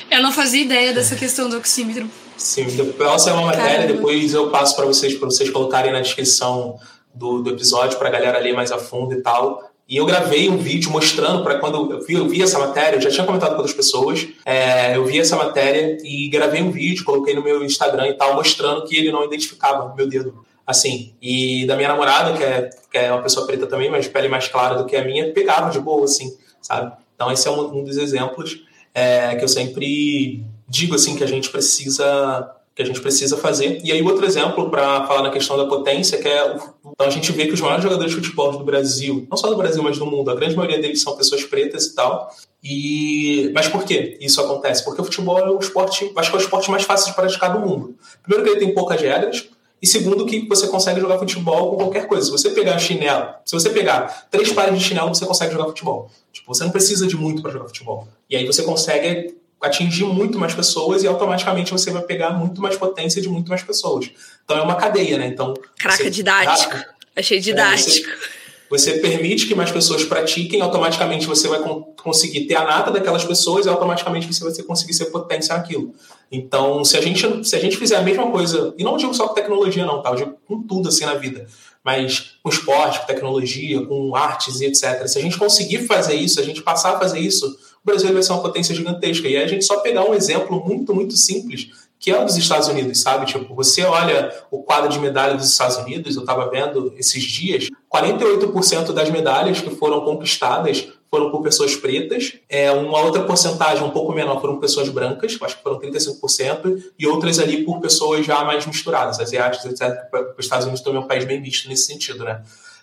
É. 0.09 0.17
Eu 0.17 0.23
não 0.23 0.31
fazia 0.31 0.63
ideia 0.63 0.91
dessa 0.91 1.15
questão 1.15 1.47
do 1.47 1.57
oxímetro. 1.57 2.09
Sim, 2.35 2.65
depois 2.65 3.21
saiu 3.21 3.35
uma 3.35 3.45
matéria, 3.47 3.81
Caramba. 3.81 3.93
depois 3.93 4.33
eu 4.33 4.49
passo 4.49 4.75
para 4.75 4.85
vocês, 4.85 5.13
para 5.13 5.27
vocês 5.27 5.51
colocarem 5.51 5.91
na 5.91 6.01
descrição 6.01 6.79
do, 7.13 7.43
do 7.43 7.51
episódio, 7.51 7.99
para 7.99 8.07
a 8.07 8.11
galera 8.11 8.39
ler 8.39 8.53
mais 8.53 8.71
a 8.71 8.79
fundo 8.79 9.13
e 9.13 9.21
tal. 9.21 9.71
E 9.87 9.97
eu 9.97 10.05
gravei 10.07 10.49
um 10.49 10.57
vídeo 10.57 10.89
mostrando 10.89 11.43
para 11.43 11.59
quando 11.59 11.91
eu 11.91 12.03
vi, 12.03 12.15
eu 12.15 12.27
vi, 12.27 12.41
essa 12.41 12.57
matéria, 12.57 12.97
eu 12.97 13.01
já 13.01 13.11
tinha 13.11 13.23
comentado 13.23 13.51
com 13.51 13.57
outras 13.57 13.75
pessoas, 13.75 14.27
é, 14.43 14.97
eu 14.97 15.05
vi 15.05 15.19
essa 15.19 15.35
matéria 15.35 15.95
e 16.03 16.27
gravei 16.27 16.63
um 16.63 16.71
vídeo, 16.71 17.05
coloquei 17.05 17.35
no 17.35 17.43
meu 17.43 17.63
Instagram 17.63 18.07
e 18.07 18.13
tal, 18.15 18.33
mostrando 18.33 18.83
que 18.85 18.97
ele 18.97 19.11
não 19.11 19.23
identificava 19.23 19.93
meu 19.93 20.09
dedo. 20.09 20.43
Assim, 20.65 21.13
e 21.21 21.65
da 21.67 21.75
minha 21.75 21.89
namorada, 21.89 22.35
que 22.35 22.43
é, 22.43 22.69
que 22.91 22.97
é 22.97 23.11
uma 23.11 23.21
pessoa 23.21 23.45
preta 23.45 23.67
também, 23.67 23.89
mas 23.89 24.07
pele 24.07 24.27
mais 24.27 24.47
clara 24.47 24.75
do 24.75 24.85
que 24.85 24.95
a 24.95 25.03
minha, 25.03 25.31
pegava 25.31 25.69
de 25.69 25.79
boa, 25.79 26.05
assim, 26.05 26.35
sabe? 26.61 26.91
Então 27.15 27.31
esse 27.31 27.47
é 27.47 27.51
um, 27.51 27.79
um 27.79 27.83
dos 27.83 27.97
exemplos 27.97 28.63
é, 28.93 29.35
que 29.35 29.43
eu 29.43 29.47
sempre 29.47 30.43
digo, 30.67 30.95
assim, 30.95 31.15
que 31.15 31.23
a 31.23 31.27
gente 31.27 31.49
precisa 31.49 32.55
que 32.75 32.81
a 32.81 32.85
gente 32.85 32.99
precisa 32.99 33.37
fazer. 33.37 33.79
E 33.85 33.91
aí, 33.91 34.01
outro 34.01 34.25
exemplo 34.25 34.69
para 34.69 35.07
falar 35.07 35.23
na 35.23 35.29
questão 35.29 35.55
da 35.55 35.65
potência, 35.65 36.17
que 36.17 36.27
é. 36.27 36.57
Então, 36.85 37.07
a 37.07 37.09
gente 37.09 37.31
vê 37.31 37.47
que 37.47 37.53
os 37.53 37.61
maiores 37.61 37.81
jogadores 37.81 38.11
de 38.11 38.17
futebol 38.17 38.51
do 38.51 38.65
Brasil, 38.65 39.25
não 39.29 39.37
só 39.37 39.49
do 39.49 39.55
Brasil, 39.55 39.81
mas 39.81 39.97
do 39.97 40.05
mundo, 40.05 40.29
a 40.29 40.35
grande 40.35 40.57
maioria 40.57 40.81
deles 40.81 41.01
são 41.01 41.15
pessoas 41.15 41.45
pretas 41.45 41.85
e 41.85 41.95
tal. 41.95 42.29
E... 42.61 43.49
Mas 43.55 43.69
por 43.69 43.85
que 43.85 44.17
isso 44.19 44.41
acontece? 44.41 44.83
Porque 44.83 44.99
o 44.99 45.05
futebol 45.05 45.39
é 45.39 45.49
o 45.49 45.57
esporte, 45.57 46.11
acho 46.13 46.29
que 46.29 46.35
é 46.35 46.39
o 46.39 46.41
esporte 46.41 46.69
mais 46.69 46.83
fácil 46.83 47.07
de 47.07 47.15
praticar 47.15 47.53
do 47.53 47.65
mundo. 47.65 47.95
Primeiro, 48.21 48.43
que 48.43 48.49
ele 48.51 48.65
tem 48.65 48.73
poucas 48.73 48.99
regras. 48.99 49.47
E 49.81 49.87
segundo, 49.87 50.25
que 50.25 50.47
você 50.47 50.67
consegue 50.67 50.99
jogar 50.99 51.19
futebol 51.19 51.71
com 51.71 51.77
qualquer 51.77 52.07
coisa. 52.07 52.25
Se 52.25 52.31
você 52.31 52.49
pegar 52.49 52.79
chinelo, 52.79 53.35
se 53.45 53.53
você 53.53 53.69
pegar 53.69 54.27
três 54.31 54.51
pares 54.51 54.77
de 54.77 54.83
chinelo, 54.83 55.09
você 55.09 55.25
consegue 55.25 55.51
jogar 55.51 55.65
futebol. 55.65 56.09
Tipo, 56.31 56.53
você 56.53 56.63
não 56.63 56.71
precisa 56.71 57.05
de 57.05 57.15
muito 57.15 57.41
para 57.41 57.51
jogar 57.51 57.65
futebol. 57.65 58.07
E 58.29 58.35
aí 58.35 58.45
você 58.45 58.63
consegue 58.63 59.35
atingir 59.61 60.05
muito 60.05 60.37
mais 60.39 60.53
pessoas 60.53 61.03
e 61.03 61.07
automaticamente 61.07 61.71
você 61.71 61.91
vai 61.91 62.01
pegar 62.03 62.31
muito 62.31 62.61
mais 62.61 62.77
potência 62.77 63.21
de 63.21 63.29
muito 63.29 63.49
mais 63.49 63.63
pessoas. 63.63 64.09
Então 64.43 64.57
é 64.57 64.61
uma 64.61 64.75
cadeia, 64.75 65.17
né? 65.17 65.27
Então. 65.27 65.53
Caraca, 65.77 66.03
você, 66.03 66.09
didático. 66.09 66.77
Achei 67.15 67.39
didático. 67.39 68.09
É, 68.09 68.13
você, 68.13 68.44
você, 68.69 68.99
permite 68.99 69.47
que 69.47 69.55
mais 69.55 69.71
pessoas 69.71 70.03
pratiquem, 70.03 70.61
automaticamente 70.61 71.27
você 71.27 71.47
vai 71.47 71.59
conseguir 72.01 72.41
ter 72.41 72.55
a 72.55 72.63
nata 72.63 72.91
daquelas 72.91 73.23
pessoas 73.23 73.65
e 73.65 73.69
automaticamente 73.69 74.27
você 74.27 74.43
vai 74.43 74.63
conseguir 74.63 74.93
ser 74.93 75.05
potência 75.05 75.55
naquilo. 75.55 75.93
Então, 76.31 76.83
se 76.83 76.97
a 76.97 77.01
gente, 77.01 77.47
se 77.47 77.55
a 77.55 77.59
gente 77.59 77.77
fizer 77.77 77.95
a 77.95 78.01
mesma 78.01 78.31
coisa, 78.31 78.73
e 78.77 78.83
não 78.83 78.97
digo 78.97 79.13
só 79.13 79.27
com 79.27 79.33
tecnologia, 79.33 79.85
não, 79.85 80.01
tá? 80.01 80.09
Eu 80.09 80.15
digo 80.15 80.37
com 80.47 80.61
tudo 80.63 80.89
assim 80.89 81.05
na 81.05 81.13
vida, 81.15 81.45
mas 81.83 82.37
com 82.41 82.49
esporte, 82.49 82.99
com 82.99 83.05
tecnologia, 83.05 83.85
com 83.85 84.15
artes 84.15 84.59
e 84.59 84.65
etc. 84.65 85.07
Se 85.07 85.19
a 85.19 85.21
gente 85.21 85.37
conseguir 85.37 85.85
fazer 85.85 86.15
isso, 86.15 86.39
a 86.39 86.43
gente 86.43 86.63
passar 86.63 86.95
a 86.95 86.99
fazer 86.99 87.19
isso, 87.19 87.45
o 87.47 87.85
Brasil 87.85 88.11
vai 88.11 88.23
ser 88.23 88.31
uma 88.31 88.41
potência 88.41 88.73
gigantesca. 88.73 89.27
E 89.27 89.37
aí 89.37 89.43
a 89.43 89.47
gente 89.47 89.63
só 89.63 89.77
pegar 89.81 90.03
um 90.03 90.13
exemplo 90.15 90.63
muito, 90.65 90.93
muito 90.95 91.15
simples, 91.15 91.69
que 91.99 92.11
é 92.11 92.19
o 92.19 92.25
dos 92.25 92.37
Estados 92.37 92.67
Unidos, 92.67 93.01
sabe? 93.01 93.25
Tipo, 93.25 93.53
você 93.55 93.83
olha 93.83 94.33
o 94.51 94.61
quadro 94.63 94.89
de 94.89 94.99
medalha 94.99 95.35
dos 95.35 95.49
Estados 95.49 95.77
Unidos, 95.77 96.15
eu 96.15 96.21
estava 96.21 96.49
vendo 96.49 96.93
esses 96.97 97.23
dias, 97.23 97.69
48% 97.93 98.91
das 98.91 99.09
medalhas 99.09 99.61
que 99.61 99.69
foram 99.71 100.01
conquistadas 100.01 100.87
foram 101.09 101.31
por 101.31 101.41
pessoas 101.41 101.75
pretas, 101.75 102.33
é, 102.49 102.69
uma 102.71 102.99
outra 103.01 103.23
porcentagem 103.23 103.83
um 103.83 103.91
pouco 103.91 104.11
menor 104.11 104.41
foram 104.41 104.59
pessoas 104.59 104.89
brancas, 104.89 105.37
acho 105.41 105.57
que 105.57 105.63
foram 105.63 105.79
35%, 105.79 106.83
e 106.99 107.07
outras 107.07 107.39
ali 107.39 107.63
por 107.63 107.79
pessoas 107.79 108.25
já 108.25 108.43
mais 108.43 108.65
misturadas, 108.65 109.19
asiáticas, 109.19 109.65
etc. 109.65 109.97
Os 110.37 110.45
Estados 110.45 110.65
Unidos 110.65 110.83
também 110.83 111.01
é 111.01 111.03
um 111.03 111.07
país 111.07 111.23
bem 111.23 111.39
misto 111.39 111.69
nesse 111.69 111.85
sentido, 111.85 112.25
né? 112.25 112.41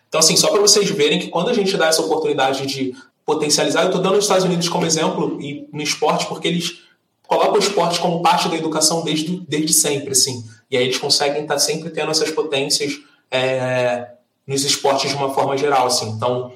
Então, 0.08 0.18
assim, 0.18 0.36
só 0.36 0.48
para 0.50 0.60
vocês 0.60 0.88
verem 0.90 1.18
que 1.18 1.28
quando 1.28 1.50
a 1.50 1.54
gente 1.54 1.76
dá 1.76 1.88
essa 1.88 2.02
oportunidade 2.02 2.66
de 2.66 2.94
potencializar. 3.24 3.82
Eu 3.82 3.86
estou 3.86 4.02
dando 4.02 4.18
os 4.18 4.24
Estados 4.24 4.44
Unidos 4.44 4.68
como 4.68 4.86
exemplo 4.86 5.40
e 5.40 5.68
no 5.72 5.82
esporte 5.82 6.26
porque 6.26 6.48
eles 6.48 6.82
colocam 7.32 7.54
o 7.54 7.58
esporte 7.58 7.98
como 7.98 8.20
parte 8.20 8.48
da 8.50 8.56
educação 8.56 9.02
desde, 9.02 9.40
desde 9.48 9.72
sempre, 9.72 10.10
assim. 10.10 10.44
E 10.70 10.76
aí 10.76 10.84
eles 10.84 10.98
conseguem 10.98 11.42
estar 11.42 11.54
tá 11.54 11.60
sempre 11.60 11.88
tendo 11.88 12.10
essas 12.10 12.30
potências 12.30 13.00
é, 13.30 14.08
nos 14.46 14.62
esportes 14.64 15.10
de 15.10 15.16
uma 15.16 15.32
forma 15.32 15.56
geral, 15.56 15.86
assim. 15.86 16.10
Então, 16.10 16.52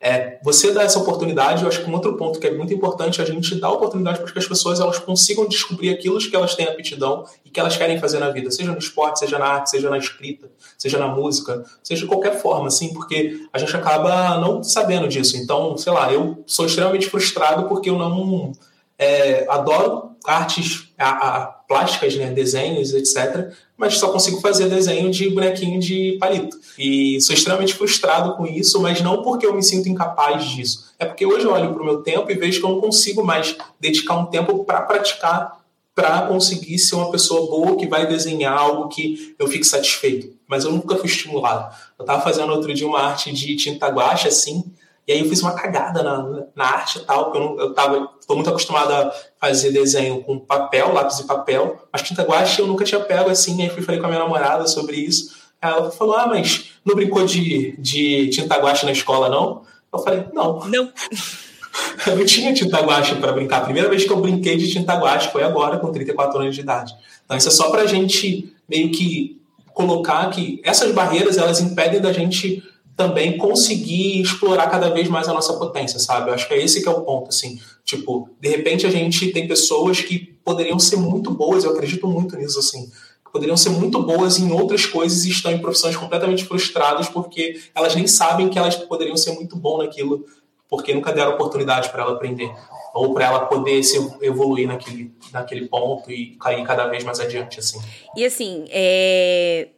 é, 0.00 0.38
você 0.42 0.72
dá 0.72 0.82
essa 0.82 0.98
oportunidade, 0.98 1.62
eu 1.62 1.68
acho 1.68 1.82
que 1.82 1.90
um 1.90 1.92
outro 1.92 2.16
ponto 2.16 2.38
que 2.38 2.46
é 2.46 2.50
muito 2.50 2.72
importante 2.72 3.20
é 3.20 3.24
a 3.24 3.26
gente 3.26 3.54
dar 3.56 3.70
oportunidade 3.70 4.20
para 4.20 4.32
que 4.32 4.38
as 4.38 4.46
pessoas 4.46 4.80
elas 4.80 4.98
consigam 4.98 5.46
descobrir 5.46 5.90
aquilo 5.90 6.18
que 6.18 6.34
elas 6.34 6.54
têm 6.54 6.66
aptidão 6.66 7.26
e 7.44 7.50
que 7.50 7.60
elas 7.60 7.76
querem 7.76 7.98
fazer 7.98 8.18
na 8.18 8.30
vida, 8.30 8.50
seja 8.50 8.72
no 8.72 8.78
esporte, 8.78 9.18
seja 9.18 9.38
na 9.38 9.46
arte, 9.46 9.70
seja 9.70 9.90
na 9.90 9.98
escrita, 9.98 10.50
seja 10.78 10.98
na 10.98 11.08
música, 11.08 11.64
seja 11.82 12.02
de 12.02 12.06
qualquer 12.06 12.40
forma, 12.40 12.68
assim, 12.68 12.94
porque 12.94 13.46
a 13.52 13.58
gente 13.58 13.76
acaba 13.76 14.38
não 14.38 14.62
sabendo 14.62 15.06
disso. 15.06 15.36
Então, 15.36 15.76
sei 15.76 15.92
lá, 15.92 16.10
eu 16.10 16.42
sou 16.46 16.64
extremamente 16.64 17.08
frustrado 17.08 17.68
porque 17.68 17.90
eu 17.90 17.98
não 17.98 18.52
é, 18.98 19.46
adoro 19.48 20.14
artes 20.24 20.88
a, 20.98 21.08
a, 21.08 21.46
plásticas, 21.46 22.16
né, 22.16 22.30
desenhos, 22.30 22.94
etc. 22.94 23.52
Mas 23.76 23.98
só 23.98 24.10
consigo 24.10 24.40
fazer 24.40 24.68
desenho 24.68 25.10
de 25.10 25.28
bonequinho 25.30 25.78
de 25.80 26.16
palito. 26.18 26.56
E 26.78 27.20
sou 27.20 27.34
extremamente 27.34 27.74
frustrado 27.74 28.36
com 28.36 28.46
isso, 28.46 28.80
mas 28.80 29.00
não 29.00 29.22
porque 29.22 29.46
eu 29.46 29.54
me 29.54 29.62
sinto 29.62 29.88
incapaz 29.88 30.44
disso. 30.44 30.92
É 30.98 31.04
porque 31.04 31.26
hoje 31.26 31.44
eu 31.44 31.52
olho 31.52 31.72
para 31.72 31.82
o 31.82 31.84
meu 31.84 32.02
tempo 32.02 32.30
e 32.30 32.34
vejo 32.34 32.60
que 32.60 32.66
eu 32.66 32.70
não 32.70 32.80
consigo 32.80 33.24
mais 33.24 33.56
dedicar 33.78 34.14
um 34.14 34.26
tempo 34.26 34.64
para 34.64 34.82
praticar, 34.82 35.60
para 35.94 36.22
conseguir 36.22 36.78
ser 36.78 36.96
uma 36.96 37.10
pessoa 37.10 37.48
boa 37.48 37.76
que 37.76 37.86
vai 37.86 38.06
desenhar 38.06 38.56
algo 38.56 38.88
que 38.88 39.34
eu 39.38 39.46
fique 39.46 39.64
satisfeito. 39.64 40.32
Mas 40.46 40.64
eu 40.64 40.72
nunca 40.72 40.96
fui 40.96 41.06
estimulado. 41.06 41.74
Eu 41.98 42.04
estava 42.04 42.22
fazendo 42.22 42.52
outro 42.52 42.72
dia 42.72 42.86
uma 42.86 43.00
arte 43.00 43.32
de 43.32 43.56
tinta 43.56 43.88
guache, 43.88 44.28
assim, 44.28 44.64
e 45.06 45.12
aí 45.12 45.20
eu 45.20 45.28
fiz 45.28 45.42
uma 45.42 45.52
cagada 45.52 46.02
na, 46.02 46.46
na 46.54 46.64
arte 46.64 46.98
e 46.98 47.02
tal, 47.02 47.24
porque 47.24 47.38
eu, 47.38 47.42
não, 47.42 47.60
eu 47.60 47.74
tava, 47.74 48.08
tô 48.26 48.34
muito 48.34 48.48
acostumado 48.48 48.90
a 48.90 49.12
fazer 49.38 49.70
desenho 49.70 50.22
com 50.22 50.38
papel, 50.38 50.92
lápis 50.94 51.18
e 51.18 51.24
papel, 51.24 51.78
mas 51.92 52.02
tinta 52.02 52.22
guache 52.22 52.60
eu 52.60 52.66
nunca 52.66 52.84
tinha 52.84 53.00
pego 53.00 53.28
assim, 53.28 53.62
aí 53.62 53.68
fui 53.68 53.82
falei 53.82 54.00
com 54.00 54.06
a 54.06 54.08
minha 54.08 54.22
namorada 54.22 54.66
sobre 54.66 54.96
isso. 54.96 55.44
Ela 55.60 55.90
falou, 55.90 56.14
ah, 56.16 56.26
mas 56.26 56.70
não 56.84 56.94
brincou 56.94 57.24
de, 57.24 57.74
de 57.78 58.28
tinta 58.28 58.56
guache 58.56 58.86
na 58.86 58.92
escola, 58.92 59.28
não? 59.28 59.62
Eu 59.92 59.98
falei, 59.98 60.24
não. 60.32 60.60
Não. 60.68 60.92
eu 62.06 62.16
não 62.16 62.24
tinha 62.24 62.52
tinta 62.54 62.80
guache 62.80 63.14
para 63.16 63.32
brincar. 63.32 63.58
A 63.58 63.64
primeira 63.64 63.88
vez 63.88 64.04
que 64.04 64.10
eu 64.10 64.20
brinquei 64.20 64.56
de 64.56 64.70
tinta 64.70 64.94
guache 64.94 65.30
foi 65.30 65.42
agora, 65.42 65.78
com 65.78 65.92
34 65.92 66.40
anos 66.40 66.54
de 66.54 66.60
idade. 66.60 66.94
Então 67.24 67.36
isso 67.36 67.48
é 67.48 67.52
só 67.52 67.70
pra 67.70 67.86
gente 67.86 68.54
meio 68.68 68.90
que 68.90 69.40
colocar 69.72 70.30
que 70.30 70.60
essas 70.64 70.92
barreiras, 70.92 71.36
elas 71.36 71.60
impedem 71.60 72.00
da 72.00 72.12
gente 72.12 72.62
também 72.96 73.36
conseguir 73.36 74.20
explorar 74.20 74.68
cada 74.68 74.90
vez 74.90 75.08
mais 75.08 75.28
a 75.28 75.32
nossa 75.32 75.54
potência, 75.54 75.98
sabe? 75.98 76.30
Eu 76.30 76.34
acho 76.34 76.46
que 76.46 76.54
é 76.54 76.62
esse 76.62 76.82
que 76.82 76.88
é 76.88 76.92
o 76.92 77.02
ponto, 77.02 77.28
assim. 77.28 77.60
Tipo, 77.84 78.28
de 78.40 78.48
repente 78.48 78.86
a 78.86 78.90
gente 78.90 79.32
tem 79.32 79.48
pessoas 79.48 80.00
que 80.00 80.34
poderiam 80.44 80.78
ser 80.78 80.96
muito 80.96 81.30
boas, 81.30 81.64
eu 81.64 81.72
acredito 81.72 82.06
muito 82.06 82.36
nisso, 82.36 82.58
assim. 82.58 82.90
Poderiam 83.32 83.56
ser 83.56 83.70
muito 83.70 84.00
boas 84.00 84.38
em 84.38 84.52
outras 84.52 84.86
coisas 84.86 85.24
e 85.24 85.30
estão 85.30 85.50
em 85.50 85.58
profissões 85.58 85.96
completamente 85.96 86.44
frustradas 86.44 87.08
porque 87.08 87.60
elas 87.74 87.96
nem 87.96 88.06
sabem 88.06 88.48
que 88.48 88.58
elas 88.58 88.76
poderiam 88.76 89.16
ser 89.16 89.32
muito 89.32 89.56
bom 89.56 89.78
naquilo, 89.78 90.24
porque 90.68 90.94
nunca 90.94 91.12
deram 91.12 91.32
oportunidade 91.32 91.90
para 91.90 92.04
ela 92.04 92.12
aprender 92.12 92.52
ou 92.94 93.12
para 93.12 93.26
ela 93.26 93.46
poder 93.46 93.82
se 93.82 93.96
evoluir 94.22 94.68
naquele, 94.68 95.12
naquele 95.32 95.66
ponto 95.66 96.12
e 96.12 96.36
cair 96.36 96.64
cada 96.64 96.86
vez 96.86 97.02
mais 97.02 97.18
adiante, 97.18 97.58
assim. 97.58 97.80
E 98.16 98.24
assim, 98.24 98.66
é 98.68 99.68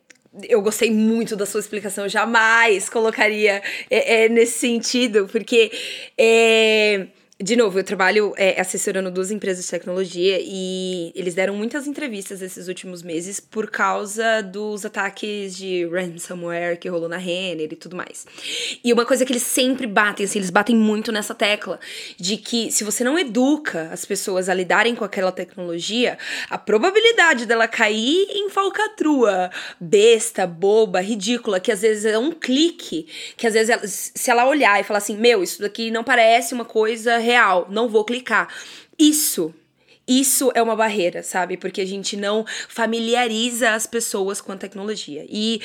eu 0.45 0.61
gostei 0.61 0.91
muito 0.91 1.37
da 1.37 1.47
sua 1.47 1.61
explicação, 1.61 2.05
eu 2.05 2.09
jamais 2.11 2.89
colocaria 2.89 3.63
é, 3.91 4.25
é, 4.25 4.29
nesse 4.29 4.59
sentido, 4.59 5.29
porque 5.31 5.71
é, 6.19 7.07
de 7.39 7.55
novo, 7.55 7.79
eu 7.79 7.85
trabalho 7.85 8.33
é, 8.39 8.59
assessorando 8.59 9.11
duas 9.11 9.31
empresas 9.31 9.63
de 9.67 9.71
tecnologia 9.71 10.39
e 10.41 11.13
eles 11.15 11.35
deram 11.35 11.55
muitas 11.55 11.87
entrevistas 11.87 12.41
esses 12.41 12.67
últimos 12.67 13.03
meses 13.03 13.41
por 13.41 13.71
causa 13.71 14.41
dos 14.41 14.87
ataques 14.87 15.55
de 15.55 15.87
ransomware 15.87 16.79
que 16.79 16.89
rolou 16.89 17.11
na 17.11 17.19
Renner 17.19 17.71
e 17.71 17.77
tudo 17.77 17.95
mais. 17.95 18.27
E 18.83 18.91
uma 18.91 19.05
coisa 19.05 19.27
que 19.27 19.33
eles 19.33 19.43
sempre 19.43 19.87
batem, 19.87 20.25
assim, 20.25 20.39
eles 20.39 20.49
batem 20.49 20.75
muito 20.75 21.13
nessa 21.13 21.35
tecla 21.35 21.79
de 22.17 22.39
que 22.39 22.73
se 22.73 22.83
você 22.83 23.05
não 23.05 23.19
educa 23.19 23.91
as 23.93 24.07
pessoas 24.07 24.49
a 24.49 24.55
lidarem 24.55 24.95
com 24.95 25.05
aquela 25.05 25.31
tecnologia, 25.31 26.17
a 26.49 26.57
probabilidade 26.57 27.45
dela 27.45 27.69
cair 27.69 28.29
em 28.31 28.49
falcatrua, 28.49 29.51
besta, 29.79 30.47
boba, 30.47 31.03
ridícula, 31.03 31.61
que 31.61 31.71
às 31.71 31.83
vezes 31.83 32.07
é 32.07 32.19
um 32.19 32.33
clique, 32.33 33.07
que 33.37 33.47
às 33.47 33.53
vezes 33.53 33.69
ela, 33.69 33.83
se 33.87 34.31
ela 34.31 34.47
olhar 34.47 34.81
e 34.81 34.85
falar 34.85 34.99
assim, 34.99 35.19
meu, 35.19 35.43
isso 35.43 35.61
daqui 35.61 35.91
não 35.91 36.03
parece 36.03 36.55
uma 36.55 36.65
coisa 36.65 37.26
real, 37.27 37.67
não 37.71 37.89
vou 37.89 38.05
clicar. 38.05 38.49
Isso 38.99 39.55
isso 40.09 40.53
é 40.55 40.63
uma 40.63 40.77
barreira, 40.77 41.23
sabe? 41.23 41.57
Porque 41.57 41.81
a 41.81 41.85
gente 41.85 42.17
não 42.17 42.47
familiariza 42.69 43.71
as 43.71 43.87
pessoas 43.87 44.41
com 44.41 44.53
a 44.53 44.57
tecnologia. 44.57 45.27
E, 45.29 45.61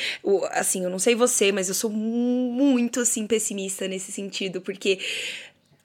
assim, 0.53 0.84
eu 0.84 0.89
não 0.89 0.97
sei 0.97 1.14
você, 1.14 1.51
mas 1.51 1.68
eu 1.68 1.76
sou 1.76 1.91
muito, 1.91 3.01
assim, 3.01 3.28
pessimista 3.28 3.88
nesse 3.88 4.12
sentido, 4.12 4.59
porque 4.59 4.97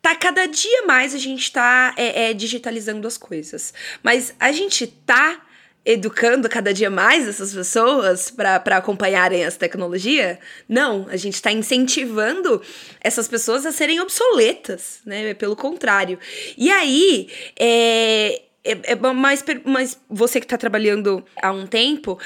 tá 0.01 0.16
cada 0.16 0.47
dia 0.47 0.87
mais 0.87 1.14
a 1.14 1.18
gente 1.18 1.53
tá 1.53 1.95
é, 1.99 2.31
é, 2.31 2.33
digitalizando 2.33 3.07
as 3.07 3.18
coisas. 3.18 3.74
Mas 4.03 4.35
a 4.41 4.51
gente 4.53 4.87
tá 4.87 5.45
educando 5.87 6.49
cada 6.49 6.74
dia 6.74 6.91
mais 6.91 7.28
essas 7.28 7.55
pessoas 7.55 8.28
para 8.28 8.76
acompanharem 8.76 9.45
essa 9.45 9.59
tecnologia? 9.59 10.41
Não, 10.68 11.07
a 11.09 11.16
gente 11.16 11.34
está 11.34 11.53
incentivando 11.53 12.61
essas 13.01 13.28
pessoas 13.28 13.64
a 13.64 13.70
serem 13.70 14.01
obsoletas, 14.01 14.99
né? 15.07 15.32
Pelo 15.34 15.55
contrário. 15.55 16.18
E 16.59 16.68
aí, 16.72 17.30
é, 17.57 18.43
é, 18.66 18.93
é 18.93 18.97
mais, 18.97 19.45
mas 19.64 19.97
você 20.11 20.41
que 20.41 20.47
está 20.47 20.59
trabalhando 20.59 21.24
há 21.41 21.53
um 21.53 21.68
tempo, 21.68 22.18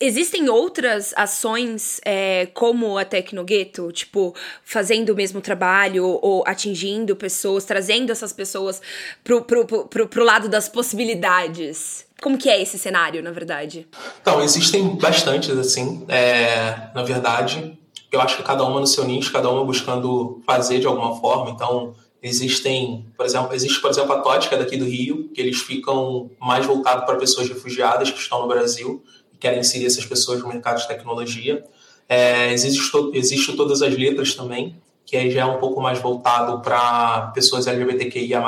existem 0.00 0.48
outras 0.48 1.12
ações 1.16 2.00
é, 2.04 2.46
como 2.54 2.96
a 2.96 3.04
Tecnogueto? 3.04 3.90
Tipo, 3.90 4.34
fazendo 4.62 5.10
o 5.10 5.16
mesmo 5.16 5.40
trabalho 5.40 6.04
ou 6.06 6.44
atingindo 6.46 7.16
pessoas, 7.16 7.64
trazendo 7.64 8.12
essas 8.12 8.32
pessoas 8.32 8.80
pro, 9.24 9.44
pro 9.44 10.24
lado 10.24 10.48
das 10.48 10.68
possibilidades? 10.68 12.08
Como 12.22 12.36
que 12.36 12.48
é 12.50 12.60
esse 12.60 12.78
cenário, 12.78 13.22
na 13.22 13.30
verdade? 13.30 13.88
Então, 14.20 14.42
existem 14.42 14.96
bastantes, 14.96 15.50
assim, 15.50 16.04
é, 16.08 16.90
na 16.94 17.02
verdade. 17.02 17.78
Eu 18.12 18.20
acho 18.20 18.36
que 18.36 18.42
cada 18.42 18.64
uma 18.64 18.80
no 18.80 18.86
seu 18.86 19.04
nicho, 19.04 19.32
cada 19.32 19.48
uma 19.48 19.64
buscando 19.64 20.42
fazer 20.44 20.80
de 20.80 20.86
alguma 20.86 21.18
forma. 21.20 21.50
Então, 21.50 21.94
existem, 22.22 23.06
por 23.16 23.24
exemplo, 23.24 23.54
existe, 23.54 23.80
por 23.80 23.90
exemplo, 23.90 24.12
a 24.12 24.18
Tótica 24.18 24.56
daqui 24.56 24.76
do 24.76 24.84
Rio, 24.84 25.30
que 25.32 25.40
eles 25.40 25.60
ficam 25.60 26.30
mais 26.38 26.66
voltados 26.66 27.04
para 27.04 27.16
pessoas 27.16 27.48
refugiadas 27.48 28.10
que 28.10 28.18
estão 28.18 28.42
no 28.42 28.48
Brasil 28.48 29.02
e 29.32 29.38
querem 29.38 29.60
inserir 29.60 29.86
essas 29.86 30.04
pessoas 30.04 30.40
no 30.40 30.48
mercado 30.48 30.80
de 30.80 30.88
tecnologia. 30.88 31.64
É, 32.08 32.52
existe, 32.52 32.90
existe 33.14 33.56
Todas 33.56 33.80
as 33.80 33.96
Letras 33.96 34.34
também, 34.34 34.76
que 35.10 35.16
aí 35.16 35.28
já 35.28 35.40
é 35.40 35.44
um 35.44 35.58
pouco 35.58 35.80
mais 35.80 35.98
voltado 35.98 36.60
para 36.60 37.32
pessoas 37.34 37.66
LGBTQIA+. 37.66 38.40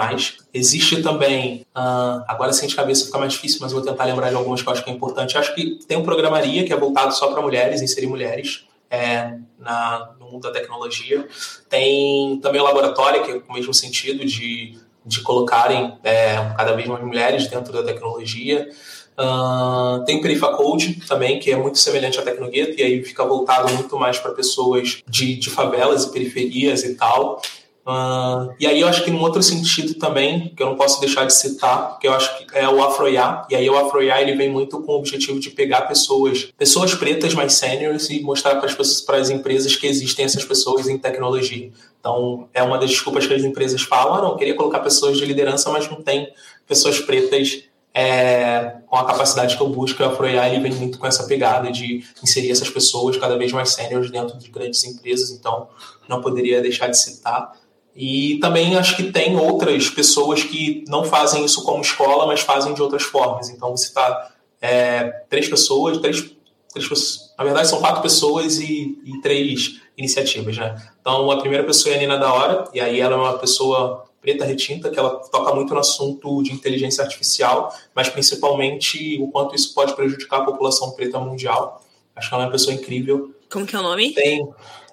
Existe 0.55 1.03
também, 1.03 1.67
uh, 1.77 2.23
agora 2.29 2.53
sem 2.53 2.69
de 2.69 2.77
cabeça 2.77 3.07
fica 3.07 3.19
mais 3.19 3.33
difícil, 3.33 3.59
mas 3.61 3.73
vou 3.73 3.83
tentar 3.83 4.05
lembrar 4.05 4.29
de 4.29 4.37
algumas 4.37 4.63
que 4.63 4.69
eu 4.69 4.73
acho 4.73 4.85
que 4.85 4.89
é 4.89 4.93
importante. 4.93 5.37
Acho 5.37 5.53
que 5.57 5.81
tem 5.89 5.99
um 5.99 6.05
Programaria, 6.05 6.65
que 6.65 6.73
é 6.73 6.77
voltado 6.77 7.13
só 7.17 7.33
para 7.33 7.43
mulheres, 7.43 7.83
inserir 7.83 8.07
mulheres 8.07 8.65
é, 8.89 9.39
na, 9.59 10.13
no 10.21 10.31
mundo 10.31 10.43
da 10.43 10.53
tecnologia. 10.53 11.27
Tem 11.69 12.39
também 12.41 12.61
o 12.61 12.65
Laboratório, 12.65 13.25
que 13.25 13.33
é 13.33 13.43
o 13.49 13.53
mesmo 13.53 13.75
sentido 13.75 14.25
de, 14.25 14.79
de 15.05 15.21
colocarem 15.23 15.99
é, 16.05 16.37
cada 16.57 16.75
vez 16.75 16.87
mais 16.87 17.05
mulheres 17.05 17.49
dentro 17.49 17.73
da 17.73 17.83
tecnologia. 17.83 18.71
Uh, 19.19 20.05
tem 20.05 20.21
Perifacode 20.21 21.01
também, 21.07 21.39
que 21.39 21.51
é 21.51 21.57
muito 21.57 21.79
semelhante 21.79 22.19
à 22.19 22.23
Tecnogueto, 22.23 22.79
e 22.81 22.83
aí 22.83 23.05
fica 23.05 23.25
voltado 23.25 23.73
muito 23.75 23.97
mais 23.99 24.19
para 24.19 24.33
pessoas 24.33 25.03
de, 25.07 25.37
de 25.37 25.51
favelas 25.51 26.05
e 26.05 26.13
periferias 26.13 26.83
e 26.85 26.95
tal. 26.95 27.41
Uh, 27.85 28.55
e 28.61 28.67
aí 28.67 28.81
eu 28.81 28.87
acho 28.87 29.03
que 29.03 29.11
num 29.11 29.21
outro 29.21 29.43
sentido 29.43 29.95
também, 29.95 30.53
que 30.57 30.63
eu 30.63 30.69
não 30.69 30.77
posso 30.77 31.01
deixar 31.01 31.25
de 31.25 31.35
citar, 31.35 31.99
que 31.99 32.07
eu 32.07 32.13
acho 32.13 32.39
que 32.39 32.57
é 32.57 32.69
o 32.69 32.83
Afroiá, 32.83 33.45
e 33.51 33.57
aí 33.57 33.69
o 33.69 33.77
Afroiá 33.77 34.23
ele 34.23 34.37
vem 34.37 34.49
muito 34.49 34.81
com 34.83 34.93
o 34.93 34.99
objetivo 34.99 35.41
de 35.41 35.51
pegar 35.51 35.83
pessoas, 35.83 36.49
pessoas 36.57 36.95
pretas 36.95 37.35
mais 37.35 37.55
seniors 37.55 38.09
e 38.09 38.21
mostrar 38.21 38.55
para 38.57 38.67
as 38.67 38.75
pessoas, 38.75 39.01
para 39.01 39.17
as 39.19 39.31
empresas 39.31 39.75
que 39.75 39.87
existem 39.87 40.25
essas 40.25 40.45
pessoas 40.45 40.89
em 40.89 40.97
tecnologia. 40.97 41.71
Então, 41.99 42.49
é 42.55 42.63
uma 42.63 42.79
das 42.79 42.91
desculpas 42.91 43.27
que 43.27 43.35
as 43.35 43.43
empresas 43.43 43.83
falam, 43.83 44.15
ah, 44.15 44.23
não, 44.23 44.37
queria 44.37 44.55
colocar 44.55 44.79
pessoas 44.81 45.19
de 45.19 45.25
liderança, 45.25 45.71
mas 45.71 45.91
não 45.91 46.01
tem 46.01 46.33
pessoas 46.67 47.01
pretas 47.01 47.65
é, 47.95 48.77
com 48.87 48.97
a 48.97 49.05
capacidade 49.05 49.57
que 49.57 49.63
eu 49.63 49.69
busco, 49.69 50.03
a 50.03 50.09
Afroiá 50.09 50.49
ele 50.49 50.61
vem 50.61 50.73
muito 50.73 50.99
com 50.99 51.07
essa 51.07 51.25
pegada 51.25 51.71
de 51.71 52.05
inserir 52.23 52.51
essas 52.51 52.71
pessoas 52.71 53.17
cada 53.17 53.37
vez 53.37 53.53
mais 53.53 53.71
sêniores 53.71 54.11
dentro 54.11 54.39
de 54.39 54.51
grandes 54.51 54.83
empresas, 54.85 55.31
então 55.31 55.69
não 56.09 56.21
poderia 56.21 56.63
deixar 56.63 56.89
de 56.89 56.99
citar. 56.99 57.53
E 57.95 58.39
também 58.41 58.75
acho 58.77 58.97
que 58.97 59.13
tem 59.13 59.37
outras 59.37 59.91
pessoas 59.91 60.43
que 60.43 60.85
não 60.89 61.05
fazem 61.05 61.45
isso 61.45 61.63
como 61.63 61.83
escola, 61.83 62.27
mas 62.27 62.41
fazem 62.41 62.73
de 62.73 62.81
outras 62.81 63.03
formas. 63.03 63.51
Então 63.51 63.77
você 63.77 63.89
está 63.89 64.33
é, 64.61 65.05
três 65.29 65.47
pessoas, 65.49 65.99
três, 65.99 66.35
três 66.73 67.33
na 67.37 67.45
verdade 67.45 67.69
são 67.69 67.81
quatro 67.81 68.01
pessoas 68.01 68.59
e, 68.59 68.99
e 69.05 69.21
três 69.21 69.81
iniciativas, 69.99 70.57
né? 70.57 70.75
Então 71.01 71.31
a 71.31 71.39
primeira 71.41 71.65
pessoa 71.65 71.93
é 71.95 71.99
a 71.99 72.01
Nina 72.01 72.17
da 72.17 72.33
Hora, 72.33 72.65
e 72.73 72.81
aí 72.81 72.99
ela 72.99 73.15
é 73.15 73.19
uma 73.19 73.39
pessoa 73.39 74.05
preta 74.23 74.45
retinta, 74.45 74.89
que 74.89 74.99
ela 74.99 75.17
toca 75.31 75.53
muito 75.53 75.75
no 75.75 75.81
assunto 75.81 76.43
de 76.45 76.53
inteligência 76.53 77.03
artificial, 77.03 77.77
mas 77.95 78.09
principalmente 78.09 79.21
o 79.21 79.29
quanto 79.29 79.55
isso 79.55 79.75
pode 79.75 79.95
prejudicar 79.95 80.41
a 80.41 80.45
população 80.45 80.93
preta 80.93 81.19
mundial. 81.19 81.85
Acho 82.15 82.29
que 82.29 82.35
ela 82.35 82.45
é 82.45 82.47
uma 82.47 82.53
pessoa 82.53 82.73
incrível. 82.73 83.35
Como 83.51 83.67
que 83.67 83.75
é 83.75 83.81
o 83.81 83.83
nome? 83.83 84.15
Tem 84.15 84.49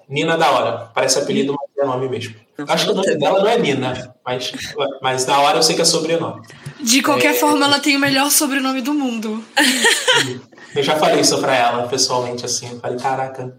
Nina 0.08 0.36
da 0.36 0.50
Hora, 0.50 0.90
parece 0.92 1.20
apelido, 1.20 1.54
mas 1.54 1.70
sobrenome 1.70 2.08
mesmo. 2.08 2.34
Acho 2.68 2.86
que 2.86 2.92
o 2.92 2.94
nome 2.94 3.16
dela 3.16 3.38
não 3.38 3.48
é 3.48 3.58
Nina, 3.58 4.14
mas, 4.26 4.52
mas 5.00 5.24
na 5.24 5.40
hora 5.40 5.58
eu 5.58 5.62
sei 5.62 5.76
que 5.76 5.82
é 5.82 5.84
sobrenome. 5.84 6.42
De 6.82 7.00
qualquer 7.00 7.34
é, 7.34 7.38
forma, 7.38 7.64
ela 7.64 7.78
tem 7.78 7.96
o 7.96 8.00
melhor 8.00 8.30
sobrenome 8.30 8.82
do 8.82 8.92
mundo. 8.92 9.42
Eu 10.74 10.84
já 10.84 10.96
falei 10.96 11.20
isso 11.20 11.36
pra 11.38 11.56
ela 11.56 11.88
pessoalmente, 11.88 12.44
assim. 12.44 12.70
Eu 12.70 12.78
falei, 12.78 12.96
caraca, 12.96 13.58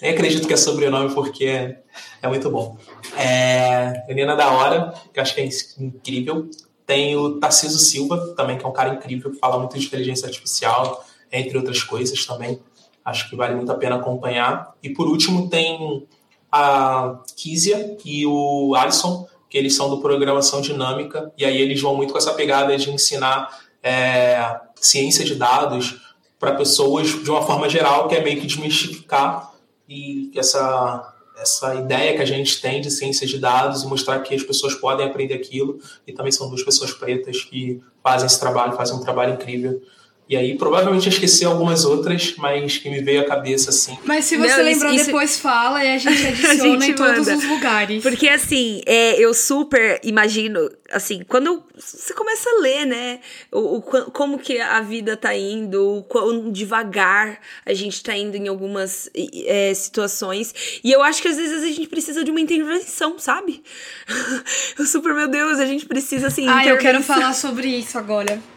nem 0.00 0.12
acredito 0.12 0.46
que 0.46 0.54
é 0.54 0.56
sobrenome 0.56 1.14
porque 1.14 1.76
é, 2.22 2.28
muito 2.28 2.50
bom. 2.50 2.76
É, 3.16 4.04
Nina 4.12 4.34
da 4.34 4.50
hora, 4.50 4.94
que 5.12 5.18
eu 5.18 5.22
acho 5.22 5.34
que 5.34 5.40
é 5.40 5.48
incrível. 5.78 6.48
Tem 6.86 7.16
o 7.16 7.38
Tarciso 7.38 7.78
Silva, 7.78 8.34
também, 8.36 8.58
que 8.58 8.64
é 8.64 8.68
um 8.68 8.72
cara 8.72 8.94
incrível, 8.94 9.30
que 9.30 9.38
fala 9.38 9.58
muito 9.58 9.78
de 9.78 9.86
inteligência 9.86 10.26
artificial, 10.26 11.04
entre 11.32 11.56
outras 11.56 11.82
coisas 11.82 12.24
também. 12.26 12.60
Acho 13.04 13.28
que 13.28 13.36
vale 13.36 13.54
muito 13.54 13.70
a 13.70 13.74
pena 13.74 13.96
acompanhar. 13.96 14.74
E 14.82 14.90
por 14.90 15.06
último, 15.06 15.48
tem 15.48 16.06
a 16.50 17.20
Kizia 17.36 17.96
e 18.04 18.26
o 18.26 18.74
Alisson, 18.74 19.26
que 19.48 19.58
eles 19.58 19.74
são 19.74 19.88
do 19.88 20.00
Programação 20.00 20.60
Dinâmica, 20.60 21.32
e 21.36 21.44
aí 21.44 21.60
eles 21.60 21.80
vão 21.80 21.94
muito 21.96 22.12
com 22.12 22.18
essa 22.18 22.34
pegada 22.34 22.76
de 22.76 22.90
ensinar 22.90 23.60
é, 23.82 24.60
ciência 24.76 25.24
de 25.24 25.34
dados 25.34 25.96
para 26.38 26.54
pessoas 26.54 27.08
de 27.08 27.30
uma 27.30 27.42
forma 27.42 27.68
geral, 27.68 28.08
que 28.08 28.14
é 28.14 28.22
meio 28.22 28.40
que 28.40 28.46
desmistificar 28.46 29.53
e 29.88 30.30
essa 30.36 31.10
essa 31.36 31.74
ideia 31.74 32.14
que 32.14 32.22
a 32.22 32.26
gente 32.26 32.60
tem 32.60 32.80
de 32.80 32.88
ciência 32.92 33.26
de 33.26 33.38
dados 33.38 33.82
e 33.82 33.86
mostrar 33.88 34.20
que 34.20 34.34
as 34.34 34.42
pessoas 34.44 34.72
podem 34.72 35.04
aprender 35.04 35.34
aquilo 35.34 35.80
e 36.06 36.12
também 36.12 36.30
são 36.30 36.48
duas 36.48 36.62
pessoas 36.62 36.92
pretas 36.92 37.42
que 37.42 37.82
fazem 38.02 38.26
esse 38.26 38.38
trabalho, 38.38 38.76
fazem 38.76 38.94
um 38.96 39.00
trabalho 39.00 39.34
incrível 39.34 39.82
e 40.26 40.38
aí, 40.38 40.56
provavelmente 40.56 41.06
eu 41.06 41.12
esqueci 41.12 41.44
algumas 41.44 41.84
outras, 41.84 42.34
mas 42.38 42.78
que 42.78 42.88
me 42.88 43.02
veio 43.02 43.20
à 43.20 43.24
cabeça 43.24 43.68
assim. 43.68 43.98
Mas 44.06 44.24
se 44.24 44.38
você 44.38 44.56
Não, 44.56 44.64
lembrar 44.64 44.94
isso, 44.94 45.04
depois, 45.04 45.38
fala 45.38 45.84
e 45.84 45.94
a 45.94 45.98
gente 45.98 46.26
adiciona 46.26 46.48
a 46.54 46.56
gente 46.56 46.90
em 46.92 46.94
todos 46.94 47.28
os 47.28 47.44
lugares. 47.44 48.02
Porque 48.02 48.26
assim, 48.30 48.80
é, 48.86 49.20
eu 49.22 49.34
super 49.34 50.00
imagino, 50.02 50.70
assim, 50.90 51.22
quando 51.28 51.62
você 51.76 52.14
começa 52.14 52.48
a 52.48 52.60
ler, 52.62 52.86
né, 52.86 53.20
o, 53.52 53.76
o, 53.76 53.82
como 53.82 54.38
que 54.38 54.58
a 54.58 54.80
vida 54.80 55.14
tá 55.14 55.36
indo, 55.36 55.98
o 55.98 56.02
quão 56.02 56.50
devagar 56.50 57.38
a 57.66 57.74
gente 57.74 58.02
tá 58.02 58.16
indo 58.16 58.34
em 58.34 58.48
algumas 58.48 59.10
é, 59.44 59.74
situações. 59.74 60.54
E 60.82 60.90
eu 60.90 61.02
acho 61.02 61.20
que 61.20 61.28
às 61.28 61.36
vezes 61.36 61.62
a 61.62 61.66
gente 61.66 61.86
precisa 61.86 62.24
de 62.24 62.30
uma 62.30 62.40
intervenção, 62.40 63.18
sabe? 63.18 63.62
eu 64.78 64.86
super, 64.86 65.12
meu 65.12 65.28
Deus, 65.28 65.58
a 65.58 65.66
gente 65.66 65.84
precisa 65.84 66.28
assim. 66.28 66.48
Ah, 66.48 66.64
eu 66.64 66.78
quero 66.78 67.02
falar 67.02 67.34
sobre 67.34 67.68
isso 67.68 67.98
agora 67.98 68.53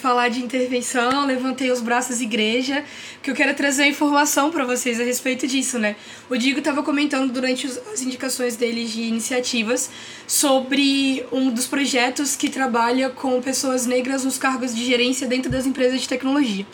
falar 0.00 0.28
de 0.28 0.42
intervenção, 0.42 1.26
levantei 1.26 1.70
os 1.70 1.80
braços 1.80 2.20
igreja, 2.20 2.82
que 3.22 3.30
eu 3.30 3.34
quero 3.34 3.54
trazer 3.54 3.86
informação 3.86 4.50
para 4.50 4.64
vocês 4.64 4.98
a 4.98 5.04
respeito 5.04 5.46
disso, 5.46 5.78
né? 5.78 5.94
O 6.28 6.36
Digo 6.36 6.58
estava 6.58 6.82
comentando 6.82 7.30
durante 7.30 7.66
as 7.66 8.02
indicações 8.02 8.56
dele 8.56 8.84
de 8.84 9.02
iniciativas 9.02 9.90
sobre 10.26 11.24
um 11.30 11.50
dos 11.50 11.66
projetos 11.66 12.34
que 12.34 12.48
trabalha 12.48 13.10
com 13.10 13.40
pessoas 13.42 13.86
negras 13.86 14.24
nos 14.24 14.38
cargos 14.38 14.74
de 14.74 14.84
gerência 14.84 15.28
dentro 15.28 15.50
das 15.50 15.66
empresas 15.66 16.00
de 16.00 16.08
tecnologia. 16.08 16.66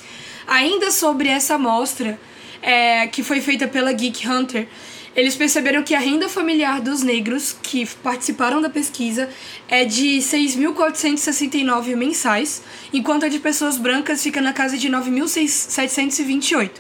Ainda 0.47 0.91
sobre 0.91 1.29
essa 1.29 1.57
amostra 1.57 2.19
é, 2.63 3.07
que 3.09 3.23
foi 3.23 3.41
feita 3.41 3.67
pela 3.67 3.93
Geek 3.93 4.27
Hunter, 4.27 4.69
eles 5.17 5.35
perceberam 5.35 5.83
que 5.83 5.95
a 5.95 5.99
renda 5.99 6.29
familiar 6.29 6.79
dos 6.81 7.03
negros 7.03 7.57
que 7.63 7.87
participaram 7.87 8.61
da 8.61 8.69
pesquisa 8.69 9.31
é 9.67 9.83
de 9.85 10.19
6.469 10.19 11.97
mensais, 11.97 12.63
enquanto 12.93 13.25
a 13.25 13.29
de 13.29 13.39
pessoas 13.39 13.79
brancas 13.79 14.23
fica 14.23 14.43
na 14.43 14.53
casa 14.53 14.77
de 14.77 14.91
9.728. 14.91 16.71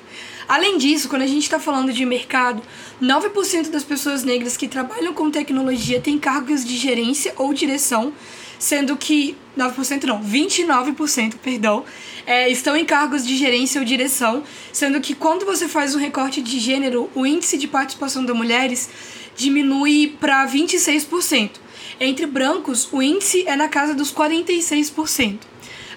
Além 0.46 0.76
disso, 0.76 1.08
quando 1.08 1.22
a 1.22 1.26
gente 1.26 1.44
está 1.44 1.58
falando 1.58 1.92
de 1.92 2.04
mercado, 2.04 2.62
9% 3.02 3.70
das 3.70 3.82
pessoas 3.82 4.22
negras 4.22 4.56
que 4.56 4.68
trabalham 4.68 5.14
com 5.14 5.30
tecnologia 5.30 6.00
têm 6.00 6.18
cargos 6.18 6.62
de 6.64 6.76
gerência 6.76 7.32
ou 7.36 7.54
direção, 7.54 8.12
sendo 8.58 8.96
que 8.96 9.36
9% 9.56 10.04
não, 10.04 10.22
29%, 10.22 11.34
perdão, 11.42 11.84
é, 12.26 12.50
estão 12.50 12.76
em 12.76 12.84
cargos 12.84 13.26
de 13.26 13.36
gerência 13.36 13.80
ou 13.80 13.84
direção, 13.84 14.42
sendo 14.72 15.00
que 15.00 15.14
quando 15.14 15.44
você 15.44 15.68
faz 15.68 15.94
um 15.94 15.98
recorte 15.98 16.42
de 16.42 16.58
gênero, 16.58 17.10
o 17.14 17.26
índice 17.26 17.56
de 17.56 17.68
participação 17.68 18.24
das 18.24 18.36
mulheres 18.36 18.88
diminui 19.36 20.16
para 20.20 20.46
26%. 20.46 21.52
Entre 21.98 22.26
brancos, 22.26 22.88
o 22.92 23.00
índice 23.00 23.44
é 23.46 23.56
na 23.56 23.68
casa 23.68 23.94
dos 23.94 24.12
46%. 24.12 25.38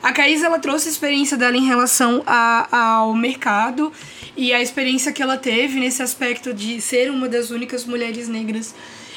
A 0.01 0.13
Caís 0.13 0.41
ela 0.43 0.59
trouxe 0.59 0.87
a 0.87 0.91
experiência 0.91 1.35
dela 1.35 1.57
em 1.57 1.65
relação 1.65 2.23
a, 2.25 2.97
ao 2.97 3.13
mercado 3.13 3.91
e 4.37 4.53
a 4.53 4.61
experiência 4.61 5.11
que 5.11 5.21
ela 5.21 5.37
teve 5.37 5.77
nesse 5.77 6.01
aspecto 6.01 6.53
de 6.53 6.79
ser 6.79 7.11
uma 7.11 7.27
das 7.27 7.49
únicas 7.51 7.83
mulheres 7.85 8.29
negras 8.29 8.73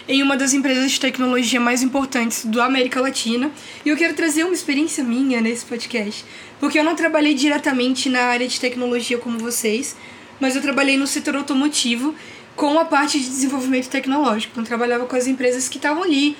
em 0.08 0.22
uma 0.22 0.36
das 0.36 0.52
empresas 0.52 0.92
de 0.92 1.00
tecnologia 1.00 1.60
mais 1.60 1.82
importantes 1.82 2.44
da 2.44 2.64
América 2.64 3.00
Latina. 3.00 3.50
E 3.84 3.88
eu 3.88 3.96
quero 3.96 4.14
trazer 4.14 4.44
uma 4.44 4.54
experiência 4.54 5.04
minha 5.04 5.40
nesse 5.40 5.64
podcast, 5.64 6.24
porque 6.58 6.78
eu 6.78 6.84
não 6.84 6.94
trabalhei 6.94 7.34
diretamente 7.34 8.08
na 8.08 8.22
área 8.22 8.46
de 8.46 8.58
tecnologia 8.58 9.18
como 9.18 9.38
vocês, 9.38 9.96
mas 10.40 10.56
eu 10.56 10.62
trabalhei 10.62 10.96
no 10.96 11.06
setor 11.06 11.36
automotivo 11.36 12.14
com 12.56 12.78
a 12.78 12.84
parte 12.84 13.18
de 13.18 13.24
desenvolvimento 13.24 13.88
tecnológico. 13.88 14.52
Então, 14.52 14.64
trabalhava 14.64 15.06
com 15.06 15.16
as 15.16 15.26
empresas 15.26 15.68
que 15.68 15.76
estavam 15.76 16.02
ali 16.02 16.36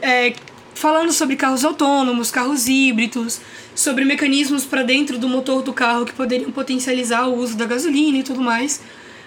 é, 0.00 0.34
falando 0.74 1.10
sobre 1.12 1.36
carros 1.36 1.64
autônomos, 1.64 2.30
carros 2.30 2.68
híbridos, 2.68 3.40
sobre 3.74 4.04
mecanismos 4.04 4.64
para 4.64 4.82
dentro 4.82 5.18
do 5.18 5.28
motor 5.28 5.62
do 5.62 5.72
carro 5.72 6.04
que 6.04 6.12
poderiam 6.12 6.52
potencializar 6.52 7.26
o 7.26 7.36
uso 7.36 7.56
da 7.56 7.64
gasolina 7.64 8.18
e 8.18 8.22
tudo 8.22 8.40
mais 8.40 8.80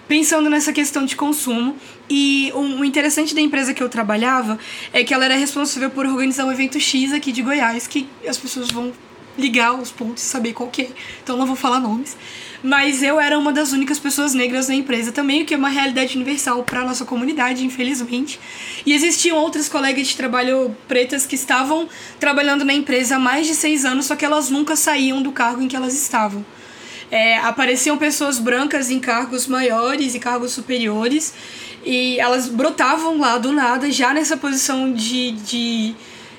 pensando 0.09 0.49
nessa 0.49 0.73
questão 0.73 1.05
de 1.05 1.15
consumo. 1.15 1.77
E 2.09 2.51
o 2.55 2.83
interessante 2.83 3.35
da 3.35 3.39
empresa 3.39 3.73
que 3.73 3.83
eu 3.83 3.87
trabalhava 3.87 4.57
é 4.91 5.03
que 5.03 5.13
ela 5.13 5.23
era 5.23 5.35
responsável 5.35 5.91
por 5.91 6.05
organizar 6.07 6.45
um 6.45 6.51
evento 6.51 6.79
X 6.79 7.13
aqui 7.13 7.31
de 7.31 7.43
Goiás, 7.43 7.85
que 7.85 8.09
as 8.27 8.35
pessoas 8.35 8.71
vão 8.71 8.91
ligar 9.37 9.73
os 9.73 9.91
pontos 9.91 10.23
e 10.23 10.25
saber 10.25 10.53
qual 10.53 10.67
que 10.69 10.81
é. 10.81 10.89
Então 11.23 11.37
não 11.37 11.45
vou 11.45 11.55
falar 11.55 11.79
nomes. 11.79 12.17
Mas 12.61 13.03
eu 13.03 13.21
era 13.21 13.37
uma 13.37 13.53
das 13.53 13.71
únicas 13.71 13.99
pessoas 13.99 14.33
negras 14.33 14.67
na 14.67 14.75
empresa 14.75 15.11
também, 15.11 15.43
o 15.43 15.45
que 15.45 15.53
é 15.53 15.57
uma 15.57 15.69
realidade 15.69 16.15
universal 16.15 16.63
para 16.63 16.83
nossa 16.83 17.05
comunidade, 17.05 17.63
infelizmente. 17.63 18.39
E 18.85 18.93
existiam 18.93 19.37
outras 19.37 19.69
colegas 19.69 20.07
de 20.07 20.17
trabalho 20.17 20.75
pretas 20.87 21.25
que 21.25 21.35
estavam 21.35 21.87
trabalhando 22.19 22.65
na 22.65 22.73
empresa 22.73 23.15
há 23.15 23.19
mais 23.19 23.45
de 23.47 23.53
seis 23.53 23.85
anos, 23.85 24.07
só 24.07 24.15
que 24.15 24.25
elas 24.25 24.49
nunca 24.49 24.75
saíam 24.75 25.21
do 25.21 25.31
cargo 25.31 25.61
em 25.61 25.67
que 25.67 25.75
elas 25.75 25.93
estavam 25.93 26.43
é, 27.11 27.37
apareciam 27.37 27.97
pessoas 27.97 28.39
brancas 28.39 28.89
em 28.89 28.99
cargos 28.99 29.47
maiores 29.47 30.15
e 30.15 30.19
cargos 30.19 30.51
superiores 30.51 31.33
e 31.85 32.19
elas 32.19 32.47
brotavam 32.47 33.19
lá 33.19 33.37
do 33.37 33.51
nada, 33.51 33.91
já 33.91 34.13
nessa 34.13 34.37
posição 34.37 34.91
de, 34.91 35.31
de 35.31 35.95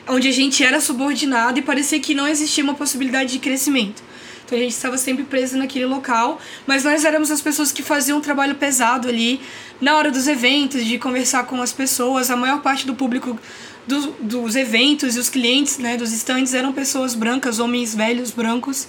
onde 0.09 0.29
a 0.29 0.33
gente 0.33 0.63
era 0.63 0.81
subordinado 0.81 1.59
e 1.59 1.63
parecia 1.63 1.99
que 1.99 2.15
não 2.15 2.29
existia 2.29 2.63
uma 2.63 2.75
possibilidade 2.75 3.33
de 3.33 3.39
crescimento. 3.39 4.03
Então 4.45 4.59
a 4.59 4.63
gente 4.63 4.73
estava 4.73 4.99
sempre 4.99 5.23
preso 5.23 5.57
naquele 5.57 5.87
local, 5.87 6.41
mas 6.67 6.83
nós 6.83 7.05
éramos 7.05 7.31
as 7.31 7.41
pessoas 7.41 7.71
que 7.71 7.85
faziam 7.85 8.19
um 8.19 8.21
trabalho 8.21 8.57
pesado 8.57 9.09
ali 9.09 9.41
na 9.81 9.97
hora 9.97 10.11
dos 10.11 10.27
eventos, 10.27 10.85
de 10.85 10.99
conversar 10.99 11.45
com 11.45 11.63
as 11.63 11.73
pessoas. 11.73 12.31
A 12.31 12.37
maior 12.37 12.61
parte 12.61 12.85
do 12.85 12.95
público 12.95 13.39
do, 13.87 14.11
dos 14.21 14.57
eventos 14.57 15.15
e 15.15 15.21
os 15.21 15.29
clientes 15.29 15.79
né, 15.79 15.97
dos 15.97 16.13
estandes 16.13 16.53
eram 16.53 16.73
pessoas 16.73 17.15
brancas, 17.15 17.61
homens 17.61 17.95
velhos 17.95 18.33
brancos 18.33 18.89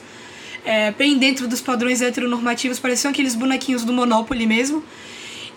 é, 0.65 0.91
bem 0.91 1.17
dentro 1.17 1.47
dos 1.47 1.61
padrões 1.61 2.01
heteronormativos, 2.01 2.79
pareciam 2.79 3.11
aqueles 3.11 3.35
bonequinhos 3.35 3.83
do 3.83 3.93
Monopoly 3.93 4.45
mesmo. 4.45 4.83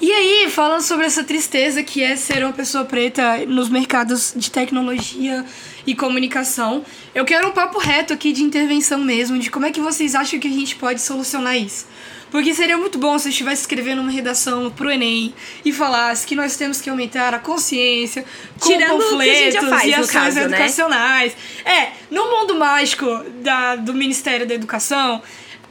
E 0.01 0.11
aí, 0.11 0.51
falando 0.51 0.83
sobre 0.83 1.07
essa 1.07 1.23
tristeza 1.23 1.83
que 1.83 2.03
é 2.03 2.17
ser 2.17 2.45
uma 2.45 2.53
pessoa 2.53 2.85
preta 2.85 3.47
nos 3.47 3.69
mercados 3.69 4.33
de 4.37 4.51
tecnologia 4.51 5.45
e 5.87 5.95
comunicação, 5.95 6.85
eu 7.15 7.25
quero 7.25 7.49
um 7.49 7.53
papo 7.53 7.79
reto 7.79 8.13
aqui 8.13 8.33
de 8.33 8.43
intervenção 8.43 8.99
mesmo, 8.99 9.39
de 9.39 9.51
como 9.51 9.67
é 9.67 9.71
que 9.71 9.81
vocês 9.81 10.15
acham 10.15 10.41
que 10.41 10.49
a 10.49 10.51
gente 10.51 10.77
pode 10.77 11.01
solucionar 11.01 11.57
isso. 11.57 11.87
Porque 12.35 12.53
seria 12.53 12.76
muito 12.76 12.99
bom 12.99 13.16
se 13.16 13.28
eu 13.28 13.30
estivesse 13.30 13.61
escrevendo 13.61 14.03
uma 14.03 14.11
redação 14.11 14.68
pro 14.68 14.91
Enem 14.91 15.32
e 15.64 15.72
falasse 15.72 16.26
que 16.26 16.35
nós 16.35 16.57
temos 16.57 16.80
que 16.80 16.91
aumentar 16.91 17.32
a 17.32 17.39
consciência 17.39 18.24
com 18.59 18.66
Tirando 18.66 18.99
panfletos 18.99 19.68
faz, 19.68 19.85
e 19.85 19.95
ações 19.95 20.11
caso, 20.11 20.37
né? 20.41 20.43
educacionais. 20.47 21.32
Né? 21.64 21.72
É, 21.72 21.93
no 22.11 22.28
mundo 22.32 22.57
mágico 22.57 23.07
da, 23.41 23.76
do 23.76 23.95
Ministério 23.95 24.49
da 24.49 24.53
Educação, 24.53 25.22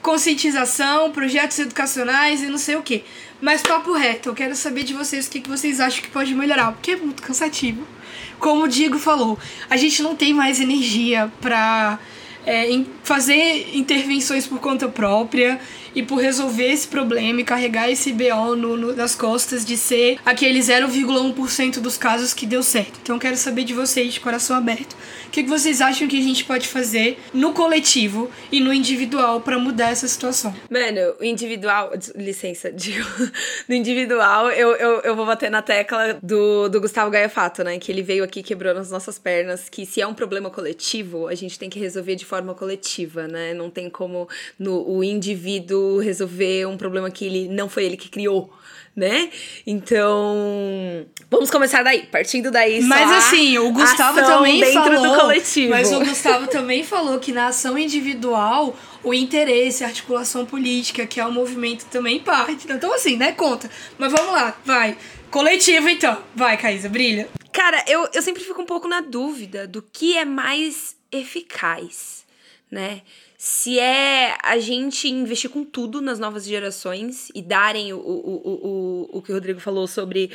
conscientização, 0.01 1.11
projetos 1.11 1.59
educacionais 1.59 2.41
e 2.41 2.45
não 2.45 2.57
sei 2.57 2.77
o 2.77 2.81
que. 2.81 3.03
Mas 3.41 3.61
papo 3.61 3.91
reto, 3.91 4.29
eu 4.29 4.33
quero 4.33 4.55
saber 4.55 4.83
de 4.83 4.93
vocês 4.93 5.27
o 5.27 5.31
que, 5.31 5.41
que 5.41 5.49
vocês 5.49 5.81
acham 5.81 6.01
que 6.01 6.11
pode 6.11 6.33
melhorar, 6.33 6.71
porque 6.71 6.91
é 6.91 6.95
muito 6.95 7.21
cansativo. 7.21 7.85
Como 8.39 8.63
o 8.63 8.67
Diego 8.69 8.97
falou, 8.97 9.37
a 9.69 9.75
gente 9.75 10.01
não 10.01 10.15
tem 10.15 10.33
mais 10.33 10.61
energia 10.61 11.29
pra 11.41 11.99
é, 12.45 12.67
fazer 13.03 13.75
intervenções 13.75 14.47
por 14.47 14.59
conta 14.59 14.87
própria 14.87 15.59
e 15.95 16.03
por 16.03 16.17
resolver 16.17 16.71
esse 16.71 16.87
problema 16.87 17.41
e 17.41 17.43
carregar 17.43 17.89
esse 17.89 18.11
BO 18.11 18.55
no, 18.55 18.75
no, 18.77 18.95
nas 18.95 19.15
costas 19.15 19.65
de 19.65 19.77
ser 19.77 20.17
aquele 20.25 20.59
0,1% 20.59 21.79
dos 21.79 21.97
casos 21.97 22.33
que 22.33 22.45
deu 22.45 22.63
certo. 22.63 22.99
Então 23.01 23.19
quero 23.19 23.37
saber 23.37 23.63
de 23.63 23.73
vocês, 23.73 24.13
de 24.13 24.19
coração 24.19 24.55
aberto, 24.55 24.93
o 25.27 25.29
que, 25.31 25.43
que 25.43 25.49
vocês 25.49 25.81
acham 25.81 26.07
que 26.07 26.17
a 26.17 26.21
gente 26.21 26.45
pode 26.45 26.67
fazer 26.67 27.17
no 27.33 27.53
coletivo 27.53 28.29
e 28.51 28.59
no 28.59 28.73
individual 28.73 29.41
para 29.41 29.57
mudar 29.57 29.89
essa 29.89 30.07
situação? 30.07 30.53
Mano, 30.69 31.15
o 31.19 31.23
individual, 31.23 31.91
licença, 32.15 32.71
digo, 32.73 33.07
no 33.67 33.75
individual 33.75 34.49
eu, 34.51 34.75
eu, 34.75 35.01
eu 35.01 35.15
vou 35.15 35.25
bater 35.25 35.49
na 35.49 35.61
tecla 35.61 36.19
do, 36.21 36.69
do 36.69 36.81
Gustavo 36.81 37.11
Gaia 37.11 37.29
Fato, 37.29 37.63
né, 37.63 37.77
que 37.77 37.91
ele 37.91 38.01
veio 38.01 38.23
aqui 38.23 38.43
quebrando 38.43 38.79
as 38.79 38.91
nossas 38.91 39.17
pernas, 39.17 39.69
que 39.69 39.85
se 39.85 40.01
é 40.01 40.07
um 40.07 40.13
problema 40.13 40.49
coletivo, 40.49 41.27
a 41.27 41.35
gente 41.35 41.57
tem 41.57 41.69
que 41.69 41.79
resolver 41.79 42.15
de 42.15 42.25
forma 42.25 42.53
coletiva, 42.53 43.27
né, 43.27 43.53
não 43.53 43.69
tem 43.69 43.89
como 43.89 44.27
no, 44.57 44.87
o 44.87 45.03
indivíduo 45.03 45.82
resolver 45.99 46.65
um 46.65 46.77
problema 46.77 47.09
que 47.09 47.25
ele 47.25 47.47
não 47.47 47.69
foi 47.69 47.85
ele 47.85 47.97
que 47.97 48.09
criou 48.09 48.51
né? 48.95 49.29
Então, 49.65 51.05
vamos 51.29 51.49
começar 51.49 51.81
daí, 51.81 52.05
partindo 52.05 52.51
daí. 52.51 52.81
Mas 52.81 53.11
assim, 53.11 53.57
o 53.57 53.71
Gustavo 53.71 54.21
também 54.21 54.59
dentro 54.59 54.83
falou, 54.83 55.01
do 55.01 55.19
coletivo. 55.21 55.71
Mas 55.71 55.91
o 55.91 55.99
Gustavo 55.99 56.47
também 56.47 56.83
falou 56.83 57.19
que 57.19 57.31
na 57.31 57.47
ação 57.47 57.77
individual 57.77 58.75
o 59.03 59.13
interesse, 59.13 59.83
a 59.83 59.87
articulação 59.87 60.45
política, 60.45 61.07
que 61.07 61.19
é 61.19 61.25
o 61.25 61.31
movimento 61.31 61.85
também 61.85 62.19
parte. 62.19 62.67
Então 62.69 62.93
assim, 62.93 63.17
né, 63.17 63.31
conta. 63.31 63.69
Mas 63.97 64.11
vamos 64.11 64.31
lá, 64.31 64.55
vai. 64.63 64.95
Coletivo 65.31 65.89
então. 65.89 66.17
Vai, 66.35 66.55
Caísa, 66.57 66.87
brilha. 66.87 67.27
Cara, 67.51 67.83
eu, 67.87 68.07
eu 68.13 68.21
sempre 68.21 68.43
fico 68.43 68.61
um 68.61 68.65
pouco 68.65 68.87
na 68.87 69.01
dúvida 69.01 69.67
do 69.67 69.81
que 69.81 70.15
é 70.17 70.25
mais 70.25 70.95
eficaz, 71.11 72.23
né? 72.73 73.01
se 73.43 73.77
é 73.77 74.37
a 74.41 74.57
gente 74.57 75.09
investir 75.09 75.49
com 75.49 75.65
tudo 75.65 75.99
nas 75.99 76.17
novas 76.17 76.45
gerações 76.45 77.29
e 77.35 77.41
darem 77.41 77.91
o, 77.91 77.97
o, 77.97 79.09
o, 79.11 79.17
o, 79.17 79.21
que 79.21 79.31
o 79.31 79.35
Rodrigo 79.35 79.59
falou 79.59 79.85
sobre 79.85 80.31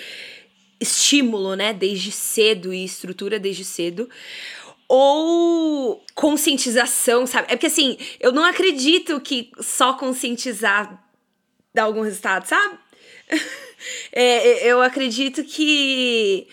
estímulo, 0.78 1.56
né, 1.56 1.72
desde 1.72 2.12
cedo 2.12 2.70
e 2.70 2.84
estrutura 2.84 3.38
desde 3.38 3.64
cedo, 3.64 4.10
ou 4.86 6.04
conscientização, 6.14 7.26
sabe? 7.26 7.46
É 7.50 7.56
porque 7.56 7.68
assim, 7.68 7.96
eu 8.20 8.30
não 8.30 8.44
acredito 8.44 9.18
que 9.22 9.52
só 9.58 9.94
conscientizar 9.94 11.02
dá 11.72 11.84
algum 11.84 12.02
resultado, 12.02 12.44
sabe? 12.44 12.78
é, 14.12 14.70
eu 14.70 14.82
acredito 14.82 15.42
que 15.44 16.46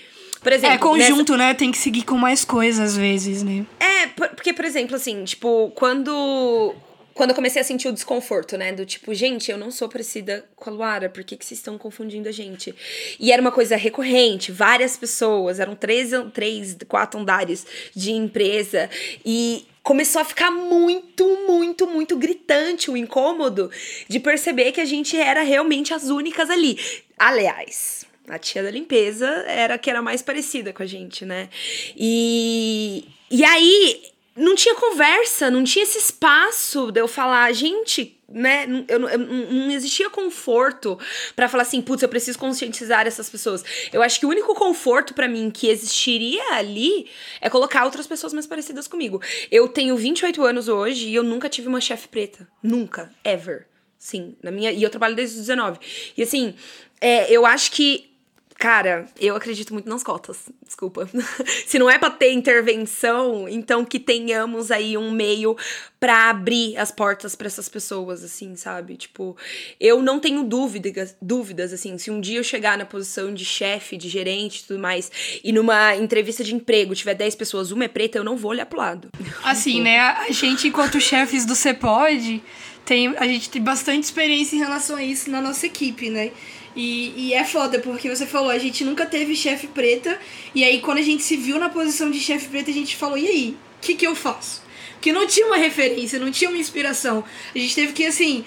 por 0.46 0.54
exemplo, 0.54 0.76
é 0.76 0.78
conjunto, 0.78 1.32
nessa... 1.32 1.48
né? 1.48 1.54
Tem 1.56 1.72
que 1.72 1.78
seguir 1.80 2.04
com 2.04 2.16
mais 2.16 2.46
coisas 2.46 2.92
às 2.92 2.96
vezes, 2.96 3.42
né? 3.42 3.66
É, 3.80 4.06
porque, 4.06 4.54
por 4.54 4.64
exemplo, 4.64 4.96
assim, 4.96 5.24
tipo, 5.24 5.72
quando 5.74 6.76
quando 7.16 7.32
eu 7.32 7.36
comecei 7.36 7.60
a 7.60 7.66
sentir 7.66 7.88
o 7.88 7.92
desconforto, 7.92 8.56
né? 8.56 8.72
Do 8.72 8.86
tipo, 8.86 9.12
gente, 9.16 9.50
eu 9.50 9.58
não 9.58 9.72
sou 9.72 9.90
parecida 9.90 10.46
com 10.56 10.70
a 10.70 10.74
Luara, 10.74 11.10
por 11.10 11.24
que, 11.24 11.36
que 11.36 11.44
vocês 11.44 11.60
estão 11.60 11.80
confundindo 11.80 12.30
a 12.30 12.32
gente? 12.32 12.76
E 13.20 13.32
era 13.32 13.42
uma 13.42 13.52
coisa 13.52 13.76
recorrente, 13.76 14.52
várias 14.52 14.96
pessoas, 14.96 15.60
eram 15.60 15.76
três, 15.76 16.12
três, 16.32 16.78
quatro 16.88 17.20
andares 17.20 17.66
de 17.96 18.12
empresa, 18.12 18.88
e 19.26 19.66
começou 19.82 20.22
a 20.22 20.26
ficar 20.26 20.52
muito, 20.52 21.26
muito, 21.48 21.88
muito 21.88 22.16
gritante 22.18 22.92
o 22.92 22.96
incômodo 22.96 23.72
de 24.08 24.20
perceber 24.20 24.74
que 24.74 24.82
a 24.82 24.86
gente 24.86 25.18
era 25.18 25.42
realmente 25.42 25.92
as 25.92 26.04
únicas 26.04 26.52
ali. 26.52 26.78
Aliás, 27.18 28.06
a 28.28 28.38
tia 28.40 28.64
da 28.64 28.72
limpeza 28.72 29.28
era 29.48 29.76
a 29.76 29.78
que 29.78 29.90
era 29.90 30.02
mais 30.02 30.22
parecida 30.22 30.74
com 30.74 30.84
a 30.84 30.86
gente, 30.86 31.26
né? 31.26 31.50
E, 31.96 33.06
e 33.30 33.44
aí 33.44 34.02
não 34.36 34.54
tinha 34.54 34.76
conversa, 34.76 35.50
não 35.50 35.64
tinha 35.64 35.84
esse 35.84 35.98
espaço 35.98 36.92
de 36.92 37.00
eu 37.00 37.08
falar, 37.08 37.52
gente, 37.54 38.20
né? 38.28 38.66
Eu, 38.88 39.08
eu, 39.08 39.20
não 39.20 39.72
existia 39.72 40.10
conforto 40.10 41.00
para 41.36 41.48
falar 41.48 41.64
assim, 41.64 41.82
putz, 41.82 42.04
eu 42.04 42.10
preciso 42.10 42.38
conscientizar 42.38 43.08
essas 43.08 43.30
pessoas. 43.30 43.64
Eu 43.94 44.02
acho 44.02 44.20
que 44.20 44.26
o 44.26 44.30
único 44.30 44.54
conforto 44.54 45.14
para 45.14 45.28
mim 45.28 45.50
que 45.50 45.68
existiria 45.68 46.54
ali 46.54 47.08
é 47.40 47.50
colocar 47.50 47.86
outras 47.86 48.08
pessoas 48.08 48.34
mais 48.34 48.46
parecidas 48.46 48.88
comigo. 48.88 49.22
Eu 49.50 49.70
tenho 49.70 49.96
28 49.96 50.44
anos 50.44 50.68
hoje 50.68 51.08
e 51.08 51.16
eu 51.16 51.24
nunca 51.24 51.48
tive 51.48 51.70
uma 51.70 51.80
chefe 51.80 52.10
preta. 52.10 52.46
Nunca, 52.62 53.10
ever. 53.24 53.68
Sim, 53.98 54.36
na 54.44 54.52
minha. 54.52 54.72
E 54.72 54.84
eu 54.84 54.90
trabalho 54.90 55.16
desde 55.16 55.36
os 55.36 55.46
19. 55.46 55.80
E 56.18 56.22
assim, 56.22 56.56
é, 57.00 57.32
eu 57.32 57.46
acho 57.46 57.72
que 57.72 58.15
Cara, 58.58 59.06
eu 59.20 59.36
acredito 59.36 59.74
muito 59.74 59.90
nas 59.90 60.02
cotas, 60.02 60.50
desculpa. 60.66 61.10
Se 61.68 61.78
não 61.78 61.90
é 61.90 62.00
para 62.00 62.10
ter 62.10 62.32
intervenção, 62.32 63.50
então 63.50 63.84
que 63.84 64.00
tenhamos 64.00 64.72
aí 64.72 64.98
um 64.98 65.12
meio 65.12 65.58
para 66.00 66.30
abrir 66.30 66.78
as 66.78 66.90
portas 66.90 67.36
para 67.36 67.48
essas 67.48 67.68
pessoas, 67.68 68.24
assim, 68.24 68.56
sabe? 68.56 68.96
Tipo, 68.96 69.36
eu 69.78 70.02
não 70.02 70.22
tenho 70.22 70.42
dúvidas, 70.44 71.18
dúvidas, 71.22 71.74
assim, 71.74 71.98
se 71.98 72.10
um 72.10 72.22
dia 72.22 72.40
eu 72.40 72.44
chegar 72.44 72.78
na 72.78 72.86
posição 72.86 73.34
de 73.34 73.44
chefe, 73.44 73.98
de 73.98 74.08
gerente 74.08 74.60
e 74.60 74.64
tudo 74.64 74.80
mais, 74.80 75.12
e 75.44 75.52
numa 75.52 75.96
entrevista 75.96 76.44
de 76.44 76.56
emprego 76.56 76.96
tiver 76.96 77.14
10 77.14 77.36
pessoas, 77.36 77.72
uma 77.72 77.84
é 77.84 77.90
preta, 77.90 78.18
eu 78.18 78.24
não 78.24 78.38
vou 78.38 78.52
olhar 78.52 78.66
pro 78.66 78.80
lado. 78.80 79.10
Assim, 79.44 79.82
né? 79.82 80.00
A 80.00 80.32
gente, 80.32 80.70
enquanto 80.70 81.00
chefes 81.02 81.46
do 81.46 81.56
CEPOD, 81.56 82.42
tem, 82.86 83.16
a 83.18 83.28
gente 83.28 83.50
tem 83.50 83.62
bastante 83.62 84.04
experiência 84.04 84.56
em 84.56 84.60
relação 84.60 84.96
a 84.96 85.04
isso 85.04 85.30
na 85.30 85.42
nossa 85.42 85.66
equipe, 85.66 86.10
né? 86.10 86.32
E, 86.76 87.14
e 87.16 87.34
é 87.34 87.44
foda, 87.44 87.80
porque 87.80 88.10
você 88.10 88.26
falou, 88.26 88.50
a 88.50 88.58
gente 88.58 88.84
nunca 88.84 89.06
teve 89.06 89.36
chefe 89.36 89.66
preta, 89.68 90.20
e 90.54 90.64
aí 90.64 90.82
quando 90.82 91.00
a 91.00 91.02
gente 91.02 91.24
se 91.24 91.36
viu 91.38 91.58
na 91.58 91.70
posição 91.70 92.12
de 92.12 92.20
chefe 92.20 92.48
preta, 92.50 92.70
a 92.70 92.74
gente 92.74 92.96
falou, 92.96 93.18
e 93.18 93.28
aí? 93.28 93.58
O 93.78 93.82
que, 93.82 93.96
que 93.96 94.06
eu 94.06 94.16
faço? 94.16 94.62
Porque 94.94 95.12
não 95.12 95.26
tinha 95.26 95.46
uma 95.48 95.58
referência, 95.58 96.20
não 96.20 96.32
tinha 96.32 96.50
uma 96.50 96.60
inspiração. 96.60 97.24
A 97.54 97.58
gente 97.58 97.76
teve 97.76 97.94
que, 97.94 98.06
assim, 98.06 98.44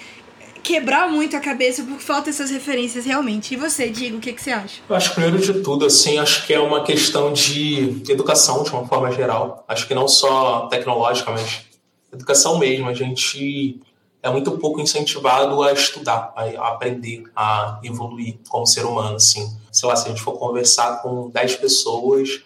quebrar 0.62 1.08
muito 1.08 1.36
a 1.36 1.40
cabeça 1.40 1.82
porque 1.82 2.02
falta 2.02 2.30
essas 2.30 2.50
referências 2.50 3.04
realmente. 3.04 3.54
E 3.54 3.56
você, 3.56 3.88
Diego, 3.88 4.18
o 4.18 4.20
que, 4.20 4.32
que 4.32 4.42
você 4.42 4.50
acha? 4.50 4.80
Eu 4.88 4.96
acho 4.96 5.10
que 5.10 5.14
primeiro 5.14 5.38
de 5.38 5.62
tudo, 5.62 5.86
assim, 5.86 6.18
acho 6.18 6.46
que 6.46 6.52
é 6.52 6.60
uma 6.60 6.82
questão 6.82 7.32
de 7.32 8.02
educação 8.08 8.62
de 8.64 8.70
uma 8.70 8.86
forma 8.86 9.10
geral. 9.12 9.64
Acho 9.68 9.86
que 9.86 9.94
não 9.94 10.08
só 10.08 10.66
tecnológica, 10.66 11.30
mas 11.30 11.60
educação 12.12 12.58
mesmo. 12.58 12.88
A 12.88 12.94
gente 12.94 13.80
é 14.22 14.30
muito 14.30 14.52
pouco 14.58 14.80
incentivado 14.80 15.62
a 15.62 15.72
estudar, 15.72 16.32
a 16.36 16.68
aprender, 16.68 17.24
a 17.34 17.80
evoluir 17.84 18.38
como 18.48 18.66
ser 18.66 18.84
humano, 18.84 19.16
assim. 19.16 19.56
Sei 19.70 19.88
lá, 19.88 19.94
se 19.94 20.06
a 20.06 20.10
gente 20.10 20.22
for 20.22 20.32
conversar 20.32 21.02
com 21.02 21.30
10 21.30 21.56
pessoas, 21.56 22.40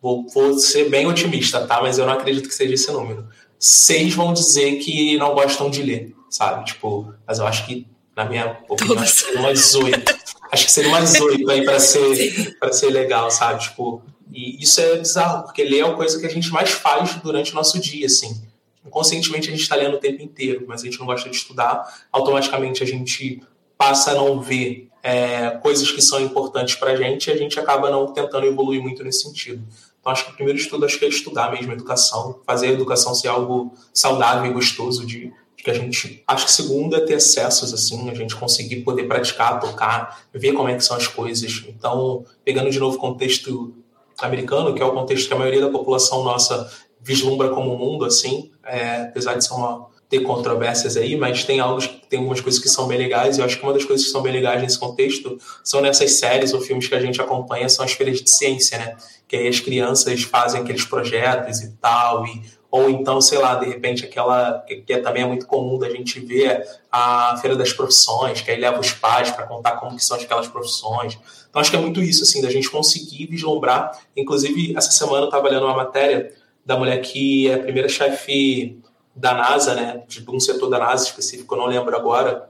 vou, 0.00 0.26
vou 0.28 0.58
ser 0.58 0.88
bem 0.88 1.06
otimista, 1.06 1.66
tá? 1.66 1.80
Mas 1.80 1.98
eu 1.98 2.06
não 2.06 2.12
acredito 2.12 2.48
que 2.48 2.54
seja 2.54 2.74
esse 2.74 2.90
número. 2.92 3.26
Seis 3.58 4.14
vão 4.14 4.32
dizer 4.32 4.76
que 4.78 5.16
não 5.18 5.34
gostam 5.34 5.68
de 5.68 5.82
ler, 5.82 6.14
sabe? 6.30 6.64
Tipo, 6.64 7.12
mas 7.26 7.38
eu 7.38 7.46
acho 7.46 7.66
que, 7.66 7.86
na 8.16 8.24
minha 8.24 8.58
opinião, 8.68 8.98
acho 9.00 9.14
que 9.14 9.20
seria 9.20 9.40
umas 9.40 9.74
oito. 9.74 10.14
acho 10.52 10.64
que 10.64 10.72
seria 10.72 10.90
umas 10.90 11.20
oito 11.20 11.50
aí 11.50 11.64
para 11.64 11.80
ser, 11.80 12.56
pra 12.60 12.72
ser 12.72 12.90
legal, 12.90 13.30
sabe? 13.30 13.60
Tipo, 13.62 14.02
e 14.32 14.62
isso 14.62 14.80
é 14.80 14.96
bizarro, 14.96 15.42
porque 15.42 15.64
ler 15.64 15.80
é 15.80 15.84
uma 15.84 15.96
coisa 15.96 16.20
que 16.20 16.26
a 16.26 16.30
gente 16.30 16.50
mais 16.50 16.70
faz 16.70 17.14
durante 17.16 17.50
o 17.50 17.56
nosso 17.56 17.80
dia, 17.80 18.06
assim 18.06 18.48
inconscientemente 18.90 19.48
a 19.48 19.52
gente 19.52 19.62
está 19.62 19.76
lendo 19.76 19.94
o 19.94 19.98
tempo 19.98 20.20
inteiro, 20.20 20.64
mas 20.66 20.82
a 20.82 20.84
gente 20.84 20.98
não 20.98 21.06
gosta 21.06 21.30
de 21.30 21.36
estudar, 21.36 22.04
automaticamente 22.10 22.82
a 22.82 22.86
gente 22.86 23.40
passa 23.78 24.10
a 24.10 24.14
não 24.14 24.40
ver 24.40 24.88
é, 25.02 25.50
coisas 25.62 25.90
que 25.90 26.02
são 26.02 26.20
importantes 26.20 26.74
para 26.74 26.90
a 26.90 26.96
gente 26.96 27.28
e 27.28 27.32
a 27.32 27.36
gente 27.36 27.58
acaba 27.58 27.88
não 27.88 28.12
tentando 28.12 28.44
evoluir 28.46 28.82
muito 28.82 29.02
nesse 29.02 29.22
sentido. 29.22 29.64
Então, 29.98 30.12
acho 30.12 30.26
que 30.26 30.32
o 30.32 30.34
primeiro 30.34 30.58
estudo 30.58 30.84
acho 30.84 30.98
que 30.98 31.04
é 31.04 31.08
estudar 31.08 31.52
mesmo 31.52 31.70
a 31.70 31.74
educação, 31.74 32.40
fazer 32.44 32.68
a 32.68 32.72
educação 32.72 33.14
ser 33.14 33.28
algo 33.28 33.72
saudável 33.94 34.50
e 34.50 34.52
gostoso 34.52 35.06
de, 35.06 35.32
de 35.56 35.64
que 35.64 35.70
a 35.70 35.74
gente... 35.74 36.22
Acho 36.26 36.46
que 36.46 36.52
segundo 36.52 36.96
é 36.96 37.00
ter 37.00 37.14
acessos, 37.14 37.72
assim, 37.72 38.10
a 38.10 38.14
gente 38.14 38.34
conseguir 38.34 38.82
poder 38.82 39.04
praticar, 39.04 39.60
tocar, 39.60 40.24
ver 40.34 40.52
como 40.52 40.68
é 40.68 40.74
que 40.74 40.84
são 40.84 40.96
as 40.96 41.06
coisas. 41.06 41.64
Então, 41.68 42.24
pegando 42.44 42.70
de 42.70 42.78
novo 42.78 42.96
o 42.96 43.00
contexto 43.00 43.74
americano, 44.18 44.74
que 44.74 44.82
é 44.82 44.84
o 44.84 44.92
contexto 44.92 45.28
que 45.28 45.34
a 45.34 45.38
maioria 45.38 45.60
da 45.60 45.70
população 45.70 46.22
nossa 46.24 46.70
vislumbra 47.02 47.50
como 47.50 47.76
mundo 47.76 48.04
assim, 48.04 48.50
é, 48.64 49.02
apesar 49.02 49.34
de 49.34 49.44
ser 49.44 49.54
uma, 49.54 49.88
ter 50.10 50.20
controvérsias 50.20 50.96
aí, 50.96 51.16
mas 51.16 51.44
tem 51.44 51.60
algo, 51.60 51.80
tem 52.08 52.18
algumas 52.18 52.40
coisas 52.40 52.60
que 52.60 52.68
são 52.68 52.88
bem 52.88 52.98
legais, 52.98 53.38
e 53.38 53.40
eu 53.40 53.44
acho 53.44 53.56
que 53.56 53.62
uma 53.62 53.72
das 53.72 53.84
coisas 53.84 54.04
que 54.04 54.10
são 54.10 54.20
bem 54.20 54.32
legais 54.32 54.60
nesse 54.60 54.76
contexto 54.76 55.38
são 55.62 55.80
nessas 55.80 56.14
séries 56.14 56.52
ou 56.52 56.60
filmes 56.60 56.88
que 56.88 56.94
a 56.96 57.00
gente 57.00 57.20
acompanha, 57.20 57.68
são 57.68 57.84
as 57.84 57.92
feiras 57.92 58.20
de 58.20 58.28
ciência, 58.28 58.76
né? 58.76 58.96
Que 59.28 59.36
aí 59.36 59.46
as 59.46 59.60
crianças 59.60 60.22
fazem 60.22 60.62
aqueles 60.62 60.84
projetos 60.84 61.60
e 61.60 61.70
tal, 61.80 62.26
e, 62.26 62.42
ou 62.72 62.90
então, 62.90 63.20
sei 63.20 63.38
lá, 63.38 63.54
de 63.54 63.66
repente 63.66 64.04
aquela 64.04 64.64
que, 64.66 64.76
que 64.76 64.96
também 64.98 65.22
é 65.22 65.26
muito 65.26 65.46
comum 65.46 65.78
da 65.78 65.88
gente 65.88 66.18
ver 66.18 66.60
a 66.90 67.36
Feira 67.40 67.56
das 67.56 67.72
Profissões, 67.72 68.40
que 68.40 68.50
aí 68.50 68.60
leva 68.60 68.80
os 68.80 68.92
pais 68.92 69.30
para 69.30 69.46
contar 69.46 69.72
como 69.72 69.96
que 69.96 70.04
são 70.04 70.16
aquelas 70.16 70.48
profissões. 70.48 71.18
Então 71.48 71.60
acho 71.60 71.70
que 71.70 71.76
é 71.76 71.80
muito 71.80 72.00
isso, 72.00 72.24
assim, 72.24 72.42
da 72.42 72.50
gente 72.50 72.68
conseguir 72.68 73.26
vislumbrar. 73.26 73.92
Inclusive, 74.16 74.76
essa 74.76 74.90
semana 74.90 75.22
eu 75.22 75.24
estava 75.24 75.48
lendo 75.48 75.66
uma 75.66 75.76
matéria 75.76 76.32
da 76.64 76.78
mulher 76.78 77.00
que 77.00 77.48
é 77.48 77.54
a 77.54 77.58
primeira 77.58 77.88
chefe 77.88 78.78
da 79.14 79.34
NASA, 79.34 79.74
né, 79.74 80.02
de 80.06 80.24
um 80.30 80.40
setor 80.40 80.68
da 80.68 80.78
NASA 80.78 81.04
específico, 81.04 81.54
eu 81.54 81.58
não 81.58 81.66
lembro 81.66 81.94
agora, 81.94 82.48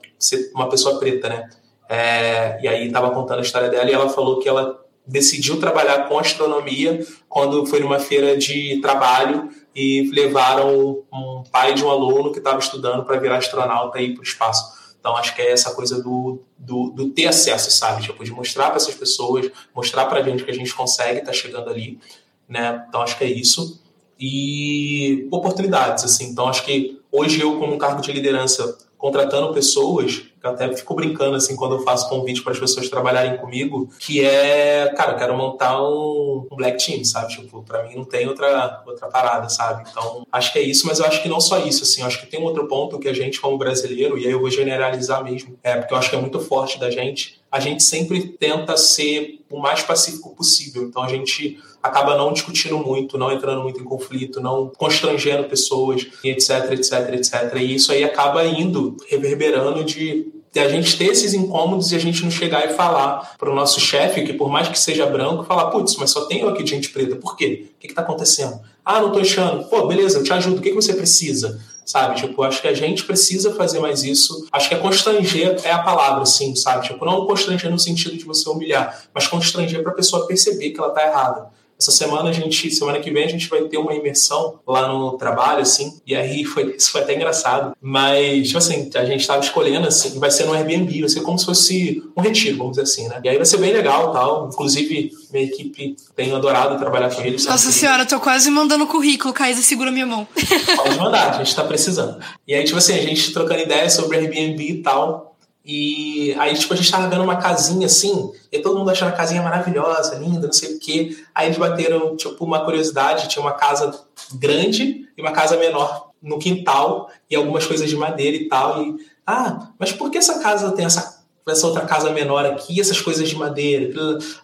uma 0.55 0.69
pessoa 0.69 0.99
preta, 0.99 1.29
né, 1.29 1.49
é, 1.89 2.61
e 2.63 2.69
aí 2.69 2.87
estava 2.87 3.11
contando 3.11 3.41
a 3.41 3.43
história 3.43 3.69
dela 3.69 3.91
e 3.91 3.93
ela 3.93 4.09
falou 4.09 4.39
que 4.39 4.49
ela 4.49 4.81
decidiu 5.07 5.59
trabalhar 5.59 6.09
com 6.09 6.19
astronomia 6.19 7.05
quando 7.29 7.67
foi 7.67 7.81
numa 7.81 7.99
feira 7.99 8.37
de 8.37 8.81
trabalho 8.81 9.51
e 9.75 10.09
levaram 10.13 11.03
um 11.13 11.43
pai 11.51 11.75
de 11.75 11.85
um 11.85 11.91
aluno 11.91 12.31
que 12.31 12.39
estava 12.39 12.59
estudando 12.59 13.05
para 13.05 13.19
virar 13.19 13.39
astronauta 13.39 14.01
e 14.01 14.11
ir 14.11 14.15
para 14.15 14.21
o 14.21 14.25
espaço. 14.25 14.79
Então, 15.01 15.17
acho 15.17 15.35
que 15.35 15.41
é 15.41 15.51
essa 15.51 15.75
coisa 15.75 16.03
do, 16.03 16.43
do, 16.59 16.91
do 16.91 17.11
ter 17.11 17.27
acesso, 17.27 17.71
sabe? 17.71 18.03
Tipo, 18.03 18.23
de 18.23 18.31
mostrar 18.31 18.67
para 18.67 18.77
essas 18.77 18.95
pessoas, 18.95 19.51
mostrar 19.75 20.05
para 20.05 20.21
a 20.21 20.23
gente 20.23 20.45
que 20.45 20.51
a 20.51 20.55
gente 20.55 20.75
consegue 20.75 21.21
estar 21.21 21.33
tá 21.33 21.37
chegando 21.37 21.71
ali, 21.71 21.99
né? 22.47 22.85
Então, 22.89 23.01
acho 23.01 23.17
que 23.17 23.25
é 23.25 23.31
isso. 23.31 23.83
E 24.21 25.27
oportunidades, 25.31 26.05
assim. 26.05 26.27
Então, 26.27 26.47
acho 26.49 26.65
que 26.65 27.01
hoje 27.11 27.41
eu, 27.41 27.59
como 27.59 27.79
cargo 27.79 28.03
de 28.03 28.13
liderança, 28.13 28.77
contratando 28.99 29.55
pessoas, 29.55 30.23
eu 30.43 30.51
até 30.51 30.75
fico 30.75 30.95
brincando 30.95 31.37
assim 31.37 31.57
quando 31.57 31.77
eu 31.77 31.83
faço 31.83 32.09
convite 32.09 32.43
para 32.43 32.53
as 32.53 32.59
pessoas 32.59 32.89
trabalharem 32.89 33.37
comigo, 33.37 33.91
que 33.99 34.25
é, 34.25 34.93
cara, 34.97 35.13
eu 35.13 35.19
quero 35.19 35.37
montar 35.37 35.83
um, 35.83 36.47
black 36.53 36.85
team, 36.85 37.05
sabe? 37.05 37.33
Tipo, 37.33 37.63
para 37.63 37.85
mim 37.85 37.97
não 37.97 38.05
tem 38.05 38.27
outra 38.27 38.83
outra 38.87 39.09
parada, 39.09 39.49
sabe? 39.49 39.85
Então, 39.91 40.27
acho 40.31 40.53
que 40.53 40.59
é 40.59 40.63
isso, 40.63 40.87
mas 40.87 40.99
eu 40.99 41.07
acho 41.07 41.23
que 41.23 41.29
não 41.29 41.41
só 41.41 41.59
isso, 41.59 41.83
assim, 41.83 42.03
acho 42.03 42.21
que 42.21 42.27
tem 42.27 42.41
um 42.41 42.45
outro 42.45 42.67
ponto 42.67 42.99
que 42.99 43.09
a 43.09 43.13
gente 43.13 43.41
como 43.41 43.59
brasileiro, 43.59 44.19
e 44.19 44.27
aí 44.27 44.33
eu 44.33 44.41
vou 44.41 44.51
generalizar 44.51 45.23
mesmo, 45.23 45.59
é 45.63 45.77
porque 45.77 45.93
eu 45.93 45.99
acho 45.99 46.11
que 46.11 46.17
é 46.17 46.21
muito 46.21 46.41
forte 46.41 46.79
da 46.79 46.91
gente, 46.91 47.41
a 47.51 47.59
gente 47.59 47.83
sempre 47.83 48.29
tenta 48.29 48.77
ser 48.77 49.41
o 49.51 49.59
mais 49.59 49.83
pacífico 49.83 50.35
possível. 50.35 50.85
Então 50.85 51.03
a 51.03 51.09
gente 51.09 51.59
acaba 51.83 52.17
não 52.17 52.33
discutindo 52.33 52.79
muito, 52.79 53.19
não 53.19 53.33
entrando 53.33 53.63
muito 53.63 53.81
em 53.81 53.85
conflito, 53.85 54.41
não 54.41 54.71
constrangendo 54.77 55.49
pessoas, 55.49 56.07
etc, 56.23 56.73
etc, 56.73 57.15
etc. 57.15 57.57
E 57.57 57.75
isso 57.75 57.91
aí 57.91 58.05
acaba 58.05 58.45
indo, 58.45 58.97
reverberando 59.09 59.83
de 59.83 60.30
a 60.59 60.69
gente 60.69 60.99
ter 60.99 61.07
esses 61.07 61.33
incômodos 61.33 61.93
e 61.93 61.97
a 61.97 61.99
gente 61.99 62.25
não 62.25 62.31
chegar 62.31 62.69
e 62.69 62.75
falar 62.75 63.37
para 63.39 63.51
o 63.51 63.55
nosso 63.55 63.79
chefe, 63.79 64.25
que 64.25 64.33
por 64.33 64.51
mais 64.51 64.69
que 64.69 64.79
seja 64.79 65.07
branco, 65.07 65.45
falar, 65.45 65.71
putz, 65.71 65.97
mas 65.97 66.11
só 66.11 66.25
tenho 66.25 66.49
aqui 66.49 66.67
gente 66.67 66.91
preta, 66.91 67.15
por 67.17 67.37
quê? 67.37 67.69
O 67.77 67.79
que 67.79 67.87
está 67.87 68.03
acontecendo? 68.03 68.61
Ah, 68.85 69.01
não 69.01 69.09
estou 69.09 69.23
achando. 69.23 69.65
Pô, 69.69 69.87
beleza, 69.87 70.19
eu 70.19 70.25
te 70.25 70.33
ajudo, 70.33 70.59
o 70.59 70.61
que, 70.61 70.71
que 70.71 70.75
você 70.75 70.95
precisa? 70.95 71.61
Sabe, 71.85 72.21
tipo, 72.21 72.43
acho 72.43 72.63
que 72.63 72.69
a 72.69 72.75
gente 72.75 73.05
precisa 73.05 73.55
fazer 73.55 73.81
mais 73.81 74.05
isso. 74.05 74.47
Acho 74.53 74.69
que 74.69 74.75
é 74.75 74.79
constranger 74.79 75.61
é 75.65 75.73
a 75.73 75.83
palavra, 75.83 76.23
assim, 76.23 76.55
sabe? 76.55 76.87
Tipo, 76.87 77.05
não 77.05 77.27
constranger 77.27 77.71
no 77.71 77.79
sentido 77.79 78.17
de 78.17 78.25
você 78.25 78.49
humilhar, 78.49 79.05
mas 79.13 79.27
constranger 79.27 79.83
para 79.83 79.93
a 79.93 79.95
pessoa 79.95 80.27
perceber 80.27 80.71
que 80.71 80.79
ela 80.79 80.91
está 80.91 81.05
errada. 81.05 81.51
Essa 81.81 81.91
semana 81.91 82.29
a 82.29 82.33
gente, 82.33 82.71
semana 82.71 83.01
que 83.01 83.11
vem 83.11 83.25
a 83.25 83.29
gente 83.29 83.49
vai 83.49 83.63
ter 83.63 83.79
uma 83.79 83.95
imersão 83.95 84.61
lá 84.67 84.87
no 84.87 85.17
trabalho, 85.17 85.63
assim, 85.63 85.99
e 86.07 86.15
aí 86.15 86.45
foi, 86.45 86.75
isso 86.77 86.91
foi 86.91 87.01
até 87.01 87.15
engraçado. 87.15 87.75
Mas, 87.81 88.49
tipo 88.49 88.59
assim, 88.59 88.91
a 88.95 89.05
gente 89.07 89.21
estava 89.21 89.43
escolhendo, 89.43 89.89
assim, 89.89 90.19
vai 90.19 90.31
ser 90.31 90.45
no 90.45 90.53
Airbnb, 90.53 91.01
vai 91.01 91.09
ser 91.09 91.23
como 91.23 91.39
se 91.39 91.47
fosse 91.47 92.03
um 92.15 92.21
retiro, 92.21 92.59
vamos 92.59 92.73
dizer 92.73 92.83
assim, 92.83 93.09
né? 93.09 93.21
E 93.25 93.29
aí 93.31 93.37
vai 93.37 93.47
ser 93.47 93.57
bem 93.57 93.73
legal 93.73 94.13
tal. 94.13 94.49
Inclusive, 94.53 95.11
minha 95.33 95.45
equipe 95.47 95.97
tem 96.15 96.35
adorado 96.35 96.79
trabalhar 96.79 97.15
com 97.15 97.23
eles. 97.23 97.47
Nossa 97.47 97.73
senhora, 97.73 98.05
tô 98.05 98.21
quase 98.21 98.51
mandando 98.51 98.87
currículo, 98.87 99.33
Caísa, 99.33 99.63
segura 99.63 99.91
minha 99.91 100.07
mão. 100.07 100.29
Pode 100.77 100.99
mandar, 100.99 101.31
a 101.31 101.39
gente 101.39 101.57
tá 101.57 101.65
precisando. 101.65 102.19
E 102.47 102.55
aí, 102.55 102.65
tipo 102.65 102.77
assim, 102.77 102.93
a 102.93 103.03
gente 103.03 103.33
trocando 103.33 103.63
ideias 103.63 103.95
sobre 103.95 104.19
Airbnb 104.19 104.63
e 104.63 104.83
tal. 104.83 105.30
E 105.65 106.35
aí, 106.39 106.55
tipo, 106.55 106.73
a 106.73 106.77
gente 106.77 106.91
tava 106.91 107.09
vendo 107.09 107.23
uma 107.23 107.37
casinha 107.37 107.87
assim, 107.87 108.33
e 108.51 108.59
todo 108.59 108.79
mundo 108.79 108.91
achando 108.91 109.11
a 109.11 109.17
casinha 109.17 109.43
maravilhosa, 109.43 110.17
linda, 110.17 110.47
não 110.47 110.53
sei 110.53 110.75
o 110.75 110.79
quê. 110.79 111.17
Aí 111.35 111.49
eles 111.49 111.59
bateram, 111.59 112.17
tipo, 112.17 112.45
uma 112.45 112.65
curiosidade: 112.65 113.29
tinha 113.29 113.43
uma 113.43 113.53
casa 113.53 113.93
grande 114.35 115.07
e 115.17 115.21
uma 115.21 115.33
casa 115.33 115.57
menor 115.57 116.11
no 116.23 116.39
quintal, 116.39 117.11
e 117.31 117.37
algumas 117.37 117.67
coisas 117.67 117.89
de 117.89 117.97
madeira 117.97 118.37
e 118.37 118.49
tal. 118.49 118.83
E, 118.83 118.97
ah, 119.27 119.69
mas 119.79 119.93
por 119.93 120.11
que 120.11 120.19
essa 120.19 120.39
casa 120.39 120.73
tem 120.73 120.87
essa, 120.87 121.25
essa 121.47 121.67
outra 121.67 121.85
casa 121.85 122.11
menor 122.11 122.45
aqui, 122.47 122.81
essas 122.81 123.01
coisas 123.01 123.29
de 123.29 123.37
madeira? 123.37 123.93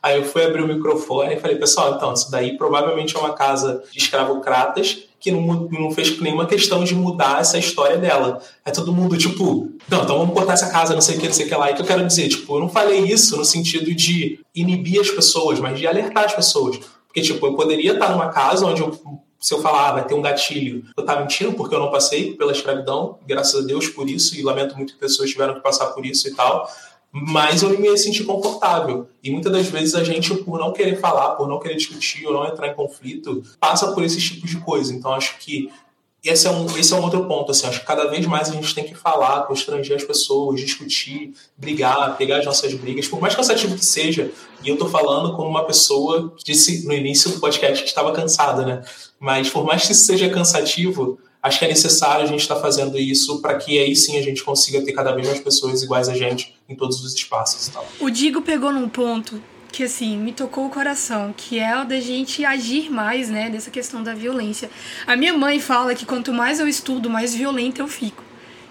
Aí 0.02 0.18
eu 0.18 0.24
fui 0.24 0.44
abrir 0.44 0.62
o 0.62 0.68
microfone 0.68 1.34
e 1.34 1.40
falei, 1.40 1.56
pessoal, 1.56 1.94
então, 1.94 2.12
isso 2.12 2.30
daí 2.30 2.56
provavelmente 2.58 3.16
é 3.16 3.18
uma 3.18 3.32
casa 3.32 3.82
de 3.90 3.98
escravocratas 3.98 5.05
que 5.18 5.30
não, 5.30 5.68
não 5.70 5.90
fez 5.90 6.20
nenhuma 6.20 6.46
questão 6.46 6.84
de 6.84 6.94
mudar 6.94 7.40
essa 7.40 7.58
história 7.58 7.98
dela. 7.98 8.40
É 8.64 8.70
todo 8.70 8.92
mundo, 8.92 9.16
tipo, 9.16 9.70
não, 9.88 10.02
então 10.02 10.18
vamos 10.18 10.34
cortar 10.34 10.52
essa 10.52 10.70
casa, 10.70 10.94
não 10.94 11.00
sei 11.00 11.16
o 11.16 11.20
que, 11.20 11.26
não 11.26 11.34
sei 11.34 11.46
o 11.46 11.48
que 11.48 11.54
lá. 11.54 11.70
E 11.70 11.74
que 11.74 11.82
eu 11.82 11.86
quero 11.86 12.06
dizer, 12.06 12.28
tipo, 12.28 12.56
eu 12.56 12.60
não 12.60 12.68
falei 12.68 13.00
isso 13.00 13.36
no 13.36 13.44
sentido 13.44 13.94
de 13.94 14.40
inibir 14.54 15.00
as 15.00 15.10
pessoas, 15.10 15.58
mas 15.58 15.78
de 15.78 15.86
alertar 15.86 16.24
as 16.24 16.34
pessoas. 16.34 16.78
Porque, 17.06 17.22
tipo, 17.22 17.46
eu 17.46 17.54
poderia 17.54 17.92
estar 17.92 18.10
numa 18.10 18.28
casa 18.28 18.66
onde 18.66 18.82
eu 18.82 18.98
se 19.38 19.52
eu 19.52 19.60
falar, 19.60 19.90
ah, 19.90 19.92
vai 19.92 20.06
ter 20.06 20.14
um 20.14 20.22
gatilho, 20.22 20.82
eu 20.96 21.02
estar 21.02 21.20
mentindo 21.20 21.52
porque 21.52 21.74
eu 21.74 21.78
não 21.78 21.90
passei 21.90 22.32
pela 22.34 22.50
escravidão, 22.50 23.18
graças 23.26 23.62
a 23.62 23.66
Deus 23.66 23.86
por 23.86 24.08
isso, 24.08 24.34
e 24.34 24.42
lamento 24.42 24.74
muito 24.76 24.94
que 24.94 24.98
pessoas 24.98 25.30
tiveram 25.30 25.54
que 25.54 25.60
passar 25.60 25.88
por 25.88 26.04
isso 26.04 26.26
e 26.26 26.34
tal 26.34 26.68
mas 27.18 27.62
eu 27.62 27.78
me 27.78 27.96
senti 27.96 28.22
confortável. 28.24 29.08
E 29.22 29.30
muitas 29.30 29.50
das 29.50 29.66
vezes 29.68 29.94
a 29.94 30.04
gente, 30.04 30.34
por 30.34 30.58
não 30.58 30.72
querer 30.72 31.00
falar, 31.00 31.30
por 31.30 31.48
não 31.48 31.58
querer 31.58 31.76
discutir 31.76 32.26
ou 32.26 32.34
não 32.34 32.46
entrar 32.46 32.68
em 32.68 32.74
conflito, 32.74 33.42
passa 33.58 33.90
por 33.92 34.04
esses 34.04 34.22
tipos 34.22 34.50
de 34.50 34.58
coisa. 34.58 34.94
Então 34.94 35.14
acho 35.14 35.38
que 35.38 35.70
esse 36.22 36.46
é 36.46 36.50
um, 36.50 36.76
esse 36.76 36.92
é 36.92 36.96
um 36.96 37.02
outro 37.02 37.24
ponto. 37.24 37.52
Assim, 37.52 37.66
acho 37.66 37.80
que 37.80 37.86
cada 37.86 38.06
vez 38.08 38.26
mais 38.26 38.50
a 38.50 38.52
gente 38.52 38.74
tem 38.74 38.84
que 38.84 38.94
falar, 38.94 39.46
constranger 39.46 39.96
as 39.96 40.04
pessoas, 40.04 40.60
discutir, 40.60 41.32
brigar, 41.56 42.18
pegar 42.18 42.40
as 42.40 42.44
nossas 42.44 42.74
brigas, 42.74 43.08
por 43.08 43.18
mais 43.18 43.34
cansativo 43.34 43.76
que 43.76 43.86
seja. 43.86 44.30
E 44.62 44.68
eu 44.68 44.74
estou 44.74 44.88
falando 44.88 45.34
como 45.34 45.48
uma 45.48 45.64
pessoa 45.64 46.34
que 46.36 46.44
disse 46.44 46.86
no 46.86 46.92
início 46.92 47.30
do 47.30 47.40
podcast 47.40 47.82
que 47.82 47.88
estava 47.88 48.12
cansada, 48.12 48.66
né? 48.66 48.84
Mas 49.18 49.48
por 49.48 49.64
mais 49.64 49.86
que 49.86 49.92
isso 49.92 50.04
seja 50.04 50.28
cansativo, 50.28 51.18
acho 51.42 51.58
que 51.58 51.64
é 51.64 51.68
necessário 51.68 52.24
a 52.24 52.28
gente 52.28 52.40
estar 52.40 52.56
tá 52.56 52.60
fazendo 52.60 52.98
isso 52.98 53.40
para 53.40 53.54
que 53.56 53.78
aí 53.78 53.96
sim 53.96 54.18
a 54.18 54.22
gente 54.22 54.44
consiga 54.44 54.84
ter 54.84 54.92
cada 54.92 55.12
vez 55.12 55.26
mais 55.26 55.40
pessoas 55.40 55.82
iguais 55.82 56.10
a 56.10 56.14
gente 56.14 56.55
em 56.68 56.74
todos 56.74 57.02
os 57.02 57.14
espaços. 57.14 57.68
Tal. 57.68 57.86
O 58.00 58.10
Digo 58.10 58.42
pegou 58.42 58.72
num 58.72 58.88
ponto 58.88 59.42
que 59.72 59.84
assim 59.84 60.16
me 60.16 60.32
tocou 60.32 60.66
o 60.66 60.70
coração, 60.70 61.34
que 61.36 61.58
é 61.58 61.78
o 61.78 61.84
da 61.84 62.00
gente 62.00 62.44
agir 62.44 62.90
mais, 62.90 63.28
né, 63.28 63.50
dessa 63.50 63.70
questão 63.70 64.02
da 64.02 64.14
violência. 64.14 64.70
A 65.06 65.16
minha 65.16 65.36
mãe 65.36 65.60
fala 65.60 65.94
que 65.94 66.06
quanto 66.06 66.32
mais 66.32 66.58
eu 66.58 66.66
estudo, 66.66 67.10
mais 67.10 67.34
violenta 67.34 67.82
eu 67.82 67.88
fico. 67.88 68.22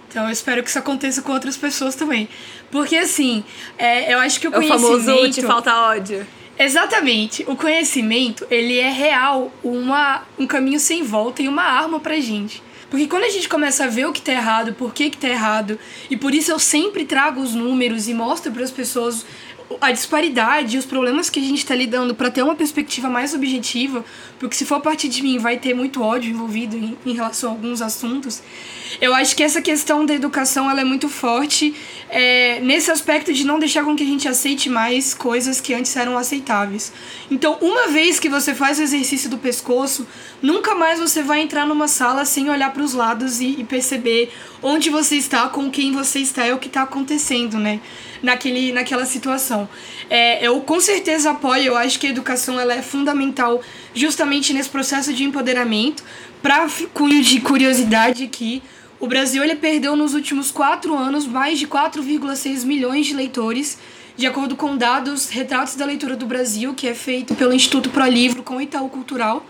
Então 0.10 0.26
eu 0.26 0.32
espero 0.32 0.64
que 0.64 0.70
isso 0.70 0.80
aconteça 0.80 1.22
com 1.22 1.32
outras 1.32 1.58
pessoas 1.58 1.94
também. 1.94 2.28
Porque 2.72 2.96
assim, 2.96 3.44
é, 3.78 4.14
eu 4.14 4.20
acho 4.20 4.40
que 4.40 4.48
o 4.48 4.52
conhecimento... 4.52 4.96
O 4.96 5.04
famoso 5.04 5.30
te 5.30 5.42
falta 5.42 5.76
ódio. 5.76 6.26
Exatamente. 6.58 7.44
O 7.48 7.56
conhecimento, 7.56 8.48
ele 8.50 8.80
é 8.80 8.90
real, 8.90 9.52
uma, 9.64 10.24
um 10.40 10.48
caminho 10.48 10.80
sem 10.80 11.04
volta 11.04 11.42
e 11.42 11.48
uma 11.48 11.64
arma 11.64 12.00
pra 12.00 12.20
gente. 12.20 12.64
Porque 12.96 13.10
quando 13.10 13.26
a 13.26 13.30
gente 13.30 13.50
começa 13.50 13.84
a 13.84 13.88
ver 13.88 14.06
o 14.06 14.14
que 14.14 14.22
tá 14.22 14.32
errado, 14.32 14.72
por 14.72 14.94
que 14.94 15.10
que 15.10 15.18
tá 15.18 15.28
errado, 15.28 15.78
e 16.10 16.16
por 16.16 16.34
isso 16.34 16.50
eu 16.50 16.58
sempre 16.58 17.04
trago 17.04 17.42
os 17.42 17.54
números 17.54 18.08
e 18.08 18.14
mostro 18.14 18.54
para 18.54 18.64
as 18.64 18.72
pessoas 18.72 19.26
a 19.82 19.92
disparidade 19.92 20.76
e 20.76 20.80
os 20.80 20.86
problemas 20.86 21.30
que 21.30 21.40
a 21.40 21.44
gente 21.44 21.60
está 21.60 21.74
lidando 21.76 22.14
para 22.14 22.30
ter 22.30 22.44
uma 22.44 22.56
perspectiva 22.56 23.10
mais 23.10 23.34
objetiva, 23.34 24.06
porque 24.40 24.56
se 24.56 24.66
for 24.66 24.76
a 24.76 24.80
partir 24.80 25.08
de 25.08 25.22
mim 25.22 25.38
vai 25.40 25.58
ter 25.58 25.74
muito 25.74 26.02
ódio 26.02 26.32
envolvido 26.32 26.76
em, 26.76 26.98
em, 27.06 27.14
relação 27.14 27.50
a 27.50 27.54
alguns 27.54 27.82
assuntos. 27.82 28.42
Eu 29.02 29.14
acho 29.14 29.36
que 29.36 29.44
essa 29.44 29.62
questão 29.62 30.06
da 30.06 30.14
educação 30.14 30.70
ela 30.70 30.82
é 30.82 30.84
muito 30.84 31.10
forte 31.10 31.74
é, 32.10 32.60
nesse 32.62 32.92
aspecto 32.92 33.34
de 33.34 33.46
não 33.46 33.58
deixar 33.58 33.84
com 33.84 33.96
que 33.96 34.04
a 34.04 34.06
gente 34.06 34.28
aceite 34.28 34.70
mais 34.70 35.14
coisas 35.14 35.60
que 35.60 35.74
antes 35.74 35.96
eram 35.96 36.18
aceitáveis. 36.18 36.94
Então, 37.30 37.58
uma 37.62 37.88
vez 37.88 38.20
que 38.20 38.30
você 38.30 38.54
faz 38.54 38.78
o 38.78 38.84
exercício 38.84 39.30
do 39.30 39.38
pescoço, 39.38 40.08
nunca 40.42 40.76
mais 40.76 41.00
você 41.00 41.24
vai 41.24 41.42
entrar 41.42 41.66
numa 41.66 41.88
sala 41.88 42.24
sem 42.26 42.50
olhar 42.50 42.72
para 42.72 42.84
os 42.84 42.94
lados 42.94 43.42
e, 43.42 43.60
e 43.60 43.64
perceber 43.64 44.32
onde 44.62 44.90
você 44.90 45.16
está, 45.16 45.48
com 45.48 45.70
quem 45.70 45.92
você 45.92 46.20
está, 46.20 46.46
é 46.46 46.54
o 46.54 46.60
que 46.60 46.68
está 46.68 46.84
acontecendo, 46.84 47.58
né? 47.58 47.80
Naquele, 48.22 48.72
naquela 48.72 49.06
situação. 49.06 49.55
É, 50.10 50.46
eu 50.46 50.60
com 50.62 50.80
certeza 50.80 51.32
apoio, 51.32 51.64
eu 51.64 51.78
acho 51.78 52.00
que 52.00 52.08
a 52.08 52.10
educação 52.10 52.60
ela 52.60 52.74
é 52.74 52.82
fundamental 52.82 53.62
justamente 53.94 54.54
nesse 54.54 54.70
processo 54.70 55.14
de 55.14 55.24
empoderamento. 55.24 56.04
Para 56.42 56.68
cunho 56.94 57.22
de 57.24 57.42
curiosidade 57.42 58.24
aqui, 58.24 58.62
o 59.00 59.08
Brasil 59.08 59.44
ele 59.44 59.56
perdeu 59.56 59.96
nos 59.96 60.14
últimos 60.14 60.52
quatro 60.52 60.96
anos 60.96 61.26
mais 61.26 61.60
de 61.60 61.68
4,6 61.68 62.64
milhões 62.66 63.06
de 63.06 63.14
leitores, 63.14 63.78
de 64.16 64.26
acordo 64.26 64.56
com 64.56 64.78
dados 64.78 65.30
Retratos 65.30 65.76
da 65.76 65.86
Leitura 65.86 66.16
do 66.16 66.26
Brasil, 66.26 66.74
que 66.74 66.88
é 66.88 66.94
feito 66.94 67.36
pelo 67.36 67.54
Instituto 67.54 67.90
Pro 67.90 68.06
Livro 68.06 68.44
com 68.44 68.62
Itaú 68.62 68.90
Cultural. 68.90 69.46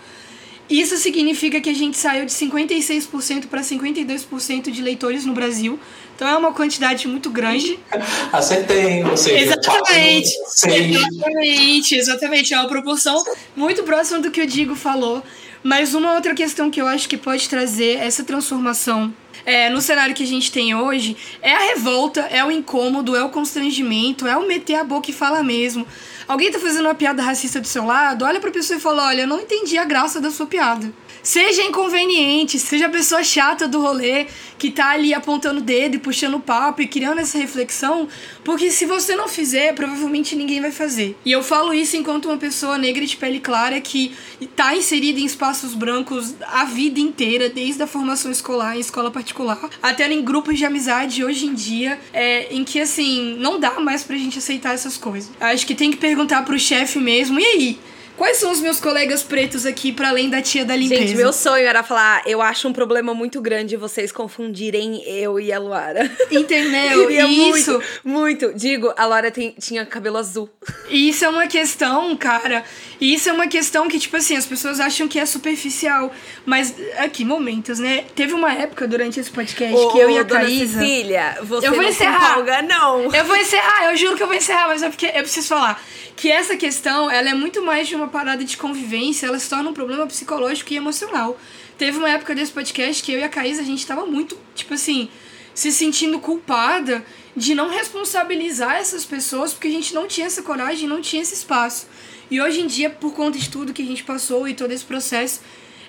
Isso 0.67 0.97
significa 0.97 1.61
que 1.61 1.69
a 1.69 1.75
gente 1.75 1.95
saiu 1.95 2.25
de 2.25 2.31
56% 2.31 3.45
para 3.45 3.61
52% 3.61 4.71
de 4.71 4.81
leitores 4.81 5.23
no 5.23 5.33
Brasil. 5.33 5.79
Então 6.15 6.27
é 6.27 6.37
uma 6.37 6.53
quantidade 6.53 7.07
muito 7.07 7.29
grande. 7.29 7.79
Acertei, 8.31 9.03
seja, 9.17 9.43
exatamente, 9.43 10.29
exatamente, 10.57 11.95
exatamente. 11.95 12.53
É 12.53 12.59
uma 12.59 12.69
proporção 12.69 13.21
muito 13.55 13.83
próxima 13.83 14.19
do 14.19 14.31
que 14.31 14.41
o 14.41 14.47
Digo 14.47 14.75
falou. 14.75 15.21
Mas 15.61 15.95
uma 15.95 16.13
outra 16.13 16.35
questão 16.35 16.69
que 16.69 16.79
eu 16.79 16.87
acho 16.87 17.09
que 17.09 17.17
pode 17.17 17.49
trazer 17.49 17.97
essa 17.97 18.23
transformação 18.23 19.11
é, 19.45 19.69
no 19.69 19.81
cenário 19.81 20.13
que 20.13 20.23
a 20.23 20.27
gente 20.27 20.51
tem 20.51 20.75
hoje 20.75 21.17
é 21.41 21.53
a 21.53 21.59
revolta, 21.73 22.21
é 22.21 22.43
o 22.45 22.51
incômodo, 22.51 23.15
é 23.15 23.23
o 23.23 23.29
constrangimento, 23.29 24.27
é 24.27 24.37
o 24.37 24.47
meter 24.47 24.75
a 24.75 24.83
boca 24.83 25.09
e 25.09 25.13
falar 25.13 25.43
mesmo. 25.43 25.85
Alguém 26.27 26.51
tá 26.51 26.59
fazendo 26.59 26.85
uma 26.85 26.95
piada 26.95 27.21
racista 27.21 27.59
do 27.59 27.67
seu 27.67 27.85
lado, 27.85 28.25
olha 28.25 28.39
pra 28.39 28.51
pessoa 28.51 28.77
e 28.77 28.81
fala: 28.81 29.07
Olha, 29.07 29.21
eu 29.21 29.27
não 29.27 29.39
entendi 29.39 29.77
a 29.77 29.85
graça 29.85 30.21
da 30.21 30.31
sua 30.31 30.47
piada. 30.47 30.91
Seja 31.25 31.63
inconveniente, 31.63 32.59
seja 32.59 32.85
a 32.85 32.89
pessoa 32.89 33.23
chata 33.23 33.67
do 33.67 33.81
rolê 33.81 34.27
que 34.59 34.69
tá 34.69 34.91
ali 34.91 35.11
apontando 35.11 35.59
o 35.59 35.63
dedo 35.63 35.95
e 35.95 35.99
puxando 35.99 36.35
o 36.35 36.39
papo 36.39 36.83
e 36.83 36.87
criando 36.87 37.19
essa 37.19 37.35
reflexão, 37.39 38.07
porque 38.43 38.69
se 38.69 38.85
você 38.85 39.15
não 39.15 39.27
fizer, 39.27 39.73
provavelmente 39.73 40.35
ninguém 40.35 40.61
vai 40.61 40.71
fazer. 40.71 41.17
E 41.25 41.31
eu 41.31 41.41
falo 41.41 41.73
isso 41.73 41.97
enquanto 41.97 42.25
uma 42.25 42.37
pessoa 42.37 42.77
negra 42.77 43.03
de 43.03 43.17
pele 43.17 43.39
clara 43.39 43.81
que 43.81 44.15
tá 44.55 44.75
inserida 44.75 45.19
em 45.19 45.25
espaços 45.25 45.73
brancos 45.73 46.35
a 46.45 46.63
vida 46.65 46.99
inteira, 46.99 47.49
desde 47.49 47.81
a 47.81 47.87
formação 47.87 48.31
escolar 48.31 48.77
em 48.77 48.79
escola 48.79 49.09
particular 49.09 49.67
até 49.81 50.07
em 50.13 50.23
grupos 50.23 50.59
de 50.59 50.65
amizade 50.65 51.25
hoje 51.25 51.47
em 51.47 51.55
dia, 51.55 51.99
é, 52.13 52.53
em 52.53 52.63
que 52.63 52.79
assim, 52.79 53.35
não 53.39 53.59
dá 53.59 53.79
mais 53.79 54.03
pra 54.03 54.15
gente 54.15 54.37
aceitar 54.37 54.75
essas 54.75 54.95
coisas. 54.95 55.31
Acho 55.39 55.65
que 55.65 55.73
tem 55.73 55.89
que 55.89 55.97
perguntar 55.97 56.45
pro 56.45 56.59
chefe 56.59 56.99
mesmo, 56.99 57.39
e 57.39 57.43
aí? 57.43 57.79
Quais 58.17 58.37
são 58.37 58.51
os 58.51 58.61
meus 58.61 58.79
colegas 58.79 59.21
pretos 59.23 59.65
aqui, 59.65 59.91
para 59.91 60.09
além 60.09 60.29
da 60.29 60.41
tia 60.41 60.63
da 60.63 60.75
limpeza? 60.75 61.01
Gente, 61.01 61.17
meu 61.17 61.33
sonho 61.33 61.67
era 61.67 61.83
falar, 61.83 62.23
eu 62.25 62.41
acho 62.41 62.67
um 62.67 62.73
problema 62.73 63.13
muito 63.13 63.41
grande 63.41 63.75
vocês 63.75 64.11
confundirem 64.11 65.03
eu 65.05 65.37
e 65.37 65.51
a 65.51 65.59
Luara. 65.59 66.09
Entendeu? 66.31 67.11
Isso. 67.11 67.71
Muito, 67.71 67.83
muito. 68.03 68.53
Digo, 68.53 68.93
a 68.95 69.05
Luara 69.05 69.29
tem, 69.31 69.53
tinha 69.59 69.85
cabelo 69.85 70.17
azul. 70.17 70.49
Isso 70.89 71.25
é 71.25 71.29
uma 71.29 71.47
questão, 71.47 72.15
cara. 72.15 72.63
Isso 73.01 73.29
é 73.29 73.33
uma 73.33 73.47
questão 73.47 73.89
que, 73.89 73.99
tipo 73.99 74.15
assim, 74.15 74.37
as 74.37 74.45
pessoas 74.45 74.79
acham 74.79 75.07
que 75.07 75.19
é 75.19 75.25
superficial. 75.25 76.11
Mas, 76.45 76.73
aqui, 76.97 77.25
momentos, 77.25 77.79
né? 77.79 78.05
Teve 78.15 78.33
uma 78.33 78.53
época 78.53 78.87
durante 78.87 79.19
esse 79.19 79.29
podcast 79.29 79.75
ô, 79.75 79.91
que 79.91 79.99
eu 79.99 80.09
e 80.09 80.17
a 80.17 80.23
dona 80.23 80.41
Caísa... 80.41 80.79
Cecília, 80.79 81.37
você 81.41 81.67
eu 81.67 81.73
vou 81.73 81.81
não 81.81 81.89
encerrar. 81.89 82.31
empolga, 82.31 82.61
não. 82.61 83.13
Eu 83.13 83.25
vou 83.25 83.35
encerrar, 83.35 83.91
eu 83.91 83.97
juro 83.97 84.15
que 84.15 84.23
eu 84.23 84.27
vou 84.27 84.35
encerrar, 84.35 84.67
mas 84.69 84.81
é 84.81 84.89
porque 84.89 85.07
eu 85.07 85.23
preciso 85.23 85.49
falar 85.49 85.83
que 86.15 86.31
essa 86.31 86.55
questão, 86.55 87.11
ela 87.11 87.29
é 87.29 87.33
muito 87.33 87.61
mais 87.61 87.87
de 87.87 87.95
uma 87.95 88.04
parada 88.07 88.43
de 88.43 88.57
convivência, 88.57 89.27
ela 89.27 89.39
se 89.39 89.49
torna 89.49 89.69
um 89.69 89.73
problema 89.73 90.05
psicológico 90.07 90.73
e 90.73 90.77
emocional. 90.77 91.39
Teve 91.77 91.97
uma 91.97 92.09
época 92.09 92.33
desse 92.33 92.51
podcast 92.51 93.03
que 93.03 93.11
eu 93.11 93.19
e 93.19 93.23
a 93.23 93.29
Caísa, 93.29 93.61
a 93.61 93.65
gente 93.65 93.85
tava 93.85 94.05
muito, 94.05 94.37
tipo 94.53 94.73
assim, 94.73 95.09
se 95.53 95.71
sentindo 95.71 96.19
culpada 96.19 97.05
de 97.35 97.53
não 97.53 97.69
responsabilizar 97.69 98.75
essas 98.75 99.03
pessoas 99.05 99.53
porque 99.53 99.67
a 99.67 99.71
gente 99.71 99.93
não 99.93 100.07
tinha 100.07 100.27
essa 100.27 100.41
coragem, 100.41 100.87
não 100.87 101.01
tinha 101.01 101.21
esse 101.21 101.33
espaço. 101.33 101.87
E 102.29 102.41
hoje 102.41 102.61
em 102.61 102.67
dia, 102.67 102.89
por 102.89 103.13
conta 103.13 103.37
de 103.37 103.49
tudo 103.49 103.73
que 103.73 103.81
a 103.81 103.85
gente 103.85 104.03
passou 104.03 104.47
e 104.47 104.53
todo 104.53 104.71
esse 104.71 104.85
processo, 104.85 105.41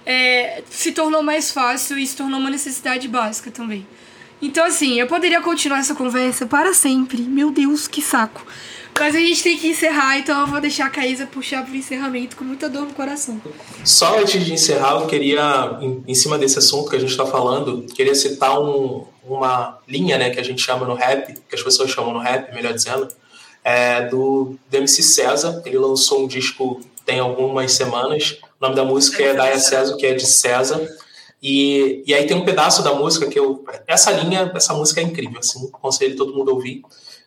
é, 0.04 0.62
se 0.70 0.92
tornou 0.92 1.22
mais 1.22 1.50
fácil 1.50 1.98
e 1.98 2.06
se 2.06 2.16
tornou 2.16 2.38
uma 2.38 2.50
necessidade 2.50 3.08
básica 3.08 3.50
também. 3.50 3.86
Então, 4.40 4.64
assim, 4.64 5.00
eu 5.00 5.06
poderia 5.06 5.40
continuar 5.40 5.78
essa 5.78 5.94
conversa 5.94 6.46
para 6.46 6.74
sempre. 6.74 7.22
Meu 7.22 7.50
Deus, 7.50 7.88
que 7.88 8.02
saco. 8.02 8.46
Mas 8.98 9.14
a 9.14 9.18
gente 9.18 9.42
tem 9.42 9.56
que 9.56 9.68
encerrar, 9.68 10.18
então 10.18 10.40
eu 10.40 10.46
vou 10.46 10.60
deixar 10.60 10.86
a 10.86 10.90
Caísa 10.90 11.26
puxar 11.26 11.64
pro 11.64 11.74
encerramento 11.74 12.36
com 12.36 12.44
muita 12.44 12.68
dor 12.68 12.82
no 12.82 12.94
coração. 12.94 13.40
Só 13.84 14.18
antes 14.18 14.44
de 14.44 14.52
encerrar, 14.52 15.00
eu 15.00 15.06
queria, 15.06 15.78
em, 15.80 16.02
em 16.06 16.14
cima 16.14 16.38
desse 16.38 16.58
assunto 16.58 16.88
que 16.88 16.96
a 16.96 16.98
gente 16.98 17.10
está 17.10 17.26
falando, 17.26 17.82
queria 17.94 18.14
citar 18.14 18.60
um, 18.60 19.04
uma 19.22 19.78
linha 19.86 20.16
né, 20.16 20.30
que 20.30 20.40
a 20.40 20.42
gente 20.42 20.62
chama 20.62 20.86
no 20.86 20.94
rap, 20.94 21.34
que 21.48 21.54
as 21.54 21.62
pessoas 21.62 21.90
chamam 21.90 22.12
no 22.12 22.20
rap, 22.20 22.54
melhor 22.54 22.72
dizendo, 22.72 23.08
é 23.62 24.02
do, 24.02 24.56
do 24.70 24.76
MC 24.76 25.02
César. 25.02 25.62
Ele 25.64 25.78
lançou 25.78 26.24
um 26.24 26.26
disco 26.26 26.80
tem 27.06 27.20
algumas 27.20 27.72
semanas. 27.72 28.38
O 28.60 28.64
nome 28.64 28.74
da 28.74 28.84
música 28.84 29.22
é 29.22 29.32
Daia 29.32 29.58
César, 29.58 29.96
que 29.96 30.04
é 30.04 30.12
de 30.12 30.26
César. 30.26 30.86
E, 31.40 32.02
e 32.04 32.12
aí 32.12 32.26
tem 32.26 32.36
um 32.36 32.44
pedaço 32.44 32.82
da 32.82 32.92
música 32.92 33.28
que 33.28 33.38
eu. 33.38 33.64
Essa 33.86 34.10
linha, 34.10 34.50
essa 34.54 34.74
música 34.74 35.00
é 35.00 35.04
incrível, 35.04 35.38
assim, 35.38 35.70
aconselho 35.72 36.16
todo 36.16 36.34
mundo 36.34 36.50
a 36.50 36.54
ouvir 36.54 36.82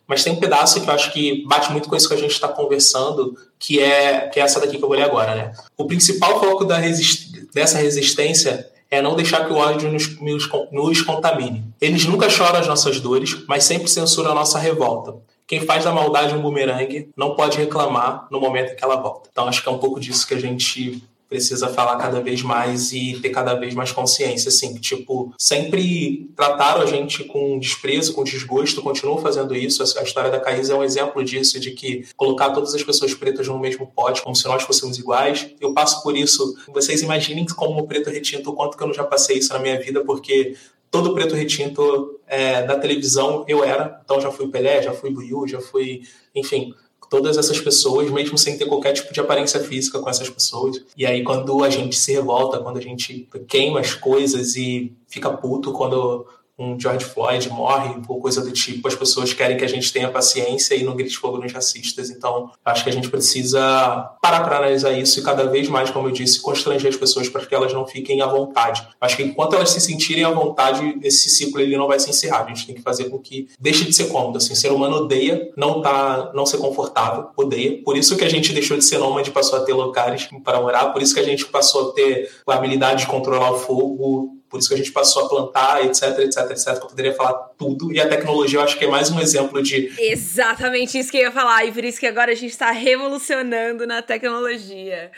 mas 0.10 0.24
tem 0.24 0.34
um 0.34 0.39
pedaço 0.39 0.82
que 0.82 0.89
eu 0.89 0.93
acho 0.93 1.14
que 1.14 1.45
bate 1.45 1.72
muito 1.72 1.88
com 1.88 1.95
isso 1.95 2.07
que 2.07 2.16
a 2.16 2.18
gente 2.18 2.32
está 2.32 2.47
conversando, 2.47 3.38
que 3.60 3.80
é, 3.80 4.28
que 4.30 4.39
é 4.39 4.43
essa 4.43 4.60
daqui 4.60 4.80
que 4.80 4.84
eu 4.84 4.88
vou 4.89 4.97
ler 4.97 5.03
agora. 5.03 5.36
Né? 5.36 5.53
O 5.78 5.86
principal 5.86 6.39
foco 6.39 6.66
da 6.66 6.78
resist 6.78 7.30
dessa 7.53 7.78
resistência 7.78 8.68
é 8.89 9.03
não 9.03 9.16
deixar 9.16 9.45
que 9.45 9.53
o 9.53 9.57
ódio 9.57 9.91
nos, 9.91 10.20
nos, 10.20 10.49
nos 10.72 11.01
contamine. 11.03 11.64
Eles 11.80 12.05
nunca 12.05 12.28
choram 12.28 12.60
as 12.60 12.68
nossas 12.68 12.99
dores, 12.99 13.38
mas 13.47 13.66
sempre 13.66 13.88
censuram 13.88 14.32
a 14.32 14.36
nossa 14.36 14.57
revolta. 14.57 15.14
Quem 15.45 15.62
faz 15.62 15.84
da 15.84 15.91
maldade 15.91 16.34
um 16.34 16.41
bumerangue 16.41 17.10
não 17.16 17.36
pode 17.36 17.60
reclamar 17.60 18.28
no 18.32 18.41
momento 18.41 18.72
em 18.72 18.76
que 18.76 18.84
ela 18.84 18.95
volta. 18.95 19.30
Então 19.32 19.47
acho 19.47 19.62
que 19.62 19.70
é 19.70 19.72
um 19.72 19.78
pouco 19.78 19.99
disso 19.99 20.28
que 20.28 20.34
a 20.34 20.39
gente 20.39 21.03
precisa 21.30 21.69
falar 21.69 21.95
cada 21.97 22.19
vez 22.19 22.41
mais 22.41 22.91
e 22.91 23.19
ter 23.21 23.30
cada 23.30 23.53
vez 23.53 23.75
mais 23.75 23.91
consciência, 23.91 24.49
assim, 24.49 24.73
tipo, 24.75 25.32
sempre 25.38 26.30
trataram 26.36 26.82
a 26.82 26.86
gente 26.88 27.23
com 27.23 27.59
desprezo, 27.59 28.13
com 28.13 28.23
desgosto, 28.23 28.82
continuam 28.82 29.19
fazendo 29.19 29.55
isso. 29.55 29.84
A 29.99 30.03
história 30.03 30.32
da 30.32 30.39
Caís 30.39 30.69
é 30.69 30.75
um 30.75 30.84
exemplo 30.84 31.23
disso, 31.23 31.59
de 31.59 31.71
que 31.71 32.05
colocar 32.17 32.49
todas 32.49 32.73
as 32.73 32.84
pessoas 32.84 33.13
pretas 33.13 33.47
no 33.47 33.59
mesmo 33.59 33.86
pote, 33.86 34.23
como 34.23 34.36
se 34.36 34.47
nós 34.47 34.63
fôssemos 34.63 34.97
iguais. 34.97 35.51
Eu 35.61 35.73
passo 35.73 36.01
por 36.01 36.17
isso. 36.17 36.57
Vocês 36.73 37.03
imaginem 37.03 37.45
como 37.45 37.88
preto 37.88 38.09
retinto 38.09 38.49
o 38.49 38.53
quanto 38.53 38.75
que 38.75 38.82
eu 38.82 38.88
não 38.88 38.93
já 38.93 39.03
passei 39.03 39.38
isso 39.38 39.53
na 39.53 39.59
minha 39.59 39.80
vida, 39.80 40.03
porque 40.03 40.55
todo 40.89 41.13
preto 41.13 41.36
retinto 41.36 42.19
é, 42.27 42.63
da 42.63 42.77
televisão 42.80 43.45
eu 43.47 43.63
era. 43.63 44.01
Então 44.03 44.19
já 44.19 44.32
fui 44.32 44.47
Pelé, 44.47 44.82
já 44.82 44.93
fui 44.93 45.11
Buiu, 45.11 45.47
já 45.47 45.61
fui, 45.61 46.01
enfim, 46.34 46.73
todas 47.10 47.38
essas 47.38 47.60
pessoas, 47.60 48.10
mesmo 48.12 48.38
sem 48.38 48.57
ter 48.57 48.66
qualquer 48.66 48.93
tipo 48.93 49.12
de 49.12 49.20
aparência 49.20 49.60
física 49.60 49.99
com 49.99 50.10
essas 50.10 50.30
pessoas. 50.30 50.82
E 50.95 51.05
aí, 51.05 51.24
quando 51.24 51.64
a 51.64 51.70
gente 51.70 51.95
se 51.95 52.14
revolta, 52.14 52.60
quando 52.60 52.78
a 52.78 52.82
gente 52.82 53.28
queima 53.47 53.80
as 53.80 53.93
coisas 53.93 54.55
e 54.55 54.93
fica 55.07 55.30
puto 55.32 55.72
quando 55.74 56.26
um 56.60 56.78
George 56.78 57.05
Floyd 57.05 57.49
morre 57.49 57.95
ou 58.07 58.20
coisa 58.20 58.41
do 58.41 58.51
tipo, 58.51 58.88
as 58.88 58.95
pessoas 58.95 59.32
querem 59.34 59.57
que 59.57 59.64
a 59.64 59.70
gente 59.70 59.91
tenha 59.93 60.10
paciência 60.10 60.76
e 60.76 60.84
não 60.84 60.95
grite 60.95 61.18
fogo 61.18 61.38
nos 61.38 61.53
racistas. 61.53 62.10
Então, 62.10 62.51
acho 62.66 62.84
que 62.84 62.89
a 62.89 62.93
gente 62.93 63.10
precisa 63.10 63.60
parar 64.22 64.41
para 64.43 64.57
analisar 64.57 64.91
isso 64.91 65.20
e 65.20 65.24
cada 65.24 65.45
vez 65.45 65.70
mais, 65.70 65.89
como 65.89 66.10
eu 66.10 66.12
disse, 66.12 66.41
constranger 66.41 66.89
as 66.89 66.97
pessoas 66.97 67.30
para 67.30 67.45
que 67.45 67.55
elas 67.55 67.74
não 67.74 67.88
fiquem 67.88 68.22
à 68.22 68.28
vontade. 68.28 68.86
Acho 68.99 69.16
que 69.16 69.24
enquanto 69.24 69.55
elas 69.55 69.70
se 69.70 69.80
sentirem 69.80 70.26
à 70.26 70.32
vontade, 70.32 70.99
esse 71.01 71.30
ciclo 71.30 71.62
ele 71.62 71.78
não 71.78 71.88
vai 71.88 71.99
se 71.99 72.10
encerrar. 72.10 72.43
A 72.43 72.47
gente 72.47 72.68
tem 72.68 72.76
que 72.76 72.82
fazer 72.82 73.05
com 73.05 73.18
que 73.18 73.47
deixe 73.60 73.86
de 73.86 73.93
ser 73.93 74.10
cômodo. 74.10 74.38
Assim, 74.38 74.51
o 74.51 74.55
ser 74.55 74.72
humano 74.72 74.97
odeia 74.97 75.49
não 75.55 75.82
tá, 75.82 76.32
não 76.34 76.45
ser 76.45 76.57
confortável, 76.57 77.30
odeia. 77.38 77.82
Por 77.84 77.95
isso 77.97 78.18
que 78.18 78.26
a 78.26 78.30
gente 78.30 78.51
deixou 78.51 78.78
de 78.78 78.84
ser 78.84 78.97
nômade 78.97 79.30
e 79.30 79.34
passou 79.34 79.60
a 79.60 79.62
ter 79.62 79.74
locais 79.74 80.28
para 80.43 80.60
morar. 80.60 80.88
Por 80.88 81.01
isso 81.01 81.14
que 81.14 81.20
a 81.20 81.24
gente 81.24 81.45
passou 81.45 81.89
a 81.89 81.93
ter 81.93 82.30
a 82.45 82.53
habilidade 82.53 83.01
de 83.01 83.07
controlar 83.07 83.51
o 83.51 83.57
fogo, 83.57 84.38
por 84.50 84.60
isso 84.60 84.68
que 84.68 84.74
a 84.74 84.78
gente 84.78 84.91
passou 84.91 85.26
a 85.26 85.30
plantar, 85.30 85.86
etc, 85.86 86.20
etc, 86.20 86.52
etc. 86.52 86.68
Eu 86.70 86.88
poderia 86.88 87.14
falar 87.14 87.34
tudo. 87.58 87.93
E 87.93 88.00
a 88.00 88.10
tecnologia 88.10 88.58
eu 88.58 88.64
acho 88.64 88.78
que 88.78 88.86
é 88.86 88.88
mais 88.88 89.12
um 89.12 89.20
exemplo 89.20 89.62
de. 89.62 89.93
Exatamente 90.00 90.97
isso 90.97 91.12
que 91.12 91.18
eu 91.18 91.22
ia 91.22 91.32
falar. 91.32 91.66
E 91.66 91.72
por 91.72 91.84
isso 91.84 92.00
que 92.00 92.08
agora 92.08 92.32
a 92.32 92.36
gente 92.36 92.50
está 92.50 92.72
revolucionando 92.72 93.86
na 93.86 94.02
tecnologia. 94.02 95.12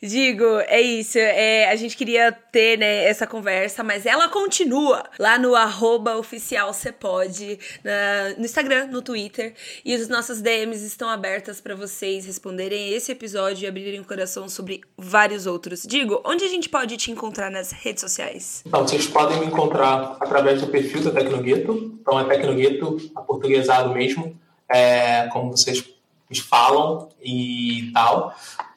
Digo, 0.00 0.44
é 0.68 0.80
isso. 0.80 1.18
É, 1.18 1.68
a 1.68 1.74
gente 1.74 1.96
queria 1.96 2.30
ter 2.56 2.78
né, 2.78 3.04
essa 3.04 3.26
conversa, 3.26 3.84
mas 3.84 4.06
ela 4.06 4.30
continua 4.30 5.04
lá 5.18 5.38
no 5.38 5.54
arroba 5.54 6.16
oficial 6.16 6.72
Cepode, 6.72 7.58
no 8.38 8.46
Instagram, 8.46 8.86
no 8.86 9.02
Twitter. 9.02 9.52
E 9.84 9.92
as 9.92 10.08
nossas 10.08 10.40
DMs 10.40 10.82
estão 10.82 11.06
abertas 11.06 11.60
para 11.60 11.74
vocês 11.74 12.24
responderem 12.24 12.94
esse 12.94 13.12
episódio 13.12 13.66
e 13.66 13.68
abrirem 13.68 14.00
o 14.00 14.06
coração 14.06 14.48
sobre 14.48 14.80
vários 14.96 15.46
outros. 15.46 15.82
Digo, 15.82 16.22
onde 16.24 16.44
a 16.44 16.48
gente 16.48 16.70
pode 16.70 16.96
te 16.96 17.10
encontrar 17.10 17.50
nas 17.50 17.72
redes 17.72 18.00
sociais? 18.00 18.62
Então, 18.64 18.88
vocês 18.88 19.06
podem 19.06 19.38
me 19.38 19.46
encontrar 19.48 20.16
através 20.18 20.62
do 20.62 20.68
perfil 20.68 21.02
da 21.02 21.10
Tecnogueto. 21.10 21.98
Então, 22.00 22.18
é 22.18 22.24
Tecnogueto, 22.24 22.96
aportuguesado 23.14 23.92
mesmo, 23.92 24.34
é, 24.66 25.26
como 25.26 25.50
vocês 25.50 25.84
falam 26.48 27.10
e 27.22 27.90
tal. 27.92 28.34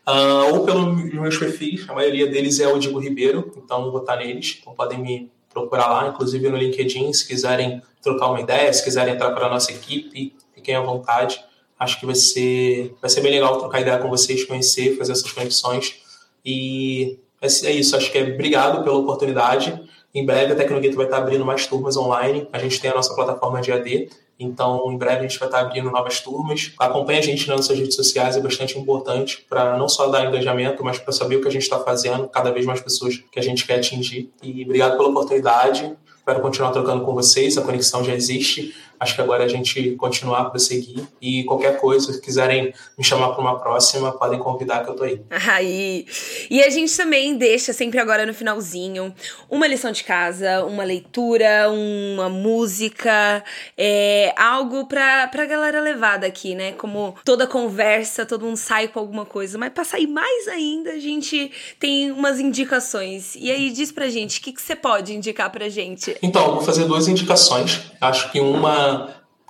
Uh, 0.10 0.56
ou 0.56 0.66
pelos 0.66 1.14
meus 1.14 1.38
perfis, 1.38 1.88
a 1.88 1.94
maioria 1.94 2.26
deles 2.26 2.60
é 2.60 2.68
o 2.68 2.80
Digo 2.80 2.98
Ribeiro, 2.98 3.54
então 3.56 3.92
vou 3.92 4.00
estar 4.00 4.16
neles, 4.16 4.58
então 4.60 4.74
podem 4.74 4.98
me 4.98 5.32
procurar 5.54 5.88
lá, 5.88 6.08
inclusive 6.08 6.50
no 6.50 6.58
LinkedIn, 6.58 7.14
se 7.14 7.28
quiserem 7.28 7.80
trocar 8.02 8.30
uma 8.30 8.42
ideia, 8.42 8.74
se 8.74 8.84
quiserem 8.84 9.14
entrar 9.14 9.30
para 9.32 9.46
a 9.46 9.50
nossa 9.50 9.72
equipe, 9.72 10.34
fiquem 10.56 10.76
à 10.76 10.82
vontade. 10.82 11.40
Acho 11.78 12.00
que 12.00 12.08
vai 12.08 12.16
ser, 12.16 12.96
vai 13.00 13.10
ser 13.10 13.22
bem 13.22 13.32
legal 13.32 13.60
trocar 13.60 13.82
ideia 13.82 14.00
com 14.00 14.10
vocês, 14.10 14.44
conhecer, 14.46 14.98
fazer 14.98 15.12
essas 15.12 15.32
conexões. 15.32 16.02
E 16.44 17.20
é, 17.40 17.48
é 17.68 17.72
isso, 17.72 17.96
acho 17.96 18.12
que 18.12 18.18
é 18.18 18.24
obrigado 18.24 18.84
pela 18.84 18.98
oportunidade. 18.98 19.80
Em 20.14 20.26
breve 20.26 20.54
a 20.54 20.56
Tecnogueto 20.56 20.96
vai 20.96 21.06
estar 21.06 21.20
abrindo 21.20 21.46
mais 21.46 21.68
turmas 21.68 21.96
online. 21.96 22.48
A 22.52 22.58
gente 22.58 22.82
tem 22.82 22.90
a 22.90 22.96
nossa 22.96 23.14
plataforma 23.14 23.62
de 23.62 23.72
AD, 23.72 24.10
então, 24.40 24.90
em 24.90 24.98
breve 24.98 25.20
a 25.20 25.22
gente 25.28 25.38
vai 25.38 25.50
estar 25.50 25.60
abrindo 25.60 25.92
novas 25.92 26.22
turmas. 26.22 26.72
Acompanhe 26.80 27.20
a 27.20 27.22
gente 27.22 27.46
nas 27.48 27.58
nossas 27.58 27.78
redes 27.78 27.96
sociais, 27.96 28.38
é 28.38 28.40
bastante 28.40 28.80
importante 28.80 29.46
para 29.50 29.78
não 29.78 29.90
só 29.90 30.08
dar 30.08 30.26
engajamento, 30.26 30.82
mas 30.84 30.98
para 30.98 31.12
saber 31.12 31.36
o 31.36 31.42
que 31.42 31.50
a 31.50 31.52
gente 31.52 31.64
está 31.64 31.80
fazendo, 31.80 32.28
cada 32.30 32.50
vez 32.50 32.66
mais 32.66 32.80
pessoas 32.80 33.18
que 33.30 33.38
a 33.38 33.44
gente 33.44 33.68
quer 33.68 33.76
atingir. 33.76 34.32
E 34.42 34.64
obrigado 34.64 34.96
pela 34.96 35.10
oportunidade. 35.10 35.94
Espero 36.18 36.40
continuar 36.42 36.72
trocando 36.72 37.04
com 37.04 37.14
vocês, 37.14 37.58
a 37.58 37.62
conexão 37.62 38.04
já 38.04 38.14
existe. 38.14 38.74
Acho 39.00 39.16
que 39.16 39.22
agora 39.22 39.46
a 39.46 39.48
gente 39.48 39.92
continuar 39.92 40.42
a 40.42 40.46
prosseguir. 40.50 41.04
E 41.22 41.44
qualquer 41.46 41.80
coisa, 41.80 42.12
se 42.12 42.22
quiserem 42.22 42.74
me 42.98 43.04
chamar 43.04 43.30
para 43.30 43.42
uma 43.42 43.58
próxima, 43.58 44.12
podem 44.12 44.40
convidar 44.40 44.84
que 44.84 44.90
eu 44.90 44.96
tô 44.96 45.04
aí. 45.04 45.22
Aí. 45.50 46.06
E 46.50 46.62
a 46.62 46.70
gente 46.70 46.96
também 46.96 47.36
deixa 47.38 47.74
sempre 47.74 48.00
agora 48.00 48.26
no 48.26 48.34
finalzinho 48.34 49.14
uma 49.50 49.66
lição 49.68 49.92
de 49.92 50.04
casa, 50.04 50.64
uma 50.66 50.84
leitura, 50.84 51.70
uma 51.70 52.30
música, 52.30 53.44
é, 53.78 54.34
algo 54.38 54.86
pra, 54.86 55.28
pra 55.28 55.46
galera 55.46 55.82
levar 55.82 56.18
daqui, 56.18 56.54
né? 56.54 56.74
Como 56.74 57.16
toda 57.24 57.48
conversa, 57.48 58.26
todo 58.26 58.46
mundo 58.46 58.58
sai 58.58 58.88
com 58.88 59.00
alguma 59.00 59.26
coisa. 59.26 59.58
Mas 59.58 59.72
pra 59.72 59.84
sair 59.84 60.08
mais 60.08 60.48
ainda, 60.48 60.92
a 60.92 61.00
gente 61.00 61.52
tem 61.80 62.12
umas 62.12 62.40
indicações. 62.40 63.36
E 63.36 63.50
aí 63.50 63.70
diz 63.72 63.92
pra 63.92 64.10
gente, 64.10 64.40
o 64.40 64.44
que, 64.44 64.52
que 64.54 64.62
você 64.62 64.76
pode 64.76 65.16
indicar 65.16 65.50
pra 65.50 65.70
gente? 65.70 66.16
Então, 66.22 66.56
vou 66.56 66.62
fazer 66.62 66.86
duas 66.86 67.08
indicações. 67.08 67.82
Acho 68.00 68.32
que 68.32 68.40
uma 68.40 68.89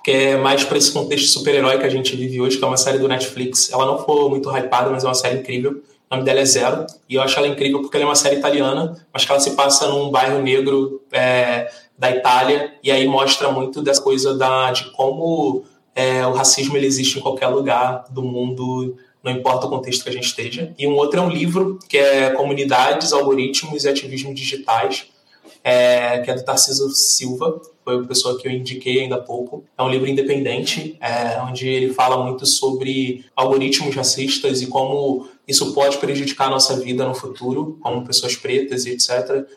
que 0.02 0.10
é 0.10 0.36
mais 0.36 0.64
para 0.64 0.78
esse 0.78 0.92
contexto 0.92 1.28
super-herói 1.28 1.78
que 1.78 1.84
a 1.84 1.90
gente 1.90 2.16
vive 2.16 2.40
hoje, 2.40 2.58
que 2.58 2.64
é 2.64 2.66
uma 2.66 2.76
série 2.76 2.98
do 2.98 3.08
Netflix. 3.08 3.70
Ela 3.70 3.86
não 3.86 3.98
foi 3.98 4.28
muito 4.28 4.50
hypada, 4.50 4.90
mas 4.90 5.04
é 5.04 5.06
uma 5.06 5.14
série 5.14 5.40
incrível. 5.40 5.82
O 6.10 6.14
nome 6.14 6.24
dela 6.24 6.40
é 6.40 6.44
Zero. 6.44 6.86
E 7.08 7.14
eu 7.14 7.22
acho 7.22 7.38
ela 7.38 7.46
incrível 7.46 7.80
porque 7.82 7.96
ela 7.96 8.04
é 8.04 8.08
uma 8.08 8.16
série 8.16 8.36
italiana, 8.36 9.06
mas 9.12 9.24
que 9.24 9.30
ela 9.30 9.40
se 9.40 9.52
passa 9.52 9.86
num 9.88 10.10
bairro 10.10 10.42
negro 10.42 11.02
é, 11.12 11.70
da 12.00 12.10
Itália, 12.10 12.72
e 12.82 12.90
aí 12.90 13.06
mostra 13.06 13.52
muito 13.52 13.82
dessa 13.82 14.00
coisa 14.00 14.34
da, 14.34 14.72
de 14.72 14.90
como 14.92 15.64
é, 15.94 16.26
o 16.26 16.32
racismo 16.32 16.74
ele 16.76 16.86
existe 16.86 17.18
em 17.18 17.20
qualquer 17.20 17.48
lugar 17.48 18.06
do 18.08 18.22
mundo, 18.22 18.96
não 19.22 19.30
importa 19.30 19.66
o 19.66 19.70
contexto 19.70 20.02
que 20.02 20.08
a 20.08 20.12
gente 20.12 20.24
esteja. 20.26 20.72
E 20.78 20.86
um 20.86 20.96
outro 20.96 21.20
é 21.20 21.22
um 21.22 21.28
livro 21.28 21.78
que 21.88 21.98
é 21.98 22.30
Comunidades, 22.30 23.12
Algoritmos 23.12 23.84
e 23.84 23.88
Ativismo 23.88 24.34
Digitais, 24.34 25.08
é, 25.62 26.20
que 26.20 26.30
é 26.30 26.34
do 26.34 26.42
Tarciso 26.42 26.88
Silva, 26.90 27.60
foi 27.90 28.04
a 28.04 28.06
pessoa 28.06 28.38
que 28.38 28.46
eu 28.46 28.52
indiquei 28.52 29.00
ainda 29.00 29.16
há 29.16 29.20
pouco. 29.20 29.64
É 29.76 29.82
um 29.82 29.90
livro 29.90 30.08
independente, 30.08 30.96
é, 31.00 31.40
onde 31.42 31.68
ele 31.68 31.92
fala 31.92 32.22
muito 32.24 32.46
sobre 32.46 33.24
algoritmos 33.34 33.94
racistas 33.94 34.62
e 34.62 34.66
como 34.66 35.28
isso 35.48 35.74
pode 35.74 35.98
prejudicar 35.98 36.46
a 36.46 36.50
nossa 36.50 36.78
vida 36.78 37.04
no 37.04 37.14
futuro, 37.14 37.76
como 37.80 38.06
pessoas 38.06 38.36
pretas 38.36 38.86
e 38.86 38.90
etc. 38.90 39.08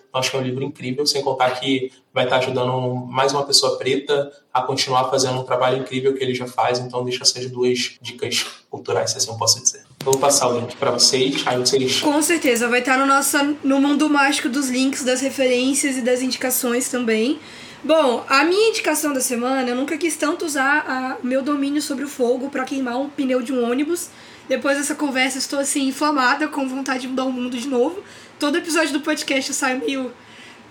Então, 0.09 0.19
acho 0.19 0.31
que 0.31 0.37
é 0.37 0.39
um 0.39 0.43
livro 0.43 0.63
incrível, 0.63 1.05
sem 1.05 1.21
contar 1.21 1.51
que 1.59 1.91
vai 2.11 2.23
estar 2.23 2.37
ajudando 2.37 3.05
mais 3.05 3.31
uma 3.31 3.43
pessoa 3.43 3.77
preta 3.77 4.31
a 4.51 4.61
continuar 4.63 5.09
fazendo 5.11 5.39
um 5.39 5.43
trabalho 5.43 5.77
incrível 5.77 6.15
que 6.15 6.23
ele 6.23 6.33
já 6.33 6.47
faz. 6.47 6.79
Então, 6.79 7.03
deixa 7.03 7.21
essas 7.21 7.49
duas 7.49 7.97
dicas 8.01 8.43
culturais, 8.71 9.11
se 9.11 9.17
assim 9.17 9.29
eu 9.29 9.37
posso 9.37 9.61
dizer. 9.61 9.83
Vou 10.03 10.17
passar 10.17 10.47
o 10.47 10.59
link 10.59 10.75
para 10.77 10.89
vocês, 10.89 11.43
aí 11.45 11.59
vocês... 11.59 12.01
Com 12.01 12.21
certeza, 12.23 12.67
vai 12.67 12.79
estar 12.79 12.97
no, 12.97 13.05
nosso, 13.05 13.37
no 13.63 13.79
mundo 13.79 14.09
mágico 14.09 14.49
dos 14.49 14.69
links, 14.69 15.03
das 15.03 15.21
referências 15.21 15.95
e 15.97 16.01
das 16.01 16.23
indicações 16.23 16.89
também. 16.89 17.39
Bom, 17.83 18.25
a 18.29 18.45
minha 18.45 18.69
indicação 18.69 19.11
da 19.11 19.19
semana, 19.19 19.69
eu 19.69 19.75
nunca 19.75 19.97
quis 19.97 20.15
tanto 20.15 20.45
usar 20.45 21.19
o 21.21 21.27
meu 21.27 21.41
domínio 21.41 21.81
sobre 21.81 22.05
o 22.05 22.07
fogo 22.07 22.49
para 22.49 22.63
queimar 22.63 22.97
um 22.97 23.09
pneu 23.09 23.41
de 23.41 23.51
um 23.51 23.69
ônibus. 23.69 24.09
Depois 24.47 24.77
dessa 24.77 24.95
conversa, 24.95 25.37
estou 25.37 25.59
assim, 25.59 25.89
inflamada, 25.89 26.47
com 26.47 26.65
vontade 26.65 27.01
de 27.01 27.07
mudar 27.09 27.25
o 27.25 27.31
mundo 27.31 27.57
de 27.57 27.67
novo. 27.67 28.01
Todo 28.39 28.57
episódio 28.57 28.93
do 28.93 29.01
podcast 29.01 29.49
eu 29.49 29.55
saio 29.55 29.79
meio 29.79 30.13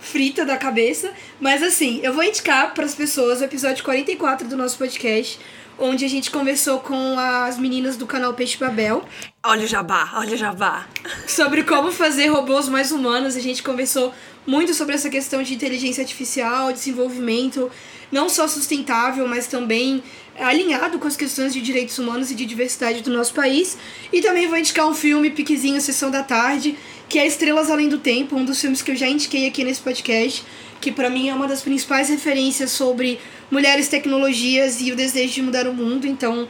frita 0.01 0.47
da 0.47 0.57
cabeça. 0.57 1.13
Mas 1.39 1.63
assim, 1.63 2.01
eu 2.03 2.15
vou 2.15 2.25
indicar 2.25 2.73
para 2.73 2.87
as 2.87 2.95
pessoas 2.95 3.43
o 3.43 3.45
episódio 3.45 3.85
44 3.85 4.49
do 4.49 4.57
nosso 4.57 4.79
podcast, 4.79 5.39
onde 5.79 6.05
a 6.05 6.09
gente 6.09 6.31
conversou 6.31 6.81
com 6.81 7.19
as 7.19 7.59
meninas 7.59 7.97
do 7.97 8.07
canal 8.07 8.35
Peixe 8.35 8.57
Babel. 8.57 9.05
Olha 9.45 9.65
o 9.65 9.67
jabá, 9.67 10.13
olha 10.15 10.35
o 10.35 10.37
jabá. 10.37 10.87
Sobre 11.27 11.65
como 11.65 11.91
fazer 11.91 12.29
robôs 12.29 12.69
mais 12.69 12.93
humanos. 12.93 13.37
A 13.37 13.41
gente 13.41 13.63
conversou 13.63 14.15
muito 14.47 14.75
sobre 14.75 14.95
essa 14.95 15.11
questão 15.11 15.43
de 15.43 15.55
inteligência 15.55 16.03
artificial, 16.03 16.73
desenvolvimento 16.73 17.71
não 18.13 18.29
só 18.29 18.47
sustentável, 18.47 19.27
mas 19.27 19.47
também 19.47 20.03
alinhado 20.39 20.99
com 20.99 21.09
as 21.09 21.17
questões 21.17 21.53
de 21.53 21.63
direitos 21.63 21.99
humanos 21.99 22.31
e 22.31 22.35
de 22.35 22.45
diversidade 22.45 23.01
do 23.01 23.11
nosso 23.11 23.33
país. 23.33 23.79
E 24.13 24.21
também 24.21 24.47
vou 24.47 24.59
indicar 24.59 24.87
um 24.87 24.95
filme, 24.95 25.31
Piquezinho, 25.31 25.81
Sessão 25.81 26.11
da 26.11 26.23
Tarde, 26.23 26.77
que 27.09 27.19
é 27.19 27.27
Estrelas 27.27 27.71
Além 27.71 27.89
do 27.89 27.99
Tempo, 27.99 28.37
um 28.37 28.45
dos 28.45 28.61
filmes 28.61 28.83
que 28.83 28.91
eu 28.91 28.97
já 28.97 29.09
indiquei 29.09 29.47
aqui 29.47 29.65
nesse 29.65 29.81
podcast, 29.81 30.45
que 30.81 30.93
para 30.93 31.09
mim 31.09 31.31
é 31.31 31.35
uma 31.35 31.49
das 31.49 31.63
principais 31.63 32.11
referências 32.11 32.71
sobre 32.71 33.19
mulheres, 33.53 33.87
tecnologias 33.87 34.81
e 34.81 34.91
o 34.91 34.97
desejo 34.97 35.35
de 35.35 35.43
mudar 35.43 35.69
o 35.69 35.75
mundo. 35.75 36.07
Então, 36.07 36.49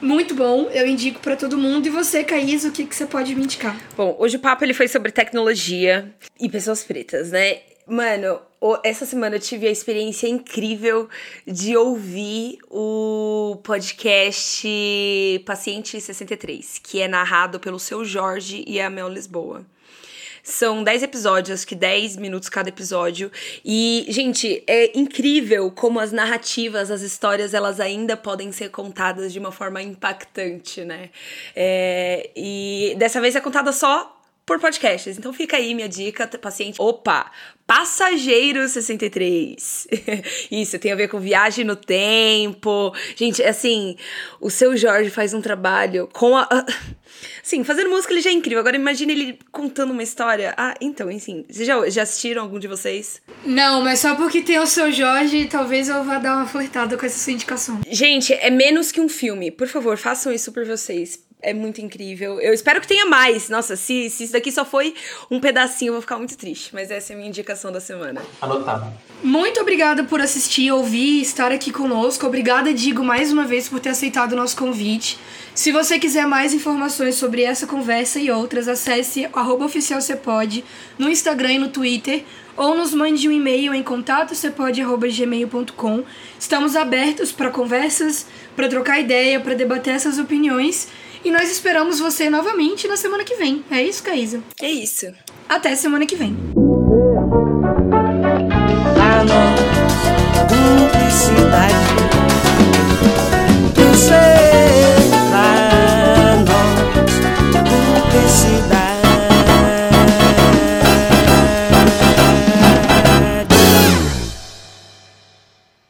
muito 0.00 0.36
bom, 0.36 0.70
eu 0.70 0.86
indico 0.86 1.18
para 1.18 1.34
todo 1.34 1.58
mundo. 1.58 1.86
E 1.88 1.90
você, 1.90 2.22
Caís, 2.22 2.64
o 2.64 2.70
que, 2.70 2.86
que 2.86 2.94
você 2.94 3.06
pode 3.06 3.34
me 3.34 3.42
indicar? 3.42 3.76
Bom, 3.96 4.14
hoje 4.20 4.36
o 4.36 4.38
papo 4.38 4.64
ele 4.64 4.72
foi 4.72 4.86
sobre 4.86 5.10
tecnologia 5.10 6.14
e 6.38 6.48
pessoas 6.48 6.84
pretas, 6.84 7.32
né? 7.32 7.58
Mano, 7.88 8.40
essa 8.84 9.04
semana 9.04 9.36
eu 9.36 9.40
tive 9.40 9.66
a 9.66 9.70
experiência 9.70 10.28
incrível 10.28 11.08
de 11.44 11.76
ouvir 11.76 12.58
o 12.70 13.60
podcast 13.62 14.66
Paciente 15.44 16.00
63, 16.00 16.80
que 16.82 17.02
é 17.02 17.08
narrado 17.08 17.58
pelo 17.58 17.80
seu 17.80 18.04
Jorge 18.04 18.64
e 18.66 18.80
a 18.80 18.88
Mel 18.88 19.08
Lisboa. 19.08 19.66
São 20.44 20.84
10 20.84 21.04
episódios, 21.04 21.64
que 21.64 21.74
10 21.74 22.18
minutos 22.18 22.50
cada 22.50 22.68
episódio. 22.68 23.32
E, 23.64 24.04
gente, 24.10 24.62
é 24.66 24.96
incrível 24.96 25.70
como 25.70 25.98
as 25.98 26.12
narrativas, 26.12 26.90
as 26.90 27.00
histórias, 27.00 27.54
elas 27.54 27.80
ainda 27.80 28.14
podem 28.14 28.52
ser 28.52 28.68
contadas 28.68 29.32
de 29.32 29.38
uma 29.38 29.50
forma 29.50 29.80
impactante, 29.82 30.84
né? 30.84 31.08
É, 31.56 32.30
e 32.36 32.94
dessa 32.98 33.22
vez 33.22 33.34
é 33.34 33.40
contada 33.40 33.72
só 33.72 34.14
por 34.46 34.60
podcasts. 34.60 35.18
Então 35.18 35.32
fica 35.32 35.56
aí 35.56 35.74
minha 35.74 35.88
dica, 35.88 36.26
paciente. 36.38 36.80
Opa, 36.80 37.30
Passageiro 37.66 38.68
63. 38.68 39.88
Isso 40.52 40.78
tem 40.78 40.92
a 40.92 40.96
ver 40.96 41.08
com 41.08 41.18
viagem 41.18 41.64
no 41.64 41.74
tempo. 41.74 42.94
Gente, 43.16 43.42
assim, 43.42 43.96
o 44.38 44.50
seu 44.50 44.76
Jorge 44.76 45.08
faz 45.08 45.32
um 45.32 45.40
trabalho 45.40 46.08
com 46.12 46.36
a. 46.36 46.46
Sim, 47.42 47.64
fazendo 47.64 47.88
música 47.88 48.12
ele 48.12 48.20
já 48.20 48.28
é 48.28 48.34
incrível. 48.34 48.58
Agora 48.58 48.76
imagine 48.76 49.12
ele 49.12 49.38
contando 49.50 49.92
uma 49.92 50.02
história. 50.02 50.52
Ah, 50.58 50.74
então, 50.78 51.10
enfim. 51.10 51.46
Vocês 51.48 51.66
já, 51.66 51.88
já 51.88 52.02
assistiram 52.02 52.42
algum 52.42 52.58
de 52.58 52.68
vocês? 52.68 53.22
Não, 53.46 53.80
mas 53.80 54.00
só 54.00 54.14
porque 54.14 54.42
tem 54.42 54.58
o 54.58 54.66
seu 54.66 54.92
Jorge, 54.92 55.46
talvez 55.46 55.88
eu 55.88 56.04
vá 56.04 56.18
dar 56.18 56.36
uma 56.36 56.46
flertada 56.46 56.98
com 56.98 57.06
essa 57.06 57.18
sua 57.18 57.32
indicação. 57.32 57.80
Gente, 57.88 58.34
é 58.34 58.50
menos 58.50 58.92
que 58.92 59.00
um 59.00 59.08
filme. 59.08 59.50
Por 59.50 59.68
favor, 59.68 59.96
façam 59.96 60.30
isso 60.32 60.52
por 60.52 60.66
vocês 60.66 61.24
é 61.44 61.52
muito 61.52 61.80
incrível. 61.80 62.40
Eu 62.40 62.54
espero 62.54 62.80
que 62.80 62.88
tenha 62.88 63.06
mais. 63.06 63.48
Nossa, 63.48 63.76
se, 63.76 64.08
se 64.10 64.24
isso 64.24 64.32
daqui 64.32 64.50
só 64.50 64.64
foi 64.64 64.94
um 65.30 65.38
pedacinho, 65.38 65.90
eu 65.90 65.94
vou 65.94 66.02
ficar 66.02 66.16
muito 66.16 66.36
triste. 66.36 66.70
Mas 66.72 66.90
essa 66.90 67.12
é 67.12 67.14
a 67.14 67.16
minha 67.16 67.28
indicação 67.28 67.70
da 67.70 67.80
semana. 67.80 68.22
Anotado. 68.40 68.92
Muito 69.22 69.60
obrigada 69.60 70.04
por 70.04 70.20
assistir, 70.20 70.72
ouvir, 70.72 71.20
estar 71.20 71.52
aqui 71.52 71.70
conosco. 71.70 72.26
Obrigada, 72.26 72.74
Digo, 72.74 73.04
mais 73.04 73.30
uma 73.30 73.44
vez 73.44 73.68
por 73.68 73.78
ter 73.78 73.90
aceitado 73.90 74.32
o 74.32 74.36
nosso 74.36 74.56
convite. 74.56 75.18
Se 75.54 75.70
você 75.70 75.98
quiser 75.98 76.26
mais 76.26 76.52
informações 76.52 77.14
sobre 77.14 77.42
essa 77.42 77.66
conversa 77.66 78.18
e 78.18 78.30
outras, 78.30 78.66
acesse 78.66 79.28
oficialcepod 79.34 80.64
no 80.98 81.08
Instagram 81.08 81.52
e 81.52 81.58
no 81.58 81.68
Twitter 81.68 82.24
ou 82.56 82.76
nos 82.76 82.94
mande 82.94 83.28
um 83.28 83.32
e-mail 83.32 83.74
em 83.74 83.82
contato.cepod.gmail.com. 83.82 86.04
Estamos 86.38 86.76
abertos 86.76 87.32
para 87.32 87.50
conversas, 87.50 88.26
para 88.56 88.68
trocar 88.68 89.00
ideia, 89.00 89.40
para 89.40 89.54
debater 89.54 89.94
essas 89.94 90.18
opiniões 90.18 90.88
e 91.24 91.30
nós 91.30 91.50
esperamos 91.50 91.98
você 91.98 92.28
novamente 92.28 92.86
na 92.86 92.96
semana 92.96 93.24
que 93.24 93.34
vem. 93.36 93.64
É 93.70 93.82
isso, 93.82 94.02
Caísa? 94.02 94.42
É 94.60 94.70
isso. 94.70 95.12
Até 95.48 95.74
semana 95.74 96.06
que 96.06 96.16
vem. 96.16 96.36